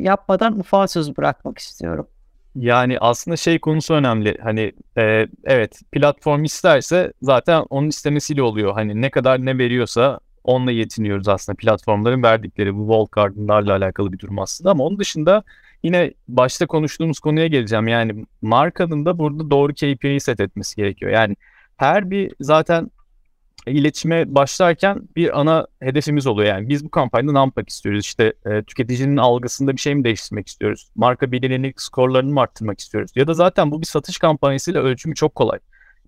yapmadan 0.02 0.60
Ufuk'a 0.60 0.88
söz 0.88 1.18
bırakmak 1.18 1.58
istiyorum. 1.58 2.08
Yani 2.56 3.00
aslında 3.00 3.38
şey 3.38 3.60
konusu 3.60 3.94
önemli. 3.94 4.38
Hani 4.44 4.72
e, 4.98 5.28
evet 5.44 5.82
platform 5.92 6.44
isterse 6.44 7.14
zaten 7.22 7.66
onun 7.70 7.88
istemesiyle 7.88 8.42
oluyor. 8.42 8.74
Hani 8.74 9.02
ne 9.02 9.10
kadar 9.10 9.46
ne 9.46 9.58
veriyorsa 9.58 10.20
onunla 10.44 10.72
yetiniyoruz 10.72 11.28
aslında 11.28 11.56
platformların 11.56 12.24
verdikleri 12.24 12.76
bu 12.76 12.88
wallcard'larla 12.88 13.76
alakalı 13.76 14.12
bir 14.14 14.20
durum 14.20 14.40
aslında. 14.40 14.72
Ama 14.72 14.84
onun 14.84 15.00
dışında 15.00 15.44
yine 15.84 16.14
başta 16.28 16.68
konuştuğumuz 16.68 17.20
konuya 17.20 17.48
geleceğim. 17.48 17.88
Yani 17.88 18.26
markanın 18.42 19.06
da 19.06 19.20
burada 19.20 19.52
doğru 19.52 19.74
KPI'yi 19.74 20.20
set 20.20 20.40
etmesi 20.40 20.76
gerekiyor. 20.76 21.12
Yani 21.12 21.36
her 21.78 22.10
bir 22.12 22.34
zaten 22.40 22.92
iletişime 23.72 24.36
başlarken 24.36 25.02
bir 25.16 25.40
ana 25.40 25.68
hedefimiz 25.80 26.28
oluyor. 26.28 26.50
Yani 26.50 26.70
biz 26.70 26.86
bu 26.86 26.90
kampanyada 26.90 27.32
ne 27.32 27.38
yapmak 27.38 27.70
istiyoruz? 27.70 28.06
İşte 28.06 28.34
e, 28.46 28.64
tüketicinin 28.64 29.18
algısında 29.18 29.72
bir 29.72 29.82
şey 29.82 29.96
mi 29.96 30.04
değiştirmek 30.04 30.48
istiyoruz? 30.48 30.90
Marka 30.96 31.32
bilinirlik 31.32 31.82
skorlarını 31.82 32.34
mı 32.34 32.42
arttırmak 32.42 32.80
istiyoruz? 32.80 33.12
Ya 33.16 33.28
da 33.28 33.34
zaten 33.34 33.72
bu 33.72 33.82
bir 33.82 33.86
satış 33.86 34.18
kampanyasıyla 34.18 34.82
ölçümü 34.82 35.16
çok 35.16 35.36
kolay. 35.36 35.60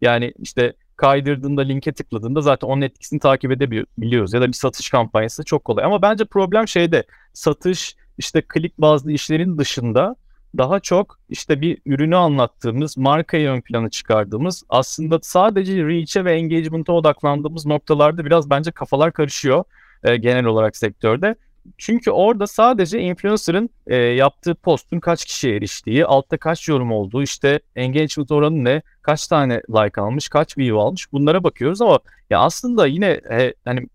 Yani 0.01 0.33
işte 0.39 0.73
kaydırdığında 0.95 1.61
linke 1.61 1.93
tıkladığında 1.93 2.41
zaten 2.41 2.67
onun 2.67 2.81
etkisini 2.81 3.19
takip 3.19 3.51
edebiliyoruz. 3.51 4.33
Ya 4.33 4.41
da 4.41 4.47
bir 4.47 4.53
satış 4.53 4.89
kampanyası 4.89 5.43
çok 5.43 5.65
kolay. 5.65 5.85
Ama 5.85 6.01
bence 6.01 6.25
problem 6.25 6.67
şeyde 6.67 7.03
satış 7.33 7.95
işte 8.17 8.41
klik 8.41 8.77
bazlı 8.77 9.11
işlerin 9.11 9.57
dışında 9.57 10.15
daha 10.57 10.79
çok 10.79 11.19
işte 11.29 11.61
bir 11.61 11.77
ürünü 11.85 12.15
anlattığımız, 12.15 12.97
markayı 12.97 13.49
ön 13.49 13.61
plana 13.61 13.89
çıkardığımız, 13.89 14.63
aslında 14.69 15.19
sadece 15.21 15.87
reach'e 15.87 16.25
ve 16.25 16.33
engagement'a 16.33 16.93
odaklandığımız 16.93 17.65
noktalarda 17.65 18.25
biraz 18.25 18.49
bence 18.49 18.71
kafalar 18.71 19.13
karışıyor 19.13 19.63
e, 20.03 20.17
genel 20.17 20.45
olarak 20.45 20.77
sektörde. 20.77 21.35
çünkü 21.77 22.11
orada 22.11 22.47
sadece 22.47 22.99
influencer'ın 22.99 23.69
e, 23.87 23.95
yaptığı 23.95 24.55
postun 24.55 24.99
kaç 24.99 25.25
kişiye 25.25 25.55
eriştiği, 25.55 26.05
altta 26.05 26.37
kaç 26.37 26.67
yorum 26.67 26.91
olduğu, 26.91 27.23
işte 27.23 27.59
engagement 27.75 28.31
oranı 28.31 28.63
ne, 28.63 28.81
kaç 29.01 29.27
tane 29.27 29.61
like 29.69 30.01
almış, 30.01 30.29
kaç 30.29 30.57
view 30.57 30.77
almış 30.79 31.11
bunlara 31.11 31.43
bakıyoruz 31.43 31.81
ama 31.81 31.99
ya 32.29 32.39
aslında 32.39 32.87
yine 32.87 33.07
e, 33.31 33.53
hani 33.65 33.87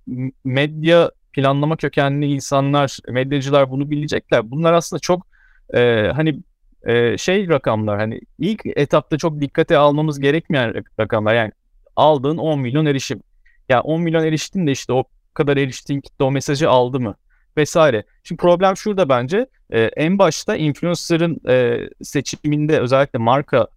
medya 0.44 1.10
planlama 1.32 1.76
kökenli 1.76 2.26
insanlar, 2.26 2.98
medyacılar 3.08 3.70
bunu 3.70 3.90
bilecekler. 3.90 4.50
Bunlar 4.50 4.72
aslında 4.72 5.00
çok 5.00 5.26
e, 5.74 6.10
hani 6.14 6.40
e, 6.86 7.18
şey 7.18 7.48
rakamlar 7.48 7.98
hani 7.98 8.20
ilk 8.38 8.62
etapta 8.66 9.18
çok 9.18 9.40
dikkate 9.40 9.76
almamız 9.76 10.20
gerekmeyen 10.20 10.74
rakamlar 11.00 11.34
yani 11.34 11.52
aldığın 11.96 12.36
10 12.36 12.60
milyon 12.60 12.86
erişim. 12.86 13.22
Ya 13.68 13.80
10 13.80 14.00
milyon 14.00 14.24
eriştin 14.24 14.66
de 14.66 14.72
işte 14.72 14.92
o 14.92 15.04
kadar 15.34 15.56
eriştiğin 15.56 16.00
kitle 16.00 16.24
o 16.24 16.30
mesajı 16.30 16.70
aldı 16.70 17.00
mı? 17.00 17.14
Vesaire. 17.56 18.04
Şimdi 18.22 18.40
problem 18.40 18.76
şurada 18.76 19.08
bence. 19.08 19.46
E, 19.70 19.80
en 19.80 20.18
başta 20.18 20.56
influencer'ın 20.56 21.40
e, 21.48 21.88
seçiminde 22.02 22.80
özellikle 22.80 23.18
marka 23.18 23.68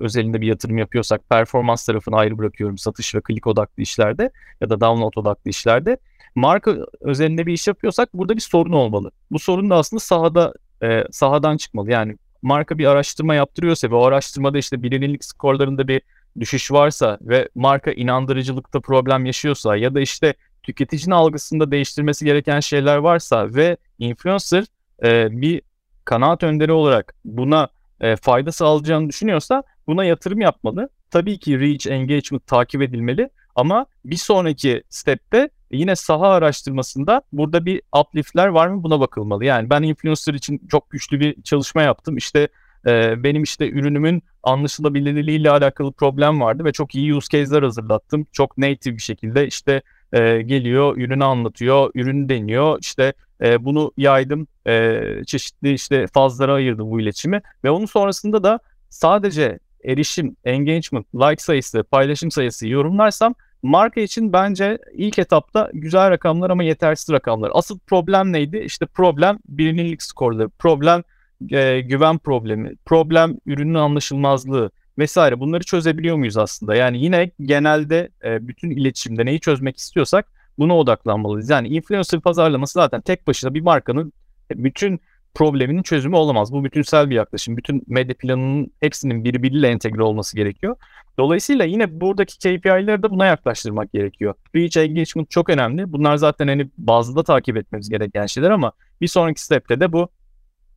özelinde 0.00 0.40
bir 0.40 0.46
yatırım 0.46 0.78
yapıyorsak 0.78 1.28
performans 1.28 1.86
tarafını 1.86 2.16
ayrı 2.16 2.38
bırakıyorum 2.38 2.78
satış 2.78 3.14
ve 3.14 3.20
klik 3.20 3.46
odaklı 3.46 3.82
işlerde 3.82 4.30
ya 4.60 4.70
da 4.70 4.80
download 4.80 5.12
odaklı 5.16 5.50
işlerde. 5.50 5.96
Marka 6.34 6.76
özelinde 7.00 7.46
bir 7.46 7.52
iş 7.52 7.68
yapıyorsak 7.68 8.14
burada 8.14 8.36
bir 8.36 8.40
sorun 8.40 8.72
olmalı. 8.72 9.10
Bu 9.30 9.38
sorun 9.38 9.70
da 9.70 9.76
aslında 9.76 10.00
sahada 10.00 10.54
e, 10.82 11.04
sahadan 11.10 11.56
çıkmalı. 11.56 11.90
Yani 11.90 12.16
marka 12.42 12.78
bir 12.78 12.86
araştırma 12.86 13.34
yaptırıyorsa 13.34 13.90
ve 13.90 13.94
o 13.94 14.04
araştırmada 14.04 14.58
işte 14.58 14.82
bilinirlik 14.82 15.24
skorlarında 15.24 15.88
bir 15.88 16.02
düşüş 16.40 16.72
varsa 16.72 17.18
ve 17.20 17.48
marka 17.54 17.92
inandırıcılıkta 17.92 18.80
problem 18.80 19.26
yaşıyorsa 19.26 19.76
ya 19.76 19.94
da 19.94 20.00
işte 20.00 20.34
tüketicinin 20.62 21.14
algısında 21.14 21.70
değiştirmesi 21.70 22.24
gereken 22.24 22.60
şeyler 22.60 22.96
varsa 22.96 23.54
ve 23.54 23.76
influencer 23.98 24.64
e, 25.02 25.40
bir 25.40 25.62
kanaat 26.04 26.42
önderi 26.42 26.72
olarak 26.72 27.14
buna 27.24 27.68
e, 28.00 28.16
fayda 28.16 28.52
sağlayacağını 28.52 29.08
düşünüyorsa 29.08 29.62
buna 29.86 30.04
yatırım 30.04 30.40
yapmalı. 30.40 30.88
Tabii 31.10 31.38
ki 31.38 31.60
reach, 31.60 31.86
engagement 31.86 32.46
takip 32.46 32.82
edilmeli 32.82 33.30
ama 33.54 33.86
bir 34.04 34.16
sonraki 34.16 34.82
stepte 34.88 35.50
yine 35.72 35.96
saha 35.96 36.28
araştırmasında 36.28 37.22
burada 37.32 37.64
bir 37.64 37.82
upliftler 38.00 38.46
var 38.46 38.68
mı 38.68 38.82
buna 38.82 39.00
bakılmalı. 39.00 39.44
Yani 39.44 39.70
ben 39.70 39.82
influencer 39.82 40.34
için 40.34 40.62
çok 40.70 40.90
güçlü 40.90 41.20
bir 41.20 41.42
çalışma 41.42 41.82
yaptım. 41.82 42.16
İşte 42.16 42.48
e, 42.86 43.22
benim 43.22 43.42
işte 43.42 43.70
ürünümün 43.70 44.22
anlaşılabilirliği 44.42 45.38
ile 45.38 45.50
alakalı 45.50 45.92
problem 45.92 46.40
vardı 46.40 46.64
ve 46.64 46.72
çok 46.72 46.94
iyi 46.94 47.14
use 47.14 47.38
case'ler 47.38 47.62
hazırlattım. 47.62 48.26
Çok 48.32 48.58
native 48.58 48.96
bir 48.96 49.02
şekilde 49.02 49.46
işte 49.46 49.82
e, 50.12 50.42
geliyor, 50.42 50.96
ürünü 50.96 51.24
anlatıyor, 51.24 51.90
ürünü 51.94 52.28
deniyor. 52.28 52.78
İşte 52.80 53.12
e, 53.42 53.64
bunu 53.64 53.92
yaydım, 53.96 54.46
e, 54.66 55.02
çeşitli 55.26 55.72
işte 55.72 56.06
fazlara 56.06 56.54
ayırdım 56.54 56.90
bu 56.90 57.00
iletişimi 57.00 57.42
ve 57.64 57.70
onun 57.70 57.86
sonrasında 57.86 58.44
da 58.44 58.60
sadece 58.88 59.58
erişim, 59.84 60.36
engagement, 60.44 61.14
like 61.14 61.42
sayısı, 61.42 61.82
paylaşım 61.82 62.30
sayısı 62.30 62.68
yorumlarsam 62.68 63.34
marka 63.62 64.00
için 64.00 64.32
bence 64.32 64.78
ilk 64.92 65.18
etapta 65.18 65.70
güzel 65.74 66.10
rakamlar 66.10 66.50
ama 66.50 66.62
yetersiz 66.62 67.10
rakamlar. 67.10 67.50
Asıl 67.54 67.78
problem 67.78 68.32
neydi? 68.32 68.58
İşte 68.58 68.86
problem 68.86 69.38
bilinirlik 69.48 70.02
skorları, 70.02 70.48
problem 70.48 71.02
e, 71.50 71.80
güven 71.80 72.18
problemi, 72.18 72.76
problem 72.84 73.36
ürünün 73.46 73.74
anlaşılmazlığı 73.74 74.70
vesaire 74.98 75.40
bunları 75.40 75.64
çözebiliyor 75.64 76.16
muyuz 76.16 76.36
aslında? 76.36 76.74
Yani 76.74 77.04
yine 77.04 77.30
genelde 77.40 78.08
e, 78.24 78.48
bütün 78.48 78.70
iletişimde 78.70 79.26
neyi 79.26 79.40
çözmek 79.40 79.76
istiyorsak 79.76 80.26
buna 80.58 80.76
odaklanmalıyız. 80.76 81.50
Yani 81.50 81.68
influencer 81.68 82.20
pazarlaması 82.20 82.72
zaten 82.72 83.00
tek 83.00 83.26
başına 83.26 83.54
bir 83.54 83.60
markanın 83.60 84.12
bütün 84.54 85.00
probleminin 85.34 85.82
çözümü 85.82 86.16
olamaz. 86.16 86.52
Bu 86.52 86.64
bütünsel 86.64 87.10
bir 87.10 87.14
yaklaşım. 87.14 87.56
Bütün 87.56 87.82
medya 87.86 88.14
planının 88.16 88.72
hepsinin 88.80 89.24
birbiriyle 89.24 89.68
entegre 89.68 90.02
olması 90.02 90.36
gerekiyor. 90.36 90.76
Dolayısıyla 91.18 91.64
yine 91.64 92.00
buradaki 92.00 92.38
KPI'leri 92.38 93.02
de 93.02 93.10
buna 93.10 93.26
yaklaştırmak 93.26 93.92
gerekiyor. 93.92 94.34
Reach 94.54 94.76
engagement 94.76 95.30
çok 95.30 95.50
önemli. 95.50 95.92
Bunlar 95.92 96.16
zaten 96.16 96.48
hani 96.48 96.70
bazıda 96.78 97.22
takip 97.22 97.56
etmemiz 97.56 97.90
gereken 97.90 98.26
şeyler 98.26 98.50
ama 98.50 98.72
bir 99.00 99.06
sonraki 99.06 99.42
stepte 99.42 99.80
de 99.80 99.92
bu 99.92 100.08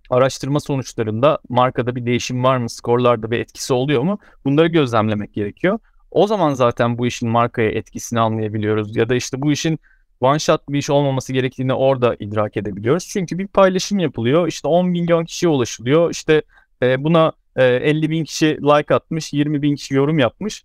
araştırma 0.09 0.59
sonuçlarında 0.59 1.39
markada 1.49 1.95
bir 1.95 2.05
değişim 2.05 2.43
var 2.43 2.57
mı, 2.57 2.69
skorlarda 2.69 3.31
bir 3.31 3.39
etkisi 3.39 3.73
oluyor 3.73 4.01
mu? 4.01 4.19
Bunları 4.45 4.67
gözlemlemek 4.67 5.33
gerekiyor. 5.33 5.79
O 6.11 6.27
zaman 6.27 6.53
zaten 6.53 6.97
bu 6.97 7.07
işin 7.07 7.29
markaya 7.29 7.69
etkisini 7.69 8.19
anlayabiliyoruz 8.19 8.95
ya 8.95 9.09
da 9.09 9.15
işte 9.15 9.41
bu 9.41 9.51
işin 9.51 9.79
one 10.23 10.39
shot 10.39 10.69
bir 10.69 10.77
iş 10.77 10.89
olmaması 10.89 11.33
gerektiğini 11.33 11.73
orada 11.73 12.15
idrak 12.19 12.57
edebiliyoruz. 12.57 13.07
Çünkü 13.07 13.37
bir 13.37 13.47
paylaşım 13.47 13.99
yapılıyor. 13.99 14.47
İşte 14.47 14.67
10 14.67 14.87
milyon 14.87 15.25
kişiye 15.25 15.49
ulaşılıyor. 15.49 16.11
İşte 16.11 16.41
e, 16.83 17.03
buna 17.03 17.31
e, 17.55 17.65
50 17.65 18.09
bin 18.09 18.23
kişi 18.23 18.45
like 18.45 18.95
atmış, 18.95 19.33
20 19.33 19.61
bin 19.61 19.75
kişi 19.75 19.93
yorum 19.93 20.19
yapmış. 20.19 20.63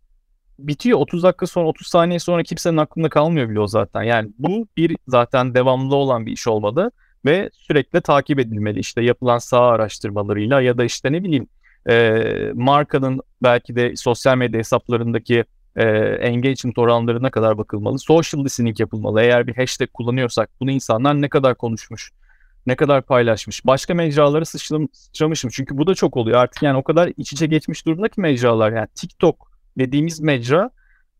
Bitiyor 0.59 0.98
30 0.98 1.22
dakika 1.22 1.46
sonra 1.46 1.68
30 1.68 1.86
saniye 1.86 2.18
sonra 2.18 2.42
kimsenin 2.42 2.76
aklında 2.76 3.09
kalmıyor 3.09 3.48
bile 3.48 3.61
o 3.61 3.66
zaten. 3.66 4.02
Yani 4.02 4.30
bu 4.38 4.68
bir 4.76 4.96
zaten 5.09 5.54
devamlı 5.54 5.94
olan 5.96 6.26
bir 6.26 6.32
iş 6.32 6.48
olmalı 6.48 6.90
ve 7.24 7.50
sürekli 7.52 8.00
takip 8.00 8.38
edilmeli 8.38 8.78
işte 8.78 9.02
yapılan 9.02 9.38
saha 9.38 9.66
araştırmalarıyla 9.66 10.61
ya 10.61 10.78
da 10.78 10.84
işte 10.84 11.12
ne 11.12 11.24
bileyim 11.24 11.48
e, 11.90 12.22
markanın 12.54 13.20
belki 13.42 13.76
de 13.76 13.96
sosyal 13.96 14.36
medya 14.36 14.59
hesaplarındaki 14.59 15.44
e, 15.79 15.85
engagement 16.20 16.79
oranlarına 16.79 17.31
kadar 17.31 17.59
bakılmalı. 17.59 17.99
Social 17.99 18.45
listening 18.45 18.81
yapılmalı. 18.81 19.22
Eğer 19.22 19.47
bir 19.47 19.57
hashtag 19.57 19.89
kullanıyorsak 19.93 20.51
bunu 20.61 20.70
insanlar 20.70 21.22
ne 21.22 21.29
kadar 21.29 21.55
konuşmuş, 21.55 22.11
ne 22.66 22.76
kadar 22.76 23.03
paylaşmış. 23.03 23.66
Başka 23.66 23.95
mecraları 23.95 24.47
sıçram 24.47 24.89
sıçramışım. 24.93 25.51
Çünkü 25.51 25.79
bu 25.79 25.87
da 25.87 25.95
çok 25.95 26.16
oluyor. 26.16 26.39
Artık 26.39 26.62
yani 26.62 26.76
o 26.76 26.83
kadar 26.83 27.12
iç 27.16 27.33
içe 27.33 27.47
geçmiş 27.47 27.87
durumda 27.87 28.09
ki 28.09 28.20
mecralar. 28.20 28.72
Yani 28.72 28.89
TikTok 28.95 29.51
dediğimiz 29.79 30.20
mecra 30.20 30.70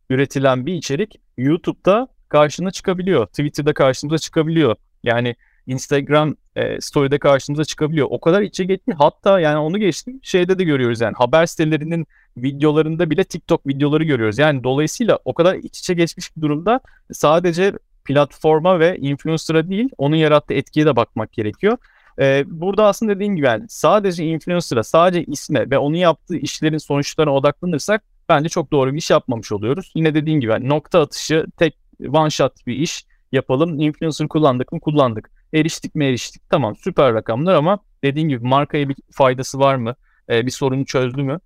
üretilen 0.09 0.65
bir 0.65 0.73
içerik 0.73 1.15
YouTube'da 1.37 2.07
karşına 2.29 2.71
çıkabiliyor. 2.71 3.27
Twitter'da 3.27 3.73
karşımıza 3.73 4.17
çıkabiliyor. 4.17 4.75
Yani 5.03 5.35
Instagram 5.69 6.35
e, 6.55 6.81
story'de 6.81 7.19
karşımıza 7.19 7.65
çıkabiliyor. 7.65 8.07
O 8.09 8.19
kadar 8.19 8.41
içe 8.41 8.63
geçmiş. 8.63 8.97
Hatta 8.99 9.39
yani 9.39 9.57
onu 9.57 9.77
geçtim. 9.77 10.19
Şeyde 10.23 10.59
de 10.59 10.63
görüyoruz 10.63 11.01
yani 11.01 11.13
haber 11.17 11.45
sitelerinin 11.45 12.07
videolarında 12.37 13.09
bile 13.09 13.23
TikTok 13.23 13.67
videoları 13.67 14.03
görüyoruz. 14.03 14.37
Yani 14.37 14.63
dolayısıyla 14.63 15.19
o 15.25 15.33
kadar 15.33 15.55
iç 15.55 15.79
içe 15.79 15.93
geçmiş 15.93 16.37
bir 16.37 16.41
durumda 16.41 16.79
sadece 17.11 17.73
platforma 18.05 18.79
ve 18.79 18.97
influencer'a 18.97 19.69
değil 19.69 19.89
onun 19.97 20.15
yarattığı 20.15 20.53
etkiye 20.53 20.85
de 20.85 20.95
bakmak 20.95 21.33
gerekiyor. 21.33 21.77
Ee, 22.19 22.43
burada 22.47 22.85
aslında 22.85 23.15
dediğim 23.15 23.35
gibi 23.35 23.45
yani 23.45 23.65
sadece 23.69 24.25
influencer'a, 24.25 24.83
sadece 24.83 25.23
isme 25.23 25.69
ve 25.69 25.77
onun 25.77 25.95
yaptığı 25.95 26.37
işlerin 26.37 26.77
sonuçlarına 26.77 27.33
odaklanırsak 27.33 28.03
bence 28.29 28.49
çok 28.49 28.71
doğru 28.71 28.93
bir 28.93 28.97
iş 28.97 29.09
yapmamış 29.09 29.51
oluyoruz. 29.51 29.91
Yine 29.95 30.13
dediğim 30.13 30.41
gibi 30.41 30.51
yani 30.51 30.69
nokta 30.69 31.01
atışı 31.01 31.45
tek 31.57 31.77
one 32.13 32.29
shot 32.29 32.67
bir 32.67 32.75
iş 32.75 33.05
yapalım. 33.31 33.79
Influencer 33.79 34.27
kullandık 34.27 34.71
mı? 34.71 34.79
Kullandık. 34.79 35.38
Eriştik 35.53 35.95
mi? 35.95 36.05
Eriştik. 36.05 36.49
Tamam 36.49 36.75
süper 36.75 37.13
rakamlar 37.13 37.55
ama 37.55 37.79
dediğim 38.03 38.29
gibi 38.29 38.47
markaya 38.47 38.89
bir 38.89 38.95
faydası 39.11 39.59
var 39.59 39.75
mı? 39.75 39.95
Ee, 40.29 40.45
bir 40.45 40.51
sorunu 40.51 40.85
çözdü 40.85 41.23
mü? 41.23 41.39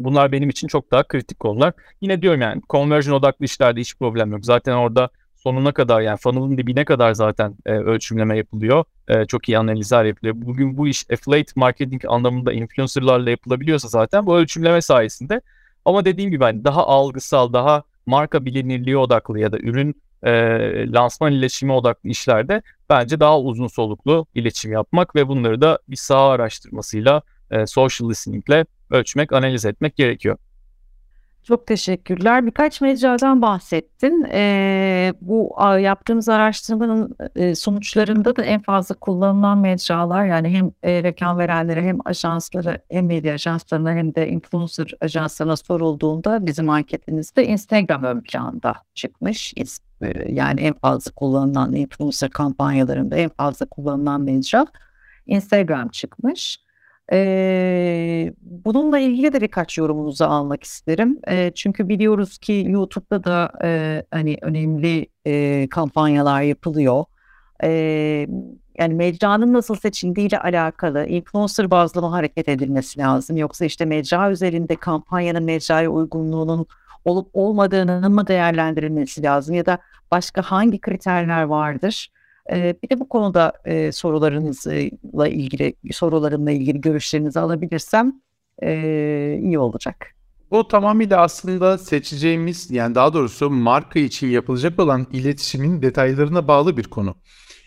Bunlar 0.00 0.32
benim 0.32 0.48
için 0.48 0.68
çok 0.68 0.90
daha 0.90 1.02
kritik 1.02 1.40
konular. 1.40 1.72
Yine 2.00 2.22
diyorum 2.22 2.40
yani 2.40 2.62
conversion 2.70 3.14
odaklı 3.14 3.44
işlerde 3.44 3.80
hiç 3.80 3.96
problem 3.98 4.32
yok. 4.32 4.44
Zaten 4.44 4.72
orada 4.72 5.08
sonuna 5.34 5.72
kadar 5.72 6.00
yani 6.00 6.16
funnel'ın 6.16 6.58
dibine 6.58 6.84
kadar 6.84 7.14
zaten 7.14 7.56
e, 7.66 7.72
ölçümleme 7.72 8.36
yapılıyor. 8.36 8.84
E, 9.08 9.24
çok 9.24 9.48
iyi 9.48 9.58
analizler 9.58 10.04
yapılıyor. 10.04 10.34
Bugün 10.38 10.76
bu 10.76 10.88
iş 10.88 11.10
affiliate 11.10 11.52
marketing 11.56 12.02
anlamında 12.08 12.52
influencerlarla 12.52 13.30
yapılabiliyorsa 13.30 13.88
zaten 13.88 14.26
bu 14.26 14.36
ölçümleme 14.36 14.82
sayesinde. 14.82 15.40
Ama 15.84 16.04
dediğim 16.04 16.30
gibi 16.30 16.44
hani 16.44 16.64
daha 16.64 16.86
algısal, 16.86 17.52
daha 17.52 17.82
marka 18.06 18.44
bilinirliği 18.44 18.96
odaklı 18.96 19.40
ya 19.40 19.52
da 19.52 19.58
ürün 19.58 20.02
e, 20.22 20.32
lansman 20.92 21.32
iletişimi 21.32 21.72
odaklı 21.72 22.08
işlerde 22.08 22.62
bence 22.90 23.20
daha 23.20 23.40
uzun 23.40 23.66
soluklu 23.66 24.26
iletişim 24.34 24.72
yapmak 24.72 25.14
ve 25.14 25.28
bunları 25.28 25.60
da 25.60 25.78
bir 25.88 25.96
saha 25.96 26.30
araştırmasıyla, 26.30 27.22
e, 27.50 27.66
social 27.66 28.10
listeningle 28.10 28.66
ölçmek, 28.90 29.32
analiz 29.32 29.64
etmek 29.64 29.96
gerekiyor. 29.96 30.38
Çok 31.44 31.66
teşekkürler. 31.66 32.46
Birkaç 32.46 32.80
mecradan 32.80 33.42
bahsettin. 33.42 34.26
Ee, 34.32 35.12
bu 35.20 35.56
yaptığımız 35.80 36.28
araştırmanın 36.28 37.16
e, 37.36 37.54
sonuçlarında 37.54 38.36
da 38.36 38.42
en 38.42 38.62
fazla 38.62 38.94
kullanılan 38.94 39.58
mecralar 39.58 40.24
yani 40.24 40.48
hem 40.48 40.70
e, 40.82 41.02
reklam 41.02 41.38
verenlere 41.38 41.82
hem 41.82 41.98
ajanslara 42.04 42.78
hem 42.90 43.06
medya 43.06 43.34
ajanslarına 43.34 43.92
hem 43.92 44.14
de 44.14 44.28
influencer 44.28 44.94
ajanslarına 45.00 45.56
sorulduğunda 45.56 46.46
bizim 46.46 46.70
anketimizde 46.70 47.46
Instagram 47.46 48.02
ön 48.04 48.20
planda 48.20 48.74
çıkmış. 48.94 49.54
E, 50.02 50.32
yani 50.32 50.60
en 50.60 50.74
fazla 50.74 51.12
kullanılan 51.12 51.74
influencer 51.74 52.30
kampanyalarında 52.30 53.16
en 53.16 53.28
fazla 53.28 53.66
kullanılan 53.66 54.20
mecra 54.20 54.66
Instagram 55.26 55.88
çıkmış. 55.88 56.63
Ee, 57.12 58.32
bununla 58.42 58.98
ilgili 58.98 59.32
de 59.32 59.40
birkaç 59.40 59.78
yorumunuzu 59.78 60.24
almak 60.24 60.64
isterim. 60.64 61.18
Ee, 61.28 61.52
çünkü 61.54 61.88
biliyoruz 61.88 62.38
ki 62.38 62.64
YouTube'da 62.68 63.24
da 63.24 63.52
e, 63.64 64.02
hani 64.10 64.38
önemli 64.42 65.06
e, 65.26 65.68
kampanyalar 65.70 66.42
yapılıyor. 66.42 67.04
E, 67.64 68.26
Yani 68.78 68.94
mecranın 68.94 69.52
nasıl 69.52 69.74
seçildiğiyle 69.74 70.38
alakalı 70.38 71.06
influencer 71.06 71.70
bazlı 71.70 72.00
mı 72.02 72.08
hareket 72.08 72.48
edilmesi 72.48 72.98
lazım? 73.00 73.36
Yoksa 73.36 73.64
işte 73.64 73.84
mecra 73.84 74.30
üzerinde 74.30 74.76
kampanyanın 74.76 75.44
mecraya 75.44 75.88
uygunluğunun 75.90 76.66
olup 77.04 77.30
olmadığının 77.32 78.12
mı 78.12 78.26
değerlendirilmesi 78.26 79.22
lazım? 79.22 79.54
Ya 79.54 79.66
da 79.66 79.78
başka 80.10 80.42
hangi 80.42 80.80
kriterler 80.80 81.42
vardır? 81.42 82.08
Bir 82.52 82.90
de 82.90 83.00
bu 83.00 83.08
konuda 83.08 83.52
sorularınızla 83.92 85.28
ilgili, 85.28 85.74
sorularımla 85.92 86.50
ilgili 86.50 86.80
görüşlerinizi 86.80 87.40
alabilirsem 87.40 88.12
iyi 89.42 89.58
olacak. 89.58 90.06
Bu 90.50 90.68
tamamıyla 90.68 91.20
aslında 91.20 91.78
seçeceğimiz 91.78 92.70
yani 92.70 92.94
daha 92.94 93.12
doğrusu 93.12 93.50
marka 93.50 93.98
için 93.98 94.26
yapılacak 94.26 94.80
olan 94.80 95.06
iletişimin 95.12 95.82
detaylarına 95.82 96.48
bağlı 96.48 96.76
bir 96.76 96.84
konu. 96.84 97.14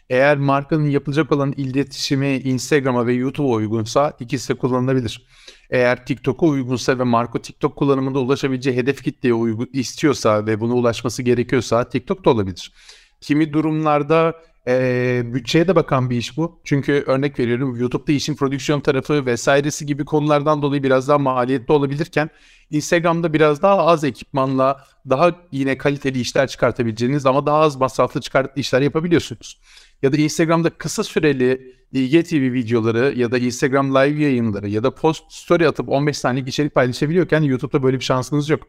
Eğer 0.09 0.37
markanın 0.37 0.89
yapılacak 0.89 1.31
olan 1.31 1.53
iletişimi 1.57 2.27
Instagram'a 2.27 3.07
ve 3.07 3.13
YouTube'a 3.13 3.55
uygunsa 3.55 4.13
ikisi 4.19 4.53
de 4.53 4.57
kullanılabilir. 4.57 5.27
Eğer 5.69 6.05
TikTok'a 6.05 6.45
uygunsa 6.45 6.99
ve 6.99 7.03
marka 7.03 7.41
TikTok 7.41 7.75
kullanımında 7.75 8.19
ulaşabileceği 8.19 8.77
hedef 8.77 9.03
kitleye 9.03 9.33
uygun 9.33 9.69
istiyorsa 9.73 10.45
ve 10.45 10.59
buna 10.59 10.73
ulaşması 10.73 11.23
gerekiyorsa 11.23 11.89
TikTok 11.89 12.25
da 12.25 12.29
olabilir. 12.29 12.73
Kimi 13.21 13.53
durumlarda 13.53 14.33
e, 14.67 15.23
bütçeye 15.33 15.67
de 15.67 15.75
bakan 15.75 16.09
bir 16.09 16.17
iş 16.17 16.37
bu. 16.37 16.61
Çünkü 16.63 17.03
örnek 17.07 17.39
veriyorum 17.39 17.75
YouTube'da 17.75 18.11
işin 18.11 18.35
prodüksiyon 18.35 18.79
tarafı 18.79 19.25
vesairesi 19.25 19.85
gibi 19.85 20.05
konulardan 20.05 20.61
dolayı 20.61 20.83
biraz 20.83 21.07
daha 21.07 21.17
maliyetli 21.17 21.71
olabilirken 21.71 22.29
Instagram'da 22.71 23.33
biraz 23.33 23.61
daha 23.61 23.77
az 23.85 24.03
ekipmanla 24.03 24.83
daha 25.09 25.35
yine 25.51 25.77
kaliteli 25.77 26.19
işler 26.19 26.47
çıkartabileceğiniz 26.47 27.25
ama 27.25 27.45
daha 27.45 27.57
az 27.57 27.75
masraflı 27.75 28.21
çıkart 28.21 28.57
işler 28.57 28.81
yapabiliyorsunuz. 28.81 29.59
Ya 30.01 30.13
da 30.13 30.17
Instagram'da 30.17 30.69
kısa 30.69 31.03
süreli 31.03 31.77
IGTV 31.93 32.53
videoları 32.53 33.13
ya 33.17 33.31
da 33.31 33.37
Instagram 33.37 33.95
live 33.95 34.23
yayınları 34.23 34.69
ya 34.69 34.83
da 34.83 34.95
post 34.95 35.23
story 35.29 35.67
atıp 35.67 35.89
15 35.89 36.17
saniyelik 36.17 36.49
içerik 36.49 36.75
paylaşabiliyorken 36.75 37.41
YouTube'da 37.41 37.83
böyle 37.83 37.99
bir 37.99 38.03
şansınız 38.03 38.49
yok 38.49 38.67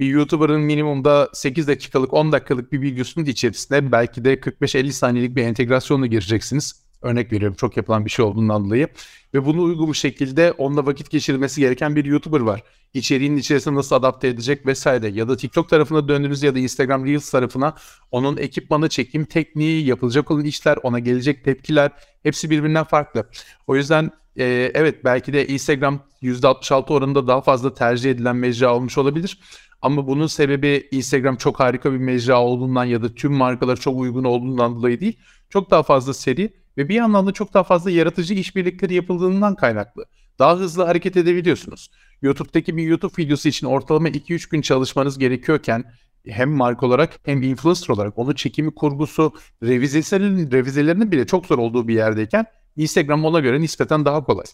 bir 0.00 0.06
YouTuber'ın 0.06 0.60
minimumda 0.60 1.28
8 1.32 1.68
dakikalık 1.68 2.14
10 2.14 2.32
dakikalık 2.32 2.72
bir 2.72 2.80
videosunun 2.80 3.26
içerisinde 3.26 3.92
belki 3.92 4.24
de 4.24 4.34
45-50 4.34 4.92
saniyelik 4.92 5.36
bir 5.36 5.42
entegrasyonla 5.42 6.06
gireceksiniz. 6.06 6.84
Örnek 7.02 7.32
veriyorum 7.32 7.56
çok 7.56 7.76
yapılan 7.76 8.04
bir 8.04 8.10
şey 8.10 8.24
olduğundan 8.24 8.64
dolayı. 8.64 8.88
Ve 9.34 9.44
bunu 9.44 9.62
uygun 9.62 9.88
bir 9.88 9.96
şekilde 9.96 10.52
onunla 10.52 10.86
vakit 10.86 11.10
geçirmesi 11.10 11.60
gereken 11.60 11.96
bir 11.96 12.04
YouTuber 12.04 12.40
var. 12.40 12.62
İçeriğinin 12.94 13.36
içerisine 13.36 13.74
nasıl 13.74 13.96
adapte 13.96 14.28
edecek 14.28 14.66
vesaire. 14.66 15.08
Ya 15.08 15.28
da 15.28 15.36
TikTok 15.36 15.68
tarafına 15.68 16.08
döndünüz 16.08 16.42
ya 16.42 16.54
da 16.54 16.58
Instagram 16.58 17.06
Reels 17.06 17.30
tarafına 17.30 17.74
onun 18.10 18.36
ekipmanı, 18.36 18.88
çekim 18.88 19.24
tekniği, 19.24 19.86
yapılacak 19.86 20.30
olan 20.30 20.44
işler, 20.44 20.78
ona 20.82 20.98
gelecek 20.98 21.44
tepkiler 21.44 21.90
hepsi 22.22 22.50
birbirinden 22.50 22.84
farklı. 22.84 23.26
O 23.66 23.76
yüzden 23.76 24.10
e, 24.36 24.70
evet 24.74 25.04
belki 25.04 25.32
de 25.32 25.46
Instagram 25.46 26.00
%66 26.22 26.92
oranında 26.92 27.26
daha 27.26 27.40
fazla 27.40 27.74
tercih 27.74 28.10
edilen 28.10 28.36
mecra 28.36 28.74
olmuş 28.74 28.98
olabilir. 28.98 29.38
Ama 29.84 30.06
bunun 30.06 30.26
sebebi 30.26 30.88
Instagram 30.90 31.36
çok 31.36 31.60
harika 31.60 31.92
bir 31.92 31.98
mecra 31.98 32.40
olduğundan 32.40 32.84
ya 32.84 33.02
da 33.02 33.14
tüm 33.14 33.32
markalar 33.32 33.76
çok 33.76 34.00
uygun 34.00 34.24
olduğundan 34.24 34.76
dolayı 34.76 35.00
değil. 35.00 35.18
Çok 35.48 35.70
daha 35.70 35.82
fazla 35.82 36.14
seri 36.14 36.52
ve 36.76 36.88
bir 36.88 36.94
yandan 36.94 37.26
da 37.26 37.32
çok 37.32 37.54
daha 37.54 37.62
fazla 37.62 37.90
yaratıcı 37.90 38.34
işbirlikleri 38.34 38.94
yapıldığından 38.94 39.54
kaynaklı. 39.54 40.04
Daha 40.38 40.56
hızlı 40.56 40.84
hareket 40.84 41.16
edebiliyorsunuz. 41.16 41.90
YouTube'daki 42.22 42.76
bir 42.76 42.82
YouTube 42.82 43.22
videosu 43.22 43.48
için 43.48 43.66
ortalama 43.66 44.08
2-3 44.08 44.50
gün 44.50 44.60
çalışmanız 44.60 45.18
gerekiyorken 45.18 45.84
hem 46.26 46.50
marka 46.50 46.86
olarak 46.86 47.20
hem 47.24 47.42
influencer 47.42 47.88
olarak 47.88 48.18
onu 48.18 48.34
çekimi 48.34 48.74
kurgusu 48.74 49.32
revizelerinin, 49.62 50.50
revizelerinin 50.50 51.12
bile 51.12 51.26
çok 51.26 51.46
zor 51.46 51.58
olduğu 51.58 51.88
bir 51.88 51.94
yerdeyken 51.94 52.46
Instagram 52.76 53.24
ona 53.24 53.40
göre 53.40 53.60
nispeten 53.60 54.04
daha 54.04 54.24
kolay. 54.24 54.46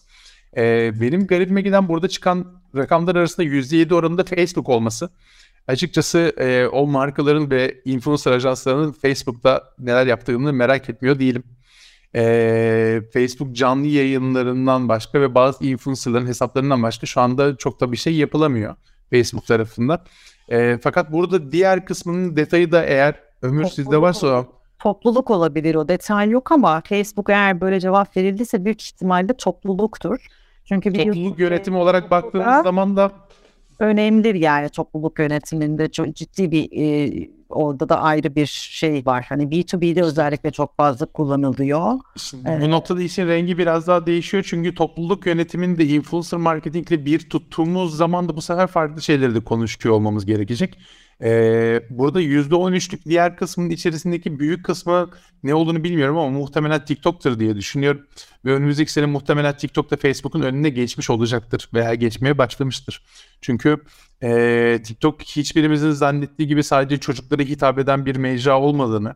Ee, 0.57 1.01
benim 1.01 1.27
garibime 1.27 1.61
giden 1.61 1.87
burada 1.87 2.07
çıkan 2.07 2.61
rakamlar 2.75 3.15
arasında 3.15 3.45
%7 3.47 3.93
oranında 3.93 4.23
Facebook 4.23 4.69
olması. 4.69 5.09
Açıkçası 5.67 6.33
e, 6.37 6.67
o 6.67 6.87
markaların 6.87 7.51
ve 7.51 7.81
influencer 7.85 8.31
ajanslarının 8.31 8.91
Facebook'ta 8.91 9.63
neler 9.79 10.07
yaptığını 10.07 10.53
merak 10.53 10.89
etmiyor 10.89 11.19
değilim. 11.19 11.43
E, 12.15 13.01
Facebook 13.13 13.55
canlı 13.55 13.87
yayınlarından 13.87 14.89
başka 14.89 15.21
ve 15.21 15.35
bazı 15.35 15.65
influencerların 15.65 16.27
hesaplarından 16.27 16.83
başka 16.83 17.07
şu 17.07 17.21
anda 17.21 17.57
çok 17.57 17.79
da 17.79 17.91
bir 17.91 17.97
şey 17.97 18.15
yapılamıyor 18.15 18.75
Facebook 19.09 19.47
tarafından. 19.47 19.99
E, 20.49 20.77
fakat 20.83 21.11
burada 21.11 21.51
diğer 21.51 21.85
kısmının 21.85 22.35
detayı 22.35 22.71
da 22.71 22.85
eğer 22.85 23.15
ömür 23.41 23.65
sizde 23.65 24.01
varsa 24.01 24.45
topluluk 24.79 25.29
olabilir 25.29 25.75
o 25.75 25.87
detay 25.87 26.29
yok 26.29 26.51
ama 26.51 26.81
Facebook 26.81 27.29
eğer 27.29 27.61
böyle 27.61 27.79
cevap 27.79 28.17
verildiyse 28.17 28.65
büyük 28.65 28.81
ihtimalle 28.83 29.37
topluluktur. 29.37 30.27
Çünkü 30.71 30.93
bir 30.93 31.05
topluluk 31.05 31.39
yönetimi 31.39 31.77
olarak 31.77 32.11
baktığımız 32.11 32.63
zaman 32.63 32.97
da 32.97 33.11
önemlidir 33.79 34.35
yani 34.35 34.69
topluluk 34.69 35.19
yönetiminde 35.19 35.91
çok 35.91 36.15
ciddi 36.15 36.51
bir 36.51 36.69
e, 36.71 37.11
orada 37.49 37.89
da 37.89 38.01
ayrı 38.01 38.35
bir 38.35 38.45
şey 38.45 39.05
var. 39.05 39.25
Hani 39.29 39.43
B2B'de 39.43 40.01
özellikle 40.03 40.51
çok 40.51 40.77
fazla 40.77 41.05
kullanılıyor. 41.05 41.99
Şimdi 42.17 42.49
ee, 42.49 42.61
bu 42.61 42.71
noktada 42.71 43.01
işin 43.01 43.27
rengi 43.27 43.57
biraz 43.57 43.87
daha 43.87 44.05
değişiyor 44.05 44.43
çünkü 44.47 44.75
topluluk 44.75 45.25
yönetiminde 45.25 45.85
influencer 45.85 46.39
marketingle 46.39 47.05
bir 47.05 47.29
tuttuğumuz 47.29 47.97
zaman 47.97 48.29
da 48.29 48.35
bu 48.35 48.41
sefer 48.41 48.67
farklı 48.67 49.01
şeyleri 49.01 49.35
de 49.35 49.43
konuşuyor 49.43 49.95
olmamız 49.95 50.25
gerekecek. 50.25 50.77
Ee, 51.23 51.83
burada 51.89 52.21
%13'lük 52.21 53.05
diğer 53.05 53.37
kısmın 53.37 53.69
içerisindeki 53.69 54.39
büyük 54.39 54.65
kısmı 54.65 55.09
ne 55.43 55.53
olduğunu 55.55 55.83
bilmiyorum 55.83 56.17
ama 56.17 56.29
muhtemelen 56.39 56.85
TikTok'tur 56.85 57.39
diye 57.39 57.55
düşünüyorum. 57.55 58.07
Ve 58.45 58.53
önümüzdeki 58.53 58.91
sene 58.91 59.05
muhtemelen 59.05 59.57
TikTok'ta 59.57 59.97
Facebook'un 59.97 60.41
önüne 60.41 60.69
geçmiş 60.69 61.09
olacaktır 61.09 61.69
veya 61.73 61.95
geçmeye 61.95 62.37
başlamıştır. 62.37 63.03
Çünkü 63.41 63.77
e, 64.23 64.79
TikTok 64.83 65.21
hiçbirimizin 65.21 65.91
zannettiği 65.91 66.47
gibi 66.47 66.63
sadece 66.63 66.97
çocuklara 66.97 67.41
hitap 67.41 67.79
eden 67.79 68.05
bir 68.05 68.15
mecra 68.15 68.59
olmadığını, 68.59 69.15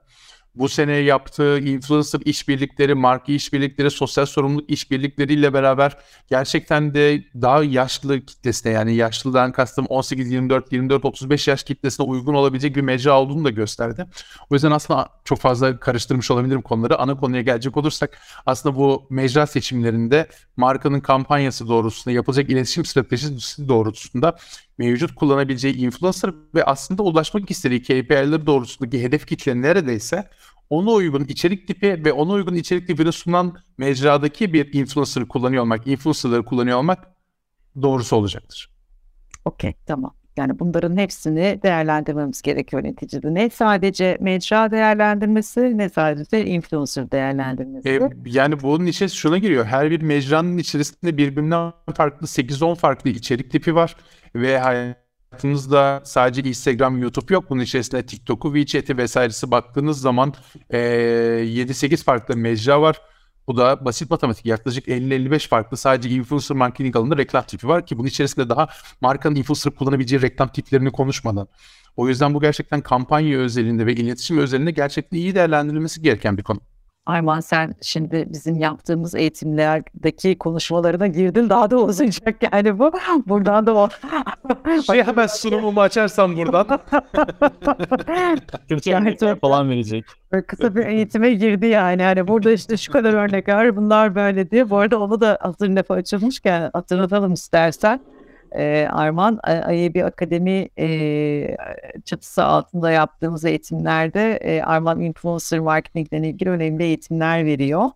bu 0.56 0.70
sene 0.70 0.94
yaptığı 0.94 1.60
influencer 1.60 2.22
işbirlikleri, 2.26 2.96
marka 2.96 3.32
işbirlikleri, 3.32 3.92
sosyal 3.92 4.26
sorumluluk 4.26 4.70
işbirlikleriyle 4.70 5.54
beraber 5.54 5.98
gerçekten 6.30 6.94
de 6.94 7.24
daha 7.42 7.64
yaşlı 7.64 8.22
kitlesine 8.22 8.72
yani 8.72 8.96
yaşlıdan 8.96 9.52
kastım 9.52 9.86
18, 9.86 10.32
24, 10.32 10.72
24, 10.72 11.06
35 11.06 11.48
yaş 11.48 11.64
kitlesine 11.64 12.06
uygun 12.06 12.34
olabilecek 12.34 12.76
bir 12.76 12.82
mecra 12.82 13.20
olduğunu 13.20 13.46
da 13.46 13.50
gösterdi. 13.50 14.06
O 14.50 14.56
yüzden 14.56 14.72
aslında 14.72 15.10
çok 15.24 15.40
fazla 15.40 15.80
karıştırmış 15.80 16.32
olabilirim 16.32 16.62
konuları. 16.62 17.00
Ana 17.00 17.18
konuya 17.18 17.42
gelecek 17.42 17.78
olursak 17.78 18.18
aslında 18.46 18.76
bu 18.76 19.08
mecra 19.10 19.48
seçimlerinde 19.48 20.28
markanın 20.58 21.00
kampanyası 21.00 21.68
doğrultusunda 21.68 22.16
yapılacak 22.16 22.50
iletişim 22.50 22.86
stratejisi 22.86 23.70
doğrultusunda 23.70 24.38
mevcut 24.78 25.16
kullanabileceği 25.16 25.76
influencer 25.76 26.32
ve 26.56 26.64
aslında 26.64 27.04
ulaşmak 27.04 27.52
istediği 27.52 27.82
KPI'leri 27.82 28.46
doğrultusundaki 28.46 29.04
hedef 29.04 29.28
kitle 29.28 29.62
neredeyse 29.62 30.30
ona 30.70 30.92
uygun 30.92 31.24
içerik 31.24 31.68
tipi 31.68 32.06
ve 32.06 32.14
ona 32.14 32.32
uygun 32.32 32.56
içerik 32.56 32.88
tipini 32.88 33.12
sunan 33.12 33.58
mecradaki 33.78 34.54
bir 34.54 34.74
influencer 34.74 35.28
kullanıyor 35.28 35.64
olmak, 35.64 35.88
influencerları 35.88 36.46
kullanıyor 36.46 36.78
olmak 36.78 37.08
doğrusu 37.82 38.16
olacaktır. 38.16 38.70
Okey 39.46 39.74
tamam. 39.86 40.14
Yani 40.38 40.60
bunların 40.60 40.98
hepsini 40.98 41.60
değerlendirmemiz 41.64 42.42
gerekiyor 42.42 42.84
neticede. 42.84 43.34
Ne 43.34 43.50
sadece 43.50 44.18
mecra 44.22 44.72
değerlendirmesi 44.72 45.78
ne 45.78 45.90
sadece 45.90 46.46
influencer 46.46 47.12
değerlendirmesi. 47.12 47.90
E, 47.90 48.00
yani 48.26 48.62
bunun 48.62 48.86
içine 48.86 49.10
şuna 49.10 49.38
giriyor. 49.38 49.66
Her 49.66 49.92
bir 49.92 50.02
mecranın 50.02 50.58
içerisinde 50.58 51.18
birbirinden 51.18 51.72
farklı 51.96 52.28
8-10 52.28 52.76
farklı 52.76 53.10
içerik 53.10 53.52
tipi 53.52 53.76
var. 53.76 53.96
Ve 54.36 54.60
hayatınızda 54.60 56.02
sadece 56.06 56.50
Instagram, 56.50 56.98
YouTube 56.98 57.34
yok. 57.34 57.50
Bunun 57.50 57.62
içerisinde 57.62 58.06
TikTok'u, 58.06 58.56
WeChat'i 58.56 58.98
vesairesi 58.98 59.52
baktığınız 59.52 60.02
zaman 60.02 60.34
e, 60.70 60.78
7-8 60.80 62.04
farklı 62.04 62.38
mecra 62.38 62.82
var. 62.82 63.02
Bu 63.48 63.58
da 63.58 63.86
basit 63.86 64.10
matematik. 64.10 64.46
Yaklaşık 64.46 64.88
50-55 64.88 65.48
farklı 65.48 65.78
sadece 65.78 66.10
influencer 66.10 66.58
marketing 66.58 66.96
alanında 66.96 67.18
reklam 67.18 67.44
tipi 67.44 67.68
var 67.68 67.86
ki 67.86 67.98
bunun 67.98 68.08
içerisinde 68.08 68.50
daha 68.50 68.68
markanın 69.02 69.36
influencer 69.36 69.74
kullanabileceği 69.74 70.22
reklam 70.22 70.50
tiplerini 70.52 70.92
konuşmadan. 70.92 71.48
O 71.96 72.08
yüzden 72.08 72.34
bu 72.34 72.42
gerçekten 72.42 72.82
kampanya 72.82 73.40
özelinde 73.40 73.86
ve 73.86 73.94
iletişim 73.94 74.38
özelinde 74.38 74.72
gerçekten 74.72 75.18
iyi 75.18 75.36
değerlendirilmesi 75.36 76.02
gereken 76.02 76.38
bir 76.38 76.44
konu. 76.44 76.62
Ayman 77.06 77.40
sen 77.40 77.76
şimdi 77.82 78.26
bizim 78.30 78.56
yaptığımız 78.56 79.16
eğitimlerdeki 79.16 80.38
konuşmalarına 80.38 81.08
girdin 81.08 81.50
daha 81.50 81.72
da 81.72 81.78
uzayacak 81.78 82.36
yani 82.54 82.80
bu. 82.80 82.92
Buradan 83.26 83.68
da 83.68 83.76
o. 83.76 83.90
şey 84.82 85.04
hemen 85.04 85.28
sunumumu 85.28 85.82
açarsam 85.82 86.38
buradan. 86.38 86.80
yani 88.86 89.18
falan 89.42 89.70
verecek. 89.70 90.06
Kısa 90.48 90.76
bir 90.76 90.86
eğitime 90.86 91.34
girdi 91.34 91.66
yani. 91.66 92.04
Hani 92.04 92.28
burada 92.28 92.52
işte 92.52 92.78
şu 92.78 92.92
kadar 92.92 93.14
örnek 93.14 93.48
var 93.48 93.76
bunlar 93.76 94.16
böyle 94.16 94.52
diye. 94.52 94.70
Bu 94.70 94.78
arada 94.78 95.00
onu 95.00 95.22
da 95.22 95.38
hazır 95.42 95.70
lafı 95.70 95.94
açılmışken 95.94 96.70
hatırlatalım 96.74 97.34
istersen 97.34 98.00
e, 98.58 98.88
Arman 98.92 99.40
AYB 99.44 100.06
Akademi 100.06 100.70
e, 100.80 101.58
çatısı 102.06 102.44
altında 102.44 102.92
yaptığımız 102.92 103.46
eğitimlerde 103.46 104.36
e, 104.36 104.62
Arman 104.62 105.02
Influencer 105.02 105.60
Marketing 105.60 106.14
ile 106.14 106.30
ilgili 106.30 106.50
önemli 106.50 106.84
eğitimler 106.84 107.46
veriyor. 107.46 107.90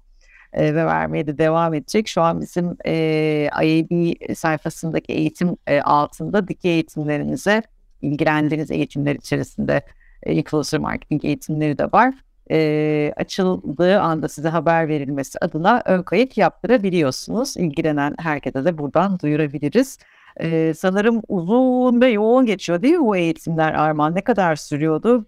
e, 0.53 0.75
ve 0.75 0.85
vermeye 0.85 1.27
de 1.27 1.37
devam 1.37 1.73
edecek. 1.73 2.07
Şu 2.07 2.21
an 2.21 2.41
bizim 2.41 2.77
e, 2.85 3.49
IAB 3.63 4.13
sayfasındaki 4.35 5.13
eğitim 5.13 5.57
e, 5.67 5.81
altında 5.81 6.47
dikey 6.47 6.71
eğitimlerinize 6.71 7.61
ilgilendiğiniz 8.01 8.71
eğitimler 8.71 9.15
içerisinde 9.15 9.81
e, 10.23 10.33
influencer 10.33 10.79
marketing 10.79 11.25
eğitimleri 11.25 11.77
de 11.77 11.85
var. 11.91 12.13
E, 12.51 13.13
açıldığı 13.17 14.01
anda 14.01 14.27
size 14.29 14.49
haber 14.49 14.87
verilmesi 14.87 15.39
adına 15.41 15.81
ön 15.85 16.03
kayıt 16.03 16.37
yaptırabiliyorsunuz. 16.37 17.57
İlgilenen 17.57 18.15
herkese 18.19 18.65
de 18.65 18.77
buradan 18.77 19.19
duyurabiliriz. 19.19 19.97
Ee, 20.41 20.73
sanırım 20.77 21.21
uzun 21.27 22.01
ve 22.01 22.07
yoğun 22.09 22.45
geçiyor 22.45 22.81
değil 22.81 22.93
mi 22.95 23.05
bu 23.05 23.17
eğitimler 23.17 23.73
Arman? 23.73 24.15
Ne 24.15 24.23
kadar 24.23 24.55
sürüyordu? 24.55 25.25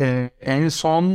Ee, 0.00 0.30
en 0.40 0.68
son 0.68 1.12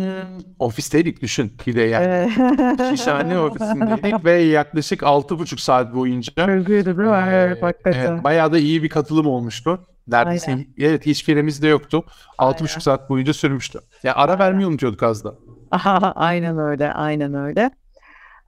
ofisteydik 0.60 1.22
düşün 1.22 1.54
bir 1.68 1.76
de 1.76 1.82
yani. 1.82 2.32
Şişhane 2.90 3.40
ofisindeydik 3.40 4.26
ve 4.26 4.32
yaklaşık 4.32 5.04
altı 5.04 5.40
buçuk 5.40 5.60
saat 5.60 5.96
boyunca? 5.96 6.34
Evet, 6.38 6.68
Ee, 7.06 7.58
evet, 7.86 8.24
bayağı 8.24 8.52
da 8.54 8.58
iyi 8.58 8.84
bir 8.84 8.90
katılım 8.90 9.28
olmuştu. 9.28 9.88
Neredeyse 10.08 10.52
Aynen. 10.52 10.66
evet 10.78 11.06
hiç 11.06 11.24
firemiz 11.24 11.62
de 11.62 11.68
yoktu. 11.68 12.04
Altı 12.38 12.56
Aynen. 12.56 12.64
buçuk 12.64 12.84
saat 12.84 13.10
boyunca 13.10 13.34
sürmüştü. 13.34 13.80
Ya 14.04 14.16
ara 14.16 14.40
vermeyi 14.40 14.68
unutuyorduk 14.68 15.04
az 15.04 15.24
da. 15.24 15.36
Aha, 15.72 16.12
aynen 16.16 16.58
öyle, 16.58 16.94
aynen 16.94 17.34
öyle. 17.34 17.72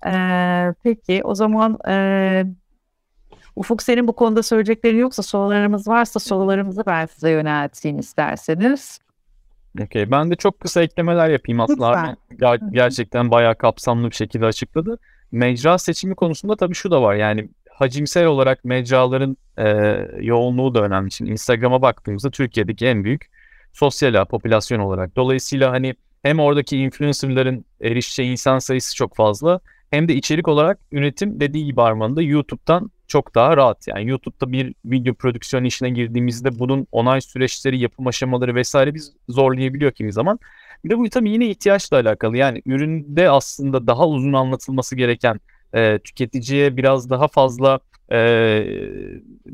Ee, 0.06 0.74
peki 0.84 1.22
o 1.24 1.36
zaman 1.36 1.78
e, 1.88 2.46
Ufuk 3.56 3.84
senin 3.84 4.08
bu 4.08 4.14
konuda 4.14 4.44
söyleyeceklerin 4.44 4.98
yoksa 4.98 5.24
sorularımız 5.24 5.88
varsa 5.88 6.20
sorularımızı 6.20 6.84
ben 6.88 7.06
size 7.06 7.30
yönelteyim 7.30 8.00
isterseniz. 8.00 9.00
Okey. 9.82 10.12
Ben 10.12 10.32
de 10.32 10.36
çok 10.36 10.60
kısa 10.60 10.82
eklemeler 10.82 11.30
yapayım 11.30 11.60
aslında. 11.60 12.16
Ger- 12.32 12.72
gerçekten 12.74 13.32
bayağı 13.32 13.56
kapsamlı 13.56 14.10
bir 14.10 14.16
şekilde 14.16 14.46
açıkladı. 14.46 15.00
Mecra 15.32 15.78
seçimi 15.78 16.16
konusunda 16.16 16.56
tabii 16.56 16.74
şu 16.74 16.92
da 16.92 17.02
var. 17.02 17.16
Yani 17.16 17.50
hacimsel 17.70 18.26
olarak 18.26 18.66
mecraların 18.66 19.38
e, 19.58 19.68
yoğunluğu 20.22 20.76
da 20.76 20.82
önemli. 20.82 21.12
Şimdi 21.12 21.32
Instagram'a 21.32 21.82
baktığımızda 21.82 22.32
Türkiye'deki 22.32 22.88
en 22.88 23.04
büyük 23.04 23.30
sosyal 23.74 24.14
ağ 24.14 24.26
popülasyon 24.26 24.80
olarak. 24.80 25.16
Dolayısıyla 25.16 25.72
hani 25.72 25.96
hem 26.24 26.40
oradaki 26.40 26.78
influencerların 26.78 27.66
erişeceği 27.82 28.32
insan 28.32 28.60
sayısı 28.60 28.96
çok 28.96 29.16
fazla 29.16 29.60
hem 29.94 30.08
de 30.08 30.16
içerik 30.16 30.48
olarak 30.48 30.80
üretim 30.92 31.40
dediği 31.40 31.66
gibi 31.66 31.82
Arman'da 31.82 32.22
YouTube'dan 32.22 32.92
çok 33.08 33.36
daha 33.36 33.58
rahat. 33.58 33.88
Yani 33.88 34.10
YouTube'da 34.10 34.52
bir 34.52 34.74
video 34.86 35.14
prodüksiyon 35.14 35.64
işine 35.64 35.90
girdiğimizde 35.90 36.60
bunun 36.60 36.88
onay 36.92 37.22
süreçleri, 37.22 37.80
yapım 37.80 38.08
aşamaları 38.08 38.56
vesaire 38.56 38.94
biz 38.94 39.14
zorlayabiliyor 39.30 39.92
kimi 39.92 40.14
zaman. 40.14 40.40
Bir 40.86 40.90
de 40.90 40.98
bu 40.98 41.10
tabii 41.10 41.30
yine 41.32 41.50
ihtiyaçla 41.50 41.98
alakalı. 41.98 42.38
Yani 42.38 42.62
üründe 42.66 43.30
aslında 43.30 43.88
daha 43.88 44.08
uzun 44.08 44.34
anlatılması 44.34 44.96
gereken 44.96 45.40
e, 45.74 46.00
tüketiciye 46.00 46.78
biraz 46.78 47.10
daha 47.10 47.28
fazla 47.28 47.80
e, 48.12 48.66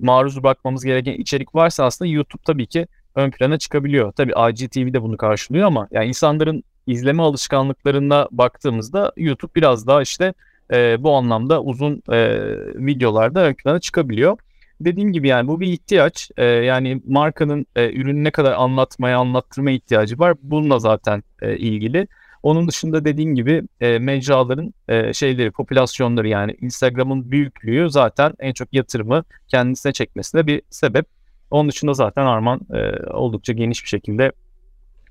maruz 0.01 0.43
bırakmamız 0.43 0.85
gereken 0.85 1.13
içerik 1.13 1.55
varsa 1.55 1.85
aslında 1.85 2.11
YouTube 2.11 2.43
tabii 2.45 2.67
ki 2.67 2.87
ön 3.15 3.31
plana 3.31 3.57
çıkabiliyor. 3.57 4.11
Tabii 4.11 4.31
IGTV 4.51 4.93
de 4.93 5.01
bunu 5.01 5.17
karşılıyor 5.17 5.67
ama 5.67 5.87
yani 5.91 6.07
insanların 6.07 6.63
izleme 6.91 7.23
alışkanlıklarına 7.23 8.27
baktığımızda 8.31 9.13
YouTube 9.17 9.51
biraz 9.55 9.87
daha 9.87 10.01
işte 10.01 10.33
e, 10.73 11.03
bu 11.03 11.15
anlamda 11.15 11.63
uzun 11.63 12.03
e, 12.11 12.39
videolarda 12.75 13.45
ön 13.45 13.53
plana 13.53 13.79
çıkabiliyor. 13.79 14.37
Dediğim 14.81 15.13
gibi 15.13 15.27
yani 15.27 15.47
bu 15.47 15.59
bir 15.59 15.67
ihtiyaç. 15.67 16.31
E, 16.37 16.45
yani 16.45 17.01
markanın 17.07 17.65
e, 17.75 17.93
ürünü 17.93 18.23
ne 18.23 18.31
kadar 18.31 18.51
anlatmaya, 18.51 19.17
anlattırma 19.17 19.71
ihtiyacı 19.71 20.19
var. 20.19 20.35
Bununla 20.43 20.79
zaten 20.79 21.23
e, 21.41 21.57
ilgili. 21.57 22.07
Onun 22.43 22.67
dışında 22.67 23.05
dediğim 23.05 23.35
gibi 23.35 23.63
e, 23.81 23.99
mecraların 23.99 24.73
e, 24.87 25.13
şeyleri, 25.13 25.51
popülasyonları 25.51 26.27
yani 26.27 26.55
Instagram'ın 26.61 27.31
büyüklüğü 27.31 27.89
zaten 27.89 28.33
en 28.39 28.53
çok 28.53 28.73
yatırımı 28.73 29.23
kendisine 29.47 29.93
çekmesine 29.93 30.47
bir 30.47 30.61
sebep. 30.69 31.05
Onun 31.51 31.69
dışında 31.69 31.93
zaten 31.93 32.25
Arman 32.25 32.61
e, 32.73 33.07
oldukça 33.13 33.53
geniş 33.53 33.83
bir 33.83 33.89
şekilde 33.89 34.31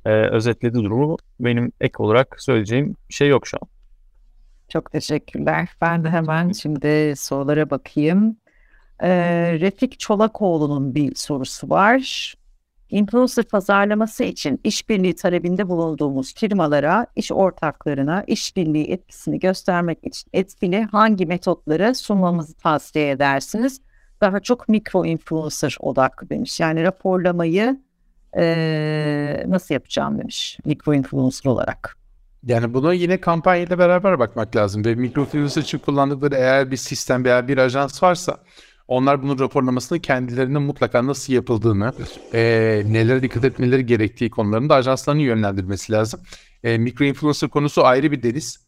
e, 0.05 0.11
özetledi 0.11 0.75
durumu. 0.75 1.17
Benim 1.41 1.73
ek 1.81 1.95
olarak 1.99 2.37
söyleyeceğim 2.39 2.97
şey 3.09 3.29
yok 3.29 3.47
şu 3.47 3.57
an. 3.63 3.69
Çok 4.69 4.93
teşekkürler. 4.93 5.69
Ben 5.81 6.05
de 6.05 6.11
hemen 6.11 6.53
şimdi 6.53 7.15
sorulara 7.17 7.71
bakayım. 7.71 8.37
Ee, 9.01 9.59
Refik 9.61 9.99
Çolakoğlu'nun 10.01 10.95
bir 10.95 11.15
sorusu 11.15 11.71
var. 11.71 12.35
Influencer 12.91 13.45
pazarlaması 13.45 14.25
için 14.25 14.61
işbirliği 14.65 15.15
talebinde 15.15 15.69
bulunduğumuz 15.69 16.35
firmalara, 16.35 17.07
iş 17.17 17.33
ortaklarına 17.33 18.25
işbirliği 18.27 18.91
etkisini 18.91 19.39
göstermek 19.39 19.99
için 20.07 20.31
etkili 20.33 20.83
hangi 20.83 21.27
metotları 21.27 21.95
sunmamızı 21.95 22.55
tavsiye 22.55 23.11
edersiniz? 23.11 23.81
Daha 24.21 24.41
çok 24.41 24.69
mikro 24.69 25.05
influencer 25.05 25.77
odaklı 25.81 26.31
demiş. 26.31 26.61
Yani 26.61 26.83
raporlamayı 26.83 27.81
eee, 28.37 29.45
nasıl 29.49 29.75
yapacağım 29.75 30.19
demiş 30.19 30.59
mikro 30.65 30.95
influencer 30.95 31.51
olarak. 31.51 31.97
Yani 32.47 32.75
buna 32.75 32.93
yine 32.93 33.21
kampanyayla 33.21 33.79
beraber 33.79 34.19
bakmak 34.19 34.57
lazım 34.57 34.85
ve 34.85 34.95
mikrofinansı 34.95 35.61
için 35.61 35.79
kullandıkları 35.79 36.35
eğer 36.35 36.71
bir 36.71 36.77
sistem 36.77 37.25
veya 37.25 37.49
bir 37.49 37.59
ajans 37.59 38.03
varsa 38.03 38.37
onlar 38.89 39.23
bunun 39.23 39.39
raporlamasını 39.39 40.01
kendilerine 40.01 40.59
mutlaka 40.59 41.07
nasıl 41.07 41.33
yapıldığını, 41.33 41.93
eee 42.35 42.83
nelere 42.87 43.23
dikkat 43.23 43.45
etmeleri 43.45 43.87
gerektiği 43.87 44.31
konularında 44.31 44.75
ajanslarını 44.75 45.23
yönlendirmesi 45.23 45.93
lazım. 45.93 46.21
Eee 46.65 46.79
mikro 46.79 47.05
influencer 47.05 47.51
konusu 47.51 47.85
ayrı 47.85 48.13
bir 48.13 48.23
deniz, 48.23 48.67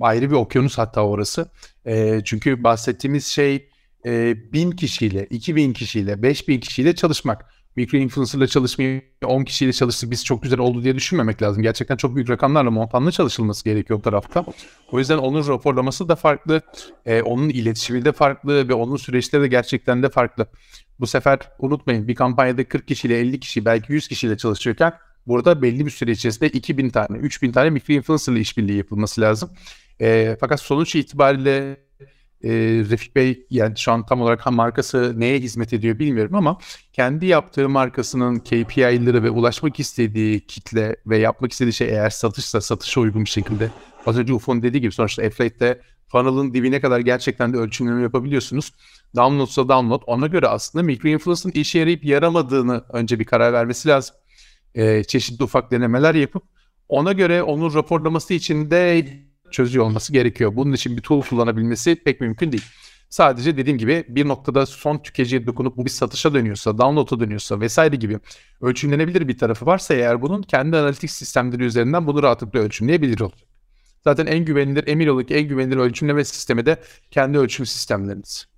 ayrı 0.00 0.30
bir 0.30 0.34
okyanus 0.36 0.78
hatta 0.78 1.04
orası. 1.06 1.50
Eee, 1.86 2.20
çünkü 2.24 2.64
bahsettiğimiz 2.64 3.26
şey 3.26 3.68
eee, 4.04 4.36
bin 4.52 4.70
kişiyle, 4.70 5.26
2000 5.30 5.72
kişiyle, 5.72 6.22
5000 6.22 6.60
kişiyle 6.60 6.94
çalışmak. 6.94 7.44
Mikro 7.76 7.98
influencer'la 7.98 8.46
çalışmayı 8.46 9.02
10 9.24 9.44
kişiyle 9.44 9.72
çalıştık 9.72 10.10
biz 10.10 10.24
çok 10.24 10.42
güzel 10.42 10.58
oldu 10.58 10.84
diye 10.84 10.94
düşünmemek 10.94 11.42
lazım. 11.42 11.62
Gerçekten 11.62 11.96
çok 11.96 12.14
büyük 12.14 12.30
rakamlarla 12.30 12.70
montanlı 12.70 13.12
çalışılması 13.12 13.64
gerekiyor 13.64 13.98
o 13.98 14.02
tarafta. 14.02 14.44
O 14.92 14.98
yüzden 14.98 15.18
onun 15.18 15.48
raporlaması 15.48 16.08
da 16.08 16.16
farklı, 16.16 16.60
e, 17.06 17.22
onun 17.22 17.48
iletişimi 17.48 18.04
de 18.04 18.12
farklı 18.12 18.68
ve 18.68 18.74
onun 18.74 18.96
süreçleri 18.96 19.42
de 19.42 19.48
gerçekten 19.48 20.02
de 20.02 20.08
farklı. 20.08 20.46
Bu 21.00 21.06
sefer 21.06 21.38
unutmayın 21.58 22.08
bir 22.08 22.14
kampanyada 22.14 22.64
40 22.64 22.88
kişiyle 22.88 23.18
50 23.18 23.40
kişi 23.40 23.64
belki 23.64 23.92
100 23.92 24.08
kişiyle 24.08 24.36
çalışıyorken 24.36 24.92
burada 25.26 25.62
belli 25.62 25.86
bir 25.86 25.90
süre 25.90 26.10
içerisinde 26.10 26.48
2000 26.48 26.90
tane, 26.90 27.18
3000 27.18 27.52
tane 27.52 27.70
mikro 27.70 27.94
influencer 27.94 28.32
işbirliği 28.32 28.76
yapılması 28.76 29.20
lazım. 29.20 29.50
E, 30.00 30.36
fakat 30.40 30.60
sonuç 30.60 30.94
itibariyle 30.94 31.76
e, 32.44 32.50
Refik 32.90 33.16
Bey 33.16 33.46
yani 33.50 33.78
şu 33.78 33.92
an 33.92 34.06
tam 34.06 34.20
olarak 34.20 34.52
markası 34.52 35.20
neye 35.20 35.38
hizmet 35.38 35.72
ediyor 35.72 35.98
bilmiyorum 35.98 36.34
ama 36.34 36.58
kendi 36.92 37.26
yaptığı 37.26 37.68
markasının 37.68 38.38
KPI'leri 38.38 39.22
ve 39.22 39.30
ulaşmak 39.30 39.80
istediği 39.80 40.46
kitle 40.46 40.96
ve 41.06 41.18
yapmak 41.18 41.52
istediği 41.52 41.72
şey 41.72 41.88
eğer 41.88 42.10
satışsa 42.10 42.60
satışa 42.60 43.00
uygun 43.00 43.24
bir 43.24 43.30
şekilde 43.30 43.70
az 44.06 44.18
önce 44.18 44.32
Ufon 44.32 44.62
dediği 44.62 44.80
gibi 44.80 44.92
sonuçta 44.92 45.22
Affiliate'de 45.22 45.80
funnel'ın 46.08 46.54
dibine 46.54 46.80
kadar 46.80 47.00
gerçekten 47.00 47.52
de 47.52 47.56
ölçümleme 47.56 48.02
yapabiliyorsunuz. 48.02 48.72
Download'sa 49.16 49.68
download 49.68 50.02
ona 50.06 50.26
göre 50.26 50.48
aslında 50.48 50.82
mikro 50.82 51.08
influencer'ın 51.08 51.60
işe 51.60 51.78
yarayıp 51.78 52.04
yaramadığını 52.04 52.84
önce 52.92 53.18
bir 53.18 53.24
karar 53.24 53.52
vermesi 53.52 53.88
lazım. 53.88 54.16
E, 54.74 55.04
çeşitli 55.04 55.44
ufak 55.44 55.70
denemeler 55.70 56.14
yapıp 56.14 56.42
ona 56.88 57.12
göre 57.12 57.42
onun 57.42 57.74
raporlaması 57.74 58.34
için 58.34 58.70
de 58.70 59.06
çözüyor 59.50 59.84
olması 59.84 60.12
gerekiyor. 60.12 60.56
Bunun 60.56 60.72
için 60.72 60.96
bir 60.96 61.02
tool 61.02 61.22
kullanabilmesi 61.22 61.96
pek 62.04 62.20
mümkün 62.20 62.52
değil. 62.52 62.64
Sadece 63.10 63.56
dediğim 63.56 63.78
gibi 63.78 64.04
bir 64.08 64.28
noktada 64.28 64.66
son 64.66 64.98
tüketiciye 64.98 65.46
dokunup 65.46 65.76
bu 65.76 65.84
bir 65.84 65.90
satışa 65.90 66.34
dönüyorsa, 66.34 66.78
download'a 66.78 67.20
dönüyorsa 67.20 67.60
vesaire 67.60 67.96
gibi 67.96 68.18
ölçümlenebilir 68.60 69.28
bir 69.28 69.38
tarafı 69.38 69.66
varsa 69.66 69.94
eğer 69.94 70.22
bunun 70.22 70.42
kendi 70.42 70.76
analitik 70.76 71.10
sistemleri 71.10 71.64
üzerinden 71.64 72.06
bunu 72.06 72.22
rahatlıkla 72.22 72.60
ölçümleyebilir 72.60 73.20
olacak. 73.20 73.48
Zaten 74.04 74.26
en 74.26 74.44
güvenilir, 74.44 74.84
emin 74.86 75.06
olun 75.06 75.24
ki 75.24 75.34
en 75.34 75.48
güvenilir 75.48 75.76
ölçümleme 75.76 76.24
sistemi 76.24 76.66
de 76.66 76.80
kendi 77.10 77.38
ölçüm 77.38 77.66
sistemleriniz. 77.66 78.49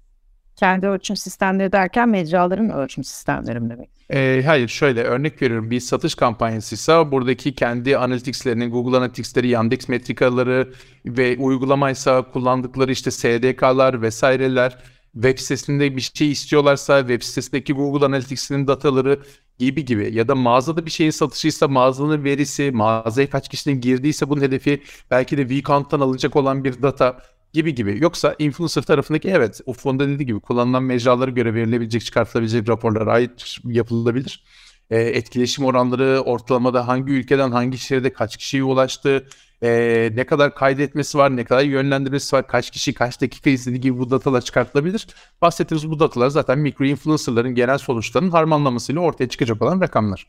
Kendi 0.63 0.87
ölçüm 0.87 1.17
sistemleri 1.17 1.73
derken 1.73 2.09
mecraların 2.09 2.71
ölçüm 2.71 3.05
sistemleri 3.05 3.61
mi 3.61 3.71
demek? 3.71 3.91
Ee, 4.11 4.43
hayır 4.47 4.69
şöyle 4.69 5.03
örnek 5.03 5.43
veriyorum. 5.43 5.71
Bir 5.71 5.81
satış 5.81 6.15
kampanyasıysa 6.15 7.13
buradaki 7.13 7.55
kendi 7.55 7.97
analyticslerinin 7.99 8.71
Google 8.71 8.97
Analytics'leri, 8.97 9.49
Yandex 9.49 9.89
metrikaları 9.89 10.73
ve 11.07 11.37
uygulamaysa 11.39 12.23
kullandıkları 12.23 12.93
işte 12.93 13.11
SDK'lar 13.11 14.03
vesaireler 14.03 14.79
web 15.13 15.39
sitesinde 15.39 15.97
bir 15.97 16.11
şey 16.15 16.31
istiyorlarsa 16.31 17.01
web 17.01 17.23
sitesindeki 17.23 17.73
Google 17.73 18.07
Analytics'inin 18.07 18.67
dataları 18.67 19.21
gibi 19.59 19.85
gibi. 19.85 20.15
Ya 20.15 20.29
da 20.29 20.35
mağazada 20.35 20.87
bir 20.87 20.91
şeyin 20.91 21.11
satışıysa 21.11 21.69
mağazanın 21.69 22.25
verisi, 22.25 22.71
mağazaya 22.71 23.31
kaç 23.31 23.49
kişinin 23.49 23.81
girdiyse 23.81 24.29
bunun 24.29 24.41
hedefi 24.41 24.83
belki 25.11 25.39
de 25.39 25.47
Vcount'tan 25.49 26.01
alınacak 26.01 26.37
olan 26.37 26.65
bir 26.65 26.83
data 26.83 27.19
gibi 27.53 27.75
gibi. 27.75 27.99
Yoksa 28.01 28.35
influencer 28.39 28.83
tarafındaki 28.83 29.29
evet 29.29 29.61
Ufuk'un 29.67 29.99
dediği 29.99 30.27
gibi 30.27 30.41
kullanılan 30.41 30.83
mecralara 30.83 31.31
göre 31.31 31.55
verilebilecek, 31.55 32.05
çıkartılabilecek 32.05 32.69
raporlar 32.69 33.07
ait 33.07 33.57
yapılabilir. 33.65 34.45
E, 34.91 35.01
etkileşim 35.01 35.65
oranları 35.65 36.21
ortalamada 36.21 36.89
hangi 36.89 37.13
ülkeden 37.13 37.51
hangi 37.51 37.79
şehirde 37.79 38.13
kaç 38.13 38.37
kişiye 38.37 38.63
ulaştı, 38.63 39.27
e, 39.63 40.11
ne 40.15 40.27
kadar 40.27 40.55
kaydetmesi 40.55 41.19
var, 41.19 41.37
ne 41.37 41.45
kadar 41.45 41.63
yönlendirmesi 41.63 42.37
var, 42.37 42.47
kaç 42.47 42.71
kişi 42.71 42.95
kaç 42.95 43.21
dakika 43.21 43.51
izlediği 43.51 43.81
gibi 43.81 43.99
bu 43.99 44.11
datalar 44.11 44.41
çıkartılabilir. 44.41 45.07
Bahsettiğimiz 45.43 45.91
bu 45.91 46.01
datalar 46.01 46.29
zaten 46.29 46.59
mikro 46.59 46.85
influencerların 46.85 47.55
genel 47.55 47.79
sonuçlarının 47.79 48.31
harmanlamasıyla 48.31 49.01
ortaya 49.01 49.29
çıkacak 49.29 49.63
olan 49.63 49.81
rakamlar. 49.81 50.27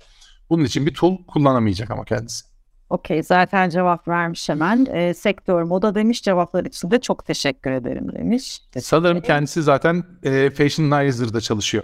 Bunun 0.50 0.64
için 0.64 0.86
bir 0.86 0.94
tool 0.94 1.18
kullanamayacak 1.28 1.92
ama 1.92 2.06
kendisi. 2.06 2.53
Okey 2.90 3.24
zaten 3.24 3.70
cevap 3.70 4.08
vermiş 4.08 4.50
hemen. 4.50 4.86
E, 4.86 5.14
sektör 5.14 5.64
moda 5.64 5.96
demiş 5.96 6.24
cevaplar 6.24 6.66
için 6.66 6.92
de 6.92 7.02
çok 7.02 7.26
teşekkür 7.26 7.72
ederim 7.72 8.12
demiş. 8.14 8.62
Sanırım 8.78 9.22
kendisi 9.22 9.64
zaten 9.64 10.04
e, 10.24 10.50
Fashionizers'da 10.50 11.42
çalışıyor. 11.42 11.84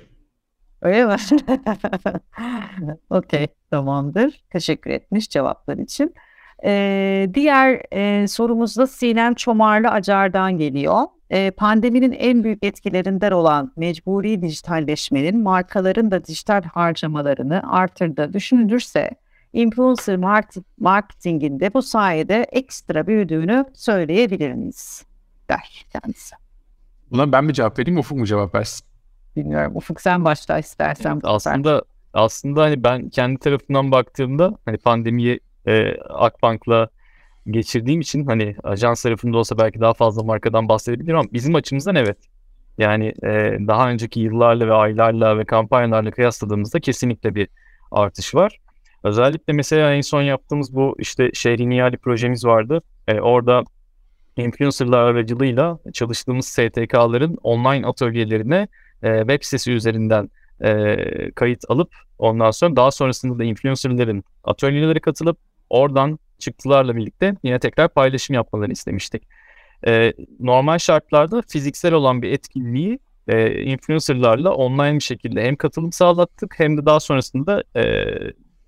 Öyle 0.82 1.06
mi? 1.06 1.16
Okey 3.10 3.48
tamamdır. 3.72 4.44
Teşekkür 4.50 4.92
etmiş 4.92 5.30
cevaplar 5.30 5.78
için. 5.78 6.14
Ee, 6.66 7.30
diğer 7.34 7.82
e, 7.92 8.28
sorumuz 8.28 8.78
da 8.78 8.88
Sinem 8.88 9.34
Çomarlı 9.34 9.90
Acar'dan 9.90 10.58
geliyor. 10.58 11.04
E, 11.30 11.52
pandeminin 11.52 12.12
en 12.12 12.44
büyük 12.44 12.66
etkilerinden 12.66 13.32
olan 13.32 13.74
mecburi 13.78 14.42
dijitalleşmenin 14.42 15.44
markaların 15.44 16.12
da 16.12 16.26
dijital 16.26 16.64
harcamalarını 16.64 17.72
artırdığı 17.72 18.34
düşünülürse 18.34 19.12
influencer 19.54 20.20
marketingin 20.80 21.60
de 21.60 21.74
bu 21.74 21.82
sayede 21.82 22.48
ekstra 22.52 23.08
büyüdüğünü 23.08 23.66
söyleyebilir 23.74 24.54
miyiz? 24.54 25.06
Der 25.50 25.86
kendisi. 25.92 26.36
Buna 27.12 27.32
ben 27.32 27.44
mi 27.44 27.54
cevap 27.54 27.80
vereyim 27.80 28.00
Ufuk 28.00 28.18
mu 28.18 28.26
cevap 28.26 28.56
versin? 28.56 28.88
Bilmiyorum 29.36 29.76
Ufuk 29.76 30.02
sen 30.02 30.26
başla 30.26 30.60
istersen. 30.60 31.14
Evet, 31.14 31.24
aslında 31.24 31.84
aslında 32.14 32.64
hani 32.64 32.84
ben 32.84 33.10
kendi 33.10 33.40
tarafından 33.40 33.92
baktığımda 33.92 34.58
hani 34.66 34.78
pandemiyi 34.78 35.40
e, 35.66 35.96
Akbank'la 36.02 36.90
geçirdiğim 37.48 38.02
için 38.02 38.26
hani 38.26 38.56
ajans 38.64 39.04
tarafında 39.04 39.38
olsa 39.38 39.58
belki 39.58 39.82
daha 39.82 39.94
fazla 39.94 40.24
markadan 40.24 40.70
bahsedebilirim 40.70 41.18
ama 41.18 41.30
bizim 41.34 41.56
açımızdan 41.56 41.96
evet. 41.96 42.18
Yani 42.78 43.14
e, 43.24 43.58
daha 43.68 43.90
önceki 43.90 44.20
yıllarla 44.20 44.68
ve 44.68 44.74
aylarla 44.74 45.38
ve 45.38 45.46
kampanyalarla 45.46 46.12
kıyasladığımızda 46.12 46.80
kesinlikle 46.80 47.36
bir 47.36 47.48
artış 47.92 48.36
var. 48.36 48.60
Özellikle 49.04 49.54
mesela 49.54 49.94
en 49.94 50.02
son 50.02 50.22
yaptığımız 50.22 50.76
bu 50.76 50.96
işte 51.00 51.30
şehrin 51.34 51.72
ihali 51.72 51.98
projemiz 51.98 52.46
vardı. 52.46 52.82
E, 53.08 53.20
orada 53.20 53.64
influencerlar 54.38 55.00
aracılığıyla 55.00 55.80
çalıştığımız 55.94 56.46
STK'ların 56.48 57.38
online 57.44 57.88
atölyelerine 57.88 58.68
e, 59.04 59.20
web 59.20 59.44
sitesi 59.44 59.72
üzerinden 59.72 60.30
e, 60.64 60.98
kayıt 61.32 61.64
alıp 61.70 61.96
ondan 62.18 62.52
sonra 62.52 62.76
daha 62.76 62.92
sonrasında 62.92 63.40
da 63.40 63.44
influencerların 63.44 64.24
atölyelere 64.44 65.00
katılıp 65.00 65.38
oradan 65.70 66.20
çıktılarla 66.40 66.96
birlikte 66.96 67.36
yine 67.44 67.60
tekrar 67.60 67.90
paylaşım 67.90 68.34
yapmalarını 68.34 68.74
istemiştik. 68.74 69.24
E, 69.88 70.14
normal 70.40 70.78
şartlarda 70.78 71.42
fiziksel 71.48 71.94
olan 71.94 72.22
bir 72.22 72.32
etkinliği 72.32 73.00
e, 73.28 73.62
influencerlarla 73.64 74.54
online 74.54 74.96
bir 74.96 75.04
şekilde 75.04 75.44
hem 75.44 75.56
katılım 75.56 75.92
sağlattık 75.92 76.60
hem 76.60 76.78
de 76.78 76.86
daha 76.86 77.00
sonrasında 77.00 77.64
e, 77.76 78.06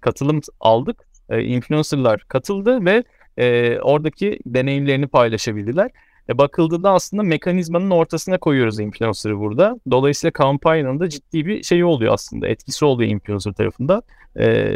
katılım 0.02 0.42
aldık. 0.60 1.08
E, 1.30 1.44
influencerlar 1.44 2.20
katıldı 2.28 2.86
ve 2.86 3.04
e, 3.38 3.80
oradaki 3.80 4.40
deneyimlerini 4.46 5.08
paylaşabildiler. 5.08 5.92
E, 6.30 6.38
bakıldığında 6.38 6.92
aslında 6.92 7.24
mekanizmanın 7.24 7.90
ortasına 7.90 8.38
koyuyoruz 8.38 8.80
influencer'ı 8.80 9.40
burada. 9.40 9.80
Dolayısıyla 9.92 10.32
kampanyanın 10.32 11.00
da 11.00 11.10
ciddi 11.10 11.46
bir 11.46 11.64
şey 11.64 11.84
oluyor 11.84 12.14
aslında. 12.14 12.48
Etkisi 12.48 12.86
oluyor 12.86 13.12
influencer 13.12 13.54
tarafında. 13.54 14.02
E, 14.40 14.76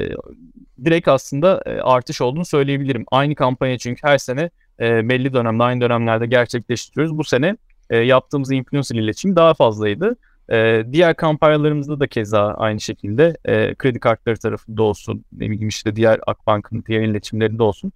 direkt 0.86 1.08
aslında 1.08 1.62
e, 1.66 1.70
artış 1.82 2.22
olduğunu 2.22 2.46
söyleyebilirim. 2.46 3.06
Aynı 3.12 3.36
kampanya 3.36 3.78
çünkü 3.78 4.08
her 4.08 4.18
sene 4.18 4.50
e, 4.80 5.10
belli 5.10 5.34
dönemde 5.34 5.64
aynı 5.64 5.82
dönemlerde 5.82 6.28
gerçekleştiriyoruz. 6.28 7.18
Bu 7.18 7.24
sene 7.24 7.58
e, 7.90 7.98
yaptığımız 7.98 8.52
influencer 8.52 8.96
iletişim 8.96 9.36
daha 9.36 9.54
fazlaydı. 9.54 10.16
E, 10.52 10.86
diğer 10.92 11.16
kampanyalarımızda 11.16 12.00
da 12.00 12.08
keza 12.08 12.48
aynı 12.48 12.80
şekilde 12.80 13.38
e, 13.46 13.76
kredi 13.76 14.00
kartları 14.00 14.38
tarafında 14.38 14.84
olsun, 14.84 15.26
ne 15.32 15.50
bileyim 15.50 15.68
işte 15.68 15.96
diğer 15.96 16.20
Akbank'ın 16.28 16.84
diğer 16.88 17.02
iletişimlerinde 17.02 17.64
olsun. 17.64 17.92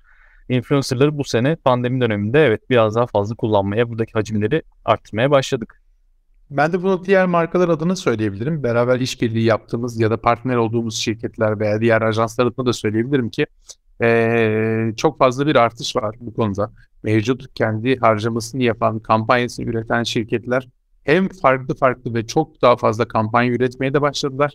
Influencer'ları 0.50 1.18
bu 1.18 1.24
sene 1.24 1.56
pandemi 1.56 2.02
döneminde 2.02 2.46
evet 2.46 2.70
biraz 2.70 2.96
daha 2.96 3.08
fazla 3.08 3.36
kullanmaya, 3.36 3.90
buradaki 3.90 4.14
hacimleri 4.14 4.62
arttırmaya 4.86 5.32
başladık. 5.32 5.82
Ben 6.50 6.74
de 6.74 6.84
bunu 6.84 7.06
diğer 7.06 7.26
markalar 7.26 7.70
adına 7.70 7.96
söyleyebilirim. 7.96 8.64
Beraber 8.64 9.00
işbirliği 9.00 9.44
yaptığımız 9.44 10.00
ya 10.00 10.12
da 10.12 10.18
partner 10.18 10.56
olduğumuz 10.56 10.98
şirketler 10.98 11.60
veya 11.60 11.82
diğer 11.82 12.02
ajanslar 12.02 12.46
adına 12.46 12.66
da 12.66 12.74
söyleyebilirim 12.74 13.30
ki 13.30 13.46
ee, 14.02 14.94
çok 14.98 15.20
fazla 15.20 15.48
bir 15.48 15.56
artış 15.56 15.96
var 15.96 16.16
bu 16.20 16.34
konuda. 16.34 16.72
Mevcut 17.04 17.54
kendi 17.54 17.98
harcamasını 18.00 18.64
yapan, 18.64 19.00
kampanyasını 19.00 19.66
üreten 19.66 20.04
şirketler 20.04 20.68
hem 21.10 21.30
farklı 21.30 21.76
farklı 21.76 22.14
ve 22.14 22.28
çok 22.28 22.62
daha 22.62 22.78
fazla 22.78 23.08
kampanya 23.08 23.52
üretmeye 23.52 23.94
de 23.94 24.02
başladılar. 24.02 24.54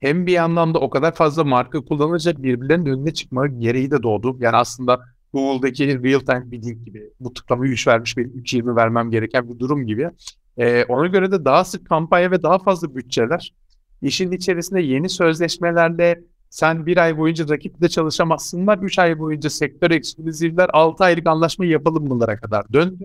Hem 0.00 0.26
bir 0.26 0.32
yandan 0.32 0.74
da 0.74 0.78
o 0.78 0.90
kadar 0.90 1.14
fazla 1.14 1.44
marka 1.44 1.80
kullanacak 1.80 2.42
birbirlerinin 2.42 2.86
önüne 2.86 3.14
çıkma 3.14 3.46
gereği 3.46 3.90
de 3.90 4.02
doğdu. 4.02 4.36
Yani 4.40 4.56
aslında 4.56 5.00
Google'daki 5.32 6.02
real 6.02 6.20
time 6.20 6.50
bidding 6.50 6.86
gibi 6.86 7.10
bu 7.20 7.34
tıklamayı 7.34 7.72
3 7.72 7.86
vermiş 7.86 8.16
benim 8.16 8.30
3.20 8.30 8.76
vermem 8.76 9.10
gereken 9.10 9.48
bir 9.48 9.58
durum 9.58 9.86
gibi. 9.86 10.10
Ee, 10.58 10.84
ona 10.84 11.06
göre 11.06 11.32
de 11.32 11.44
daha 11.44 11.64
sık 11.64 11.88
kampanya 11.88 12.30
ve 12.30 12.42
daha 12.42 12.58
fazla 12.58 12.96
bütçeler. 12.96 13.54
İşin 14.02 14.32
içerisinde 14.32 14.80
yeni 14.80 15.08
sözleşmelerle 15.08 16.20
sen 16.50 16.86
bir 16.86 16.96
ay 16.96 17.18
boyunca 17.18 17.48
rakiple 17.48 17.88
çalışamazsın 17.88 18.66
var. 18.66 18.78
Üç 18.82 18.98
ay 18.98 19.18
boyunca 19.18 19.50
sektör 19.50 19.90
ekskluzivler 19.90 20.70
altı 20.72 21.04
aylık 21.04 21.26
anlaşma 21.26 21.64
yapalım 21.64 22.10
bunlara 22.10 22.36
kadar 22.36 22.72
döndü. 22.72 23.04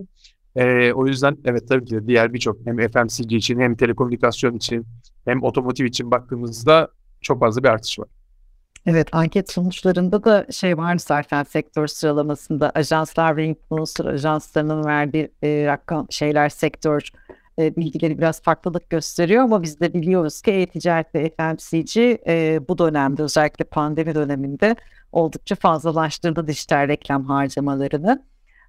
Ee, 0.56 0.94
o 0.94 1.08
yüzden 1.08 1.38
evet 1.46 1.68
tabii 1.68 1.86
ki 1.86 2.08
diğer 2.08 2.34
birçok 2.34 2.58
hem 2.66 2.78
FMCG 2.78 3.32
için 3.32 3.60
hem 3.60 3.76
telekomünikasyon 3.76 4.56
için 4.56 4.86
hem 5.26 5.44
otomotiv 5.44 5.86
için 5.86 6.12
baktığımızda 6.12 6.88
çok 7.22 7.40
fazla 7.40 7.64
bir 7.64 7.68
artış 7.68 8.00
var. 8.00 8.08
Evet 8.86 9.08
anket 9.12 9.52
sonuçlarında 9.52 10.24
da 10.24 10.48
şey 10.52 10.78
var 10.78 10.98
zaten 10.98 11.44
sektör 11.44 11.88
sıralamasında 11.88 12.72
ajanslar 12.76 13.38
ve 13.38 13.46
influencer 13.46 14.06
ajanslarının 14.06 14.86
verdiği 14.86 15.32
e, 15.44 15.66
rakam 15.66 16.08
şeyler 16.10 16.50
sektör 16.50 17.10
e, 17.60 17.76
bilgileri 17.76 18.18
biraz 18.18 18.42
farklılık 18.42 18.90
gösteriyor 18.90 19.44
ama 19.44 19.64
biz 19.64 19.80
de 19.80 19.94
biliyoruz 19.94 20.42
ki 20.42 20.52
e-ticaret 20.52 21.16
ve 21.16 21.30
FMCG 21.30 21.98
e, 22.28 22.60
bu 22.68 22.78
dönemde 22.78 23.24
özellikle 23.24 23.66
pandemi 23.66 24.16
döneminde 24.16 24.76
oldukça 25.12 25.56
fazlalaştırdı 25.56 26.48
dijital 26.48 26.88
reklam 26.88 27.26
harcamalarını. 27.26 28.24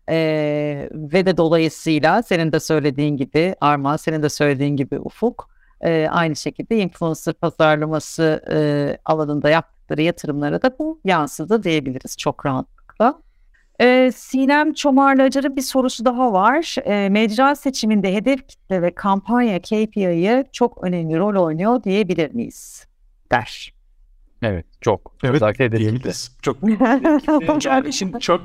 E, 0.09 0.89
ve 0.93 1.27
de 1.27 1.37
dolayısıyla 1.37 2.23
senin 2.23 2.53
de 2.53 2.61
söylediğin 2.61 3.17
gibi 3.17 3.55
Arma, 3.61 3.99
senin 3.99 4.23
de 4.23 4.29
söylediğin 4.29 4.77
gibi 4.77 5.01
Ufuk 5.01 5.51
e, 5.81 6.09
aynı 6.11 6.37
şekilde 6.37 6.79
influencer 6.79 7.35
pazarlaması 7.35 8.45
e, 8.51 8.99
alanında 9.05 9.51
yaptıkları 9.51 10.03
yatırımlara 10.03 10.63
da 10.63 10.79
bu 10.79 11.01
yansıdı 11.05 11.63
diyebiliriz 11.63 12.17
çok 12.17 12.47
rahatlıkla. 12.47 13.19
E, 13.81 14.13
Sinem 14.15 14.73
Çomarlı 14.75 15.57
bir 15.57 15.63
sorusu 15.63 16.05
daha 16.05 16.33
var. 16.33 16.77
E, 16.85 17.09
mecra 17.09 17.55
seçiminde 17.55 18.15
hedef 18.15 18.49
kitle 18.49 18.83
ve 18.83 18.95
kampanya 18.95 19.61
KPI'yi 19.63 20.45
çok 20.53 20.85
önemli 20.85 21.19
rol 21.19 21.45
oynuyor 21.45 21.83
diyebilir 21.85 22.35
miyiz? 22.35 22.87
Der. 23.33 23.75
Evet 24.43 24.67
çok. 24.81 25.17
Evet 25.25 25.35
Özellikle 25.35 25.73
diyebiliriz. 25.73 26.29
Kitle. 26.29 26.43
Çok. 26.43 27.65
yani 27.65 27.89
işin 27.89 28.19
çok 28.19 28.43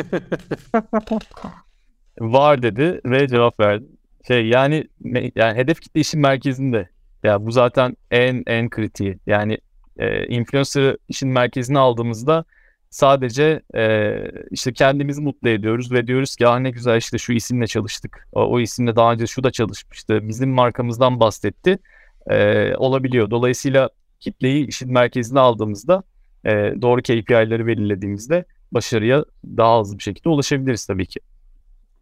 Var 2.20 2.62
dedi 2.62 3.00
ve 3.04 3.28
cevap 3.28 3.60
verdi. 3.60 3.84
Şey 4.26 4.46
yani 4.46 4.88
yani 5.34 5.58
hedef 5.58 5.80
kitle 5.80 6.00
işin 6.00 6.20
merkezinde. 6.20 6.88
Ya 7.22 7.46
bu 7.46 7.52
zaten 7.52 7.96
en 8.10 8.42
en 8.46 8.70
kritiği. 8.70 9.18
Yani 9.26 9.58
e, 9.98 10.26
influencer 10.26 10.96
işin 11.08 11.28
merkezine 11.28 11.78
aldığımızda 11.78 12.44
sadece 12.90 13.62
e, 13.74 14.14
işte 14.50 14.72
kendimizi 14.72 15.22
mutlu 15.22 15.48
ediyoruz 15.48 15.92
ve 15.92 16.06
diyoruz 16.06 16.36
ki 16.36 16.44
ne 16.44 16.70
güzel 16.70 16.96
işte 16.96 17.18
şu 17.18 17.32
isimle 17.32 17.66
çalıştık. 17.66 18.28
O, 18.32 18.42
o 18.42 18.60
isimle 18.60 18.96
daha 18.96 19.12
önce 19.12 19.26
şu 19.26 19.44
da 19.44 19.50
çalışmıştı. 19.50 20.28
Bizim 20.28 20.50
markamızdan 20.50 21.20
bahsetti. 21.20 21.78
E, 22.26 22.74
olabiliyor. 22.76 23.30
Dolayısıyla 23.30 23.90
kitleyi 24.20 24.66
işin 24.66 24.92
merkezine 24.92 25.40
aldığımızda 25.40 26.02
e, 26.44 26.50
doğru 26.82 27.02
KPI'leri 27.02 27.66
belirlediğimizde 27.66 28.44
başarıya 28.72 29.24
daha 29.44 29.80
hızlı 29.80 29.98
bir 29.98 30.02
şekilde 30.02 30.28
ulaşabiliriz 30.28 30.86
tabii 30.86 31.06
ki. 31.06 31.20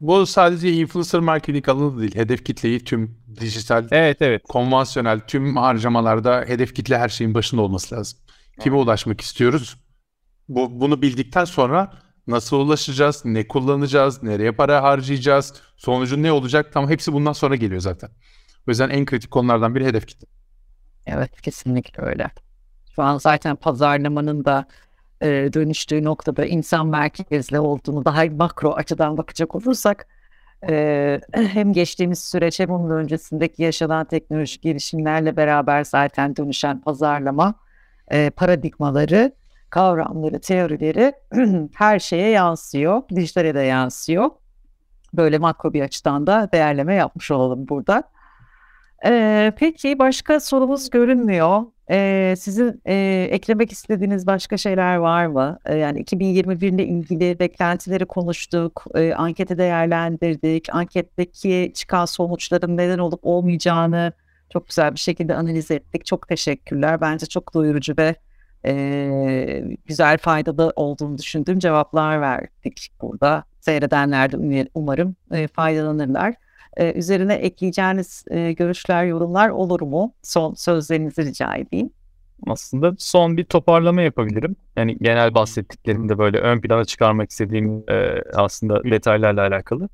Bu 0.01 0.27
sadece 0.27 0.73
influencer 0.73 1.21
marketing 1.21 1.69
alanı 1.69 2.01
değil. 2.01 2.15
Hedef 2.15 2.45
kitleyi 2.45 2.85
tüm 2.85 3.19
dijital, 3.41 3.89
evet, 3.91 4.23
evet. 4.23 4.43
konvansiyonel 4.49 5.21
tüm 5.21 5.57
harcamalarda 5.57 6.45
hedef 6.47 6.75
kitle 6.75 6.99
her 6.99 7.09
şeyin 7.09 7.35
başında 7.35 7.63
olması 7.63 7.95
lazım. 7.95 8.19
Kime 8.61 8.77
ulaşmak 8.77 9.21
istiyoruz? 9.21 9.77
Bu, 10.49 10.81
bunu 10.81 11.03
bildikten 11.03 11.45
sonra 11.45 11.93
nasıl 12.27 12.57
ulaşacağız, 12.57 13.25
ne 13.25 13.49
kullanacağız, 13.49 14.23
nereye 14.23 14.53
para 14.53 14.83
harcayacağız, 14.83 15.55
sonucu 15.77 16.23
ne 16.23 16.33
olacak 16.33 16.73
tam 16.73 16.91
hepsi 16.91 17.13
bundan 17.13 17.33
sonra 17.33 17.57
geliyor 17.57 17.81
zaten. 17.81 18.11
O 18.69 18.71
yüzden 18.71 18.91
en 18.91 19.05
kritik 19.07 19.31
konulardan 19.31 19.75
biri 19.75 19.85
hedef 19.85 20.07
kitle. 20.07 20.27
Evet 21.07 21.41
kesinlikle 21.43 22.03
öyle. 22.03 22.31
Şu 22.95 23.03
an 23.03 23.19
zaten 23.19 23.57
pazarlamanın 23.57 24.45
da 24.45 24.67
e, 25.23 25.27
dönüştüğü 25.53 26.05
noktada 26.05 26.45
insan 26.45 26.87
merkezli 26.87 27.61
olduğunu 27.61 28.05
daha 28.05 28.25
makro 28.25 28.73
açıdan 28.73 29.17
bakacak 29.17 29.55
olursak 29.55 30.07
e, 30.69 31.21
hem 31.33 31.73
geçtiğimiz 31.73 32.19
süreç 32.25 32.61
hem 32.61 32.71
onun 32.71 32.91
öncesindeki 32.91 33.63
yaşanan 33.63 34.05
teknolojik 34.05 34.63
gelişimlerle 34.63 35.37
beraber 35.37 35.85
zaten 35.85 36.37
dönüşen 36.37 36.81
pazarlama 36.81 37.55
e, 38.09 38.31
paradigmaları, 38.31 39.33
kavramları, 39.71 40.41
teorileri 40.41 41.13
her 41.75 41.99
şeye 41.99 42.31
yansıyor. 42.31 43.03
Dijitale 43.15 43.55
de 43.55 43.61
yansıyor. 43.61 44.31
Böyle 45.15 45.39
makro 45.39 45.73
bir 45.73 45.83
açıdan 45.83 46.27
da 46.27 46.49
değerleme 46.53 46.95
yapmış 46.95 47.31
olalım 47.31 47.69
burada. 47.69 48.03
Ee, 49.07 49.53
peki 49.57 49.99
başka 49.99 50.41
sorumuz 50.41 50.91
görünmüyor. 50.91 51.63
Ee, 51.91 52.35
sizin 52.39 52.83
e, 52.87 53.29
eklemek 53.31 53.73
istediğiniz 53.73 54.27
başka 54.27 54.57
şeyler 54.57 54.97
var 54.97 55.27
mı? 55.27 55.59
Ee, 55.67 55.77
yani 55.77 56.01
2021 56.01 56.73
ile 56.73 56.87
ilgili 56.87 57.39
beklentileri 57.39 58.07
konuştuk, 58.07 58.85
e, 58.95 59.15
anketi 59.15 59.59
değerlendirdik, 59.59 60.75
anketteki 60.75 61.73
çıkan 61.75 62.05
sonuçların 62.05 62.77
neden 62.77 62.99
olup 62.99 63.21
olmayacağını 63.23 64.13
çok 64.53 64.69
güzel 64.69 64.93
bir 64.95 64.99
şekilde 64.99 65.35
analiz 65.35 65.71
ettik. 65.71 66.07
Çok 66.07 66.29
teşekkürler. 66.29 67.01
Bence 67.01 67.27
çok 67.27 67.55
doyurucu 67.55 67.95
ve 67.99 68.15
e, 68.67 69.65
güzel 69.87 70.19
faydalı 70.19 70.73
olduğunu 70.77 71.19
düşündüğüm 71.19 71.59
cevaplar 71.59 72.21
verdik 72.21 72.89
burada. 73.01 73.45
Seyredenler 73.61 74.33
de 74.33 74.69
umarım 74.75 75.17
e, 75.33 75.49
faydalanırlar. 75.49 76.35
E, 76.79 76.93
üzerine 76.93 77.35
ekleyeceğiniz 77.35 78.25
e, 78.31 78.53
görüşler, 78.53 79.05
yorumlar 79.05 79.49
olur 79.49 79.81
mu? 79.81 80.15
Son 80.23 80.55
sözlerinizi 80.55 81.25
rica 81.25 81.55
edeyim. 81.57 81.91
Aslında 82.47 82.95
son 82.99 83.37
bir 83.37 83.45
toparlama 83.45 84.03
yapabilirim. 84.03 84.57
Yani 84.77 84.99
genel 84.99 85.35
bahsettiklerimde 85.35 86.19
böyle 86.19 86.39
ön 86.39 86.61
plana 86.61 86.85
çıkarmak 86.85 87.31
istediğim 87.31 87.85
e, 87.91 88.23
aslında 88.35 88.85
detaylarla 88.85 89.41
alakalı. 89.41 89.89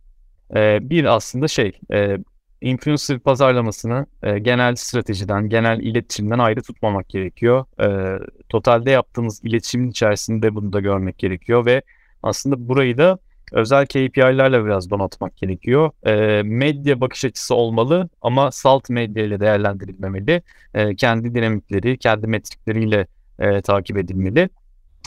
E, 0.55 0.91
bir 0.91 1.05
aslında 1.05 1.49
şey, 1.49 1.73
e, 1.93 2.19
influencer 2.61 3.19
pazarlamasını 3.19 4.07
e, 4.23 4.39
genel 4.39 4.75
stratejiden, 4.75 5.49
genel 5.49 5.81
iletişimden 5.81 6.39
ayrı 6.39 6.63
tutmamak 6.63 7.09
gerekiyor. 7.09 7.65
E, 7.81 8.19
totalde 8.49 8.91
yaptığımız 8.91 9.41
iletişimin 9.45 9.91
içerisinde 9.91 10.55
bunu 10.55 10.73
da 10.73 10.81
görmek 10.81 11.19
gerekiyor 11.19 11.67
ve 11.67 11.83
aslında 12.23 12.69
burayı 12.69 12.99
da 12.99 13.19
özel 13.53 13.87
KPI'lerle 13.87 14.65
biraz 14.65 14.91
donatmak 14.91 15.37
gerekiyor. 15.37 15.91
E, 16.07 16.43
medya 16.43 17.01
bakış 17.01 17.25
açısı 17.25 17.55
olmalı 17.55 18.09
ama 18.23 18.51
salt 18.51 18.91
medya 18.91 19.25
ile 19.25 19.41
değerlendirilmemeli. 19.41 20.43
E, 20.75 20.97
kendi 20.97 21.35
dinamikleri, 21.35 21.99
kendi 21.99 22.27
metrikleriyle 22.27 23.07
e, 23.39 23.63
takip 23.63 23.97
edilmeli. 23.97 24.49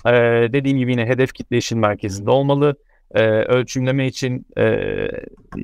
E, 0.06 0.12
dediğim 0.54 0.78
gibi 0.78 0.92
yine 0.92 1.06
hedef 1.06 1.34
kitle 1.34 1.58
işin 1.58 1.80
merkezinde 1.80 2.32
olmalı. 2.32 2.76
E, 3.16 3.24
ölçümleme 3.24 4.08
için 4.08 4.46
e, 4.58 4.64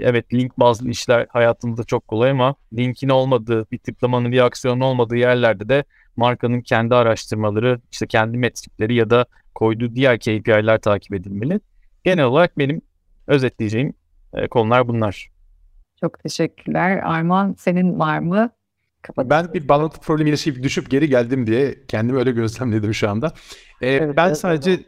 evet 0.01 0.33
link 0.33 0.59
bazlı 0.59 0.89
işler 0.89 1.27
hayatımızda 1.29 1.83
çok 1.83 2.07
kolay 2.07 2.31
ama 2.31 2.55
linkin 2.77 3.09
olmadığı, 3.09 3.71
bir 3.71 3.77
tıklamanın, 3.77 4.31
bir 4.31 4.45
aksiyonun 4.45 4.81
olmadığı 4.81 5.15
yerlerde 5.15 5.69
de 5.69 5.83
markanın 6.15 6.61
kendi 6.61 6.95
araştırmaları, 6.95 7.81
işte 7.91 8.07
kendi 8.07 8.37
metrikleri 8.37 8.95
ya 8.95 9.09
da 9.09 9.25
koyduğu 9.55 9.95
diğer 9.95 10.19
KPI'ler 10.19 10.81
takip 10.81 11.13
edilmeli. 11.13 11.59
Genel 12.03 12.25
olarak 12.25 12.57
benim 12.57 12.81
özetleyeceğim 13.27 13.93
e, 14.33 14.47
konular 14.47 14.87
bunlar. 14.87 15.31
Çok 15.99 16.19
teşekkürler. 16.19 16.97
Arman 17.03 17.55
senin 17.59 17.99
var 17.99 18.19
mı? 18.19 18.49
Kapatalım. 19.01 19.29
Ben 19.29 19.53
bir 19.53 19.67
bağlantı 19.67 19.99
problemi 19.99 20.29
yaşayıp 20.29 20.63
düşüp 20.63 20.89
geri 20.89 21.09
geldim 21.09 21.47
diye 21.47 21.85
kendimi 21.87 22.19
öyle 22.19 22.31
gözlemledim 22.31 22.93
şu 22.93 23.09
anda. 23.09 23.33
Ee, 23.81 23.89
evet, 23.89 24.17
ben 24.17 24.27
evet, 24.27 24.37
sadece 24.37 24.71
evet. 24.71 24.85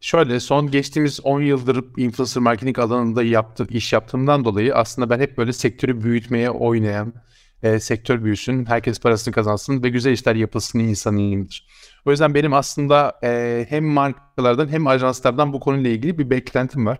şöyle 0.00 0.40
son 0.40 0.70
geçtiğimiz 0.70 1.20
10 1.20 1.40
yıldır 1.40 1.84
influencer 1.96 2.42
marketing 2.42 2.78
alanında 2.78 3.22
yaptığım, 3.22 3.66
iş 3.70 3.92
yaptığımdan 3.92 4.44
dolayı 4.44 4.74
aslında 4.74 5.10
ben 5.10 5.20
hep 5.20 5.38
böyle 5.38 5.52
sektörü 5.52 6.02
büyütmeye 6.02 6.50
oynayan, 6.50 7.14
e, 7.62 7.80
sektör 7.80 8.24
büyüsün, 8.24 8.64
herkes 8.64 9.00
parasını 9.00 9.34
kazansın 9.34 9.82
ve 9.82 9.88
güzel 9.88 10.12
işler 10.12 10.34
yapılsın 10.34 10.78
insanıyımdır. 10.78 11.66
O 12.08 12.10
yüzden 12.10 12.34
benim 12.34 12.52
aslında 12.52 13.18
e, 13.24 13.66
hem 13.68 13.84
markalardan 13.84 14.68
hem 14.68 14.86
ajanslardan 14.86 15.52
bu 15.52 15.60
konuyla 15.60 15.90
ilgili 15.90 16.18
bir 16.18 16.30
beklentim 16.30 16.86
var. 16.86 16.98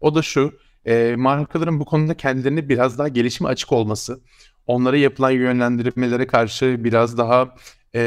O 0.00 0.14
da 0.14 0.22
şu, 0.22 0.52
e, 0.84 1.14
markaların 1.16 1.80
bu 1.80 1.84
konuda 1.84 2.14
kendilerini 2.14 2.68
biraz 2.68 2.98
daha 2.98 3.08
gelişime 3.08 3.48
açık 3.48 3.72
olması, 3.72 4.20
onlara 4.66 4.96
yapılan 4.96 5.30
yönlendirmelere 5.30 6.26
karşı 6.26 6.84
biraz 6.84 7.18
daha 7.18 7.54
e, 7.94 8.00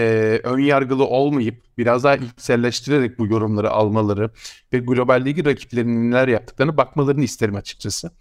ön 0.43 0.59
yargılı 0.59 1.05
olmayıp 1.05 1.63
biraz 1.77 2.03
daha 2.03 2.15
içselleştirerek 2.15 3.19
bu 3.19 3.27
yorumları 3.27 3.71
almaları 3.71 4.29
ve 4.73 4.79
globaldeki 4.79 5.45
rakiplerinin 5.45 6.11
neler 6.11 6.27
yaptıklarını 6.27 6.77
bakmalarını 6.77 7.23
isterim 7.23 7.55
açıkçası. 7.55 8.11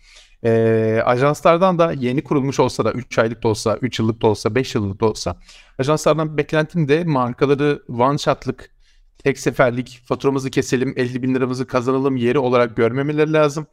E, 0.45 1.03
ajanslardan 1.05 1.79
da 1.79 1.93
yeni 1.93 2.25
kurulmuş 2.25 2.61
olsa 2.61 2.85
da 2.85 2.93
3 2.93 3.19
aylık 3.19 3.43
da 3.43 3.49
olsa, 3.49 3.79
3 3.83 3.99
yıllık 3.99 4.23
da 4.23 4.27
olsa, 4.27 4.55
5 4.55 4.75
yıllık 4.75 5.01
da 5.01 5.07
olsa 5.07 5.37
ajanslardan 5.79 6.37
beklentim 6.37 6.89
de 6.89 7.05
markaları 7.05 7.83
one 7.89 8.19
shot'lık, 8.19 8.71
tek 9.19 9.39
seferlik 9.39 10.01
faturamızı 10.05 10.51
keselim, 10.51 10.95
50 10.97 11.23
bin 11.23 11.35
liramızı 11.35 11.67
kazanalım 11.67 12.17
yeri 12.17 12.39
olarak 12.39 12.77
görmemeleri 12.77 13.33
lazım. 13.33 13.67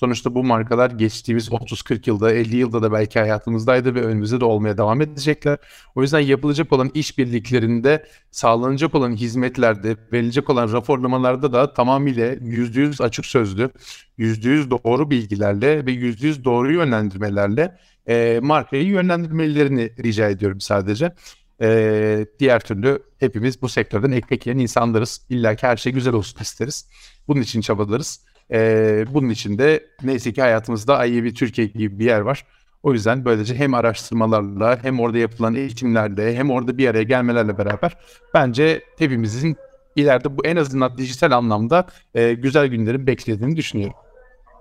Sonuçta 0.00 0.34
bu 0.34 0.44
markalar 0.44 0.90
geçtiğimiz 0.90 1.48
30-40 1.48 2.10
yılda, 2.10 2.32
50 2.32 2.56
yılda 2.56 2.82
da 2.82 2.92
belki 2.92 3.18
hayatımızdaydı 3.18 3.94
ve 3.94 4.02
önümüzde 4.02 4.40
de 4.40 4.44
olmaya 4.44 4.78
devam 4.78 5.00
edecekler. 5.00 5.58
O 5.94 6.02
yüzden 6.02 6.20
yapılacak 6.20 6.72
olan 6.72 6.90
işbirliklerinde, 6.94 8.06
sağlanacak 8.30 8.94
olan 8.94 9.16
hizmetlerde, 9.16 9.96
verilecek 10.12 10.50
olan 10.50 10.72
raporlamalarda 10.72 11.52
da 11.52 11.74
tamamıyla 11.74 12.34
%100 12.34 13.02
açık 13.04 13.26
sözlü, 13.26 13.70
%100 14.18 14.70
doğru 14.70 15.10
bilgilerle 15.10 15.86
ve 15.86 15.90
%100 15.92 16.44
doğru 16.44 16.72
yönlendirmelerle 16.72 17.78
e, 18.08 18.40
markayı 18.42 18.84
yönlendirmelerini 18.84 19.92
rica 20.04 20.28
ediyorum 20.28 20.60
sadece. 20.60 21.14
E, 21.62 22.26
diğer 22.38 22.60
türlü 22.60 23.02
hepimiz 23.18 23.62
bu 23.62 23.68
sektörden 23.68 24.10
ekmek 24.10 24.46
yiyen 24.46 24.58
insanlarız. 24.58 25.26
İlla 25.28 25.54
ki 25.54 25.66
her 25.66 25.76
şey 25.76 25.92
güzel 25.92 26.14
olsun 26.14 26.40
isteriz. 26.40 26.88
Bunun 27.28 27.40
için 27.40 27.60
çabalarız. 27.60 28.29
Ee, 28.52 29.04
bunun 29.14 29.28
için 29.28 29.58
de 29.58 29.84
neyse 30.02 30.32
ki 30.32 30.40
hayatımızda 30.40 31.06
IEB 31.06 31.34
Türkiye 31.34 31.66
gibi 31.66 31.98
bir 31.98 32.04
yer 32.04 32.20
var. 32.20 32.44
O 32.82 32.92
yüzden 32.92 33.24
böylece 33.24 33.54
hem 33.54 33.74
araştırmalarla 33.74 34.78
hem 34.82 35.00
orada 35.00 35.18
yapılan 35.18 35.54
eğitimlerle 35.54 36.36
hem 36.36 36.50
orada 36.50 36.78
bir 36.78 36.88
araya 36.88 37.02
gelmelerle 37.02 37.58
beraber 37.58 37.96
bence 38.34 38.82
hepimizin 38.98 39.56
ileride 39.96 40.36
bu 40.36 40.46
en 40.46 40.56
azından 40.56 40.98
dijital 40.98 41.30
anlamda 41.30 41.86
e, 42.14 42.32
güzel 42.32 42.66
günlerin 42.66 43.06
beklediğini 43.06 43.56
düşünüyorum. 43.56 43.96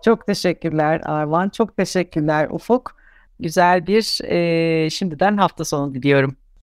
Çok 0.06 0.28
teşekkürler 0.28 1.02
Arvan. 1.06 1.50
Çok 1.50 1.78
teşekkürler 1.78 2.48
Ufuk. 2.50 2.96
Güzel 3.40 3.88
bir 3.88 4.20
e, 4.24 4.90
şimdiden 4.90 5.38
hafta 5.38 5.66
sonu 5.66 5.94
diliyorum. 5.94 6.36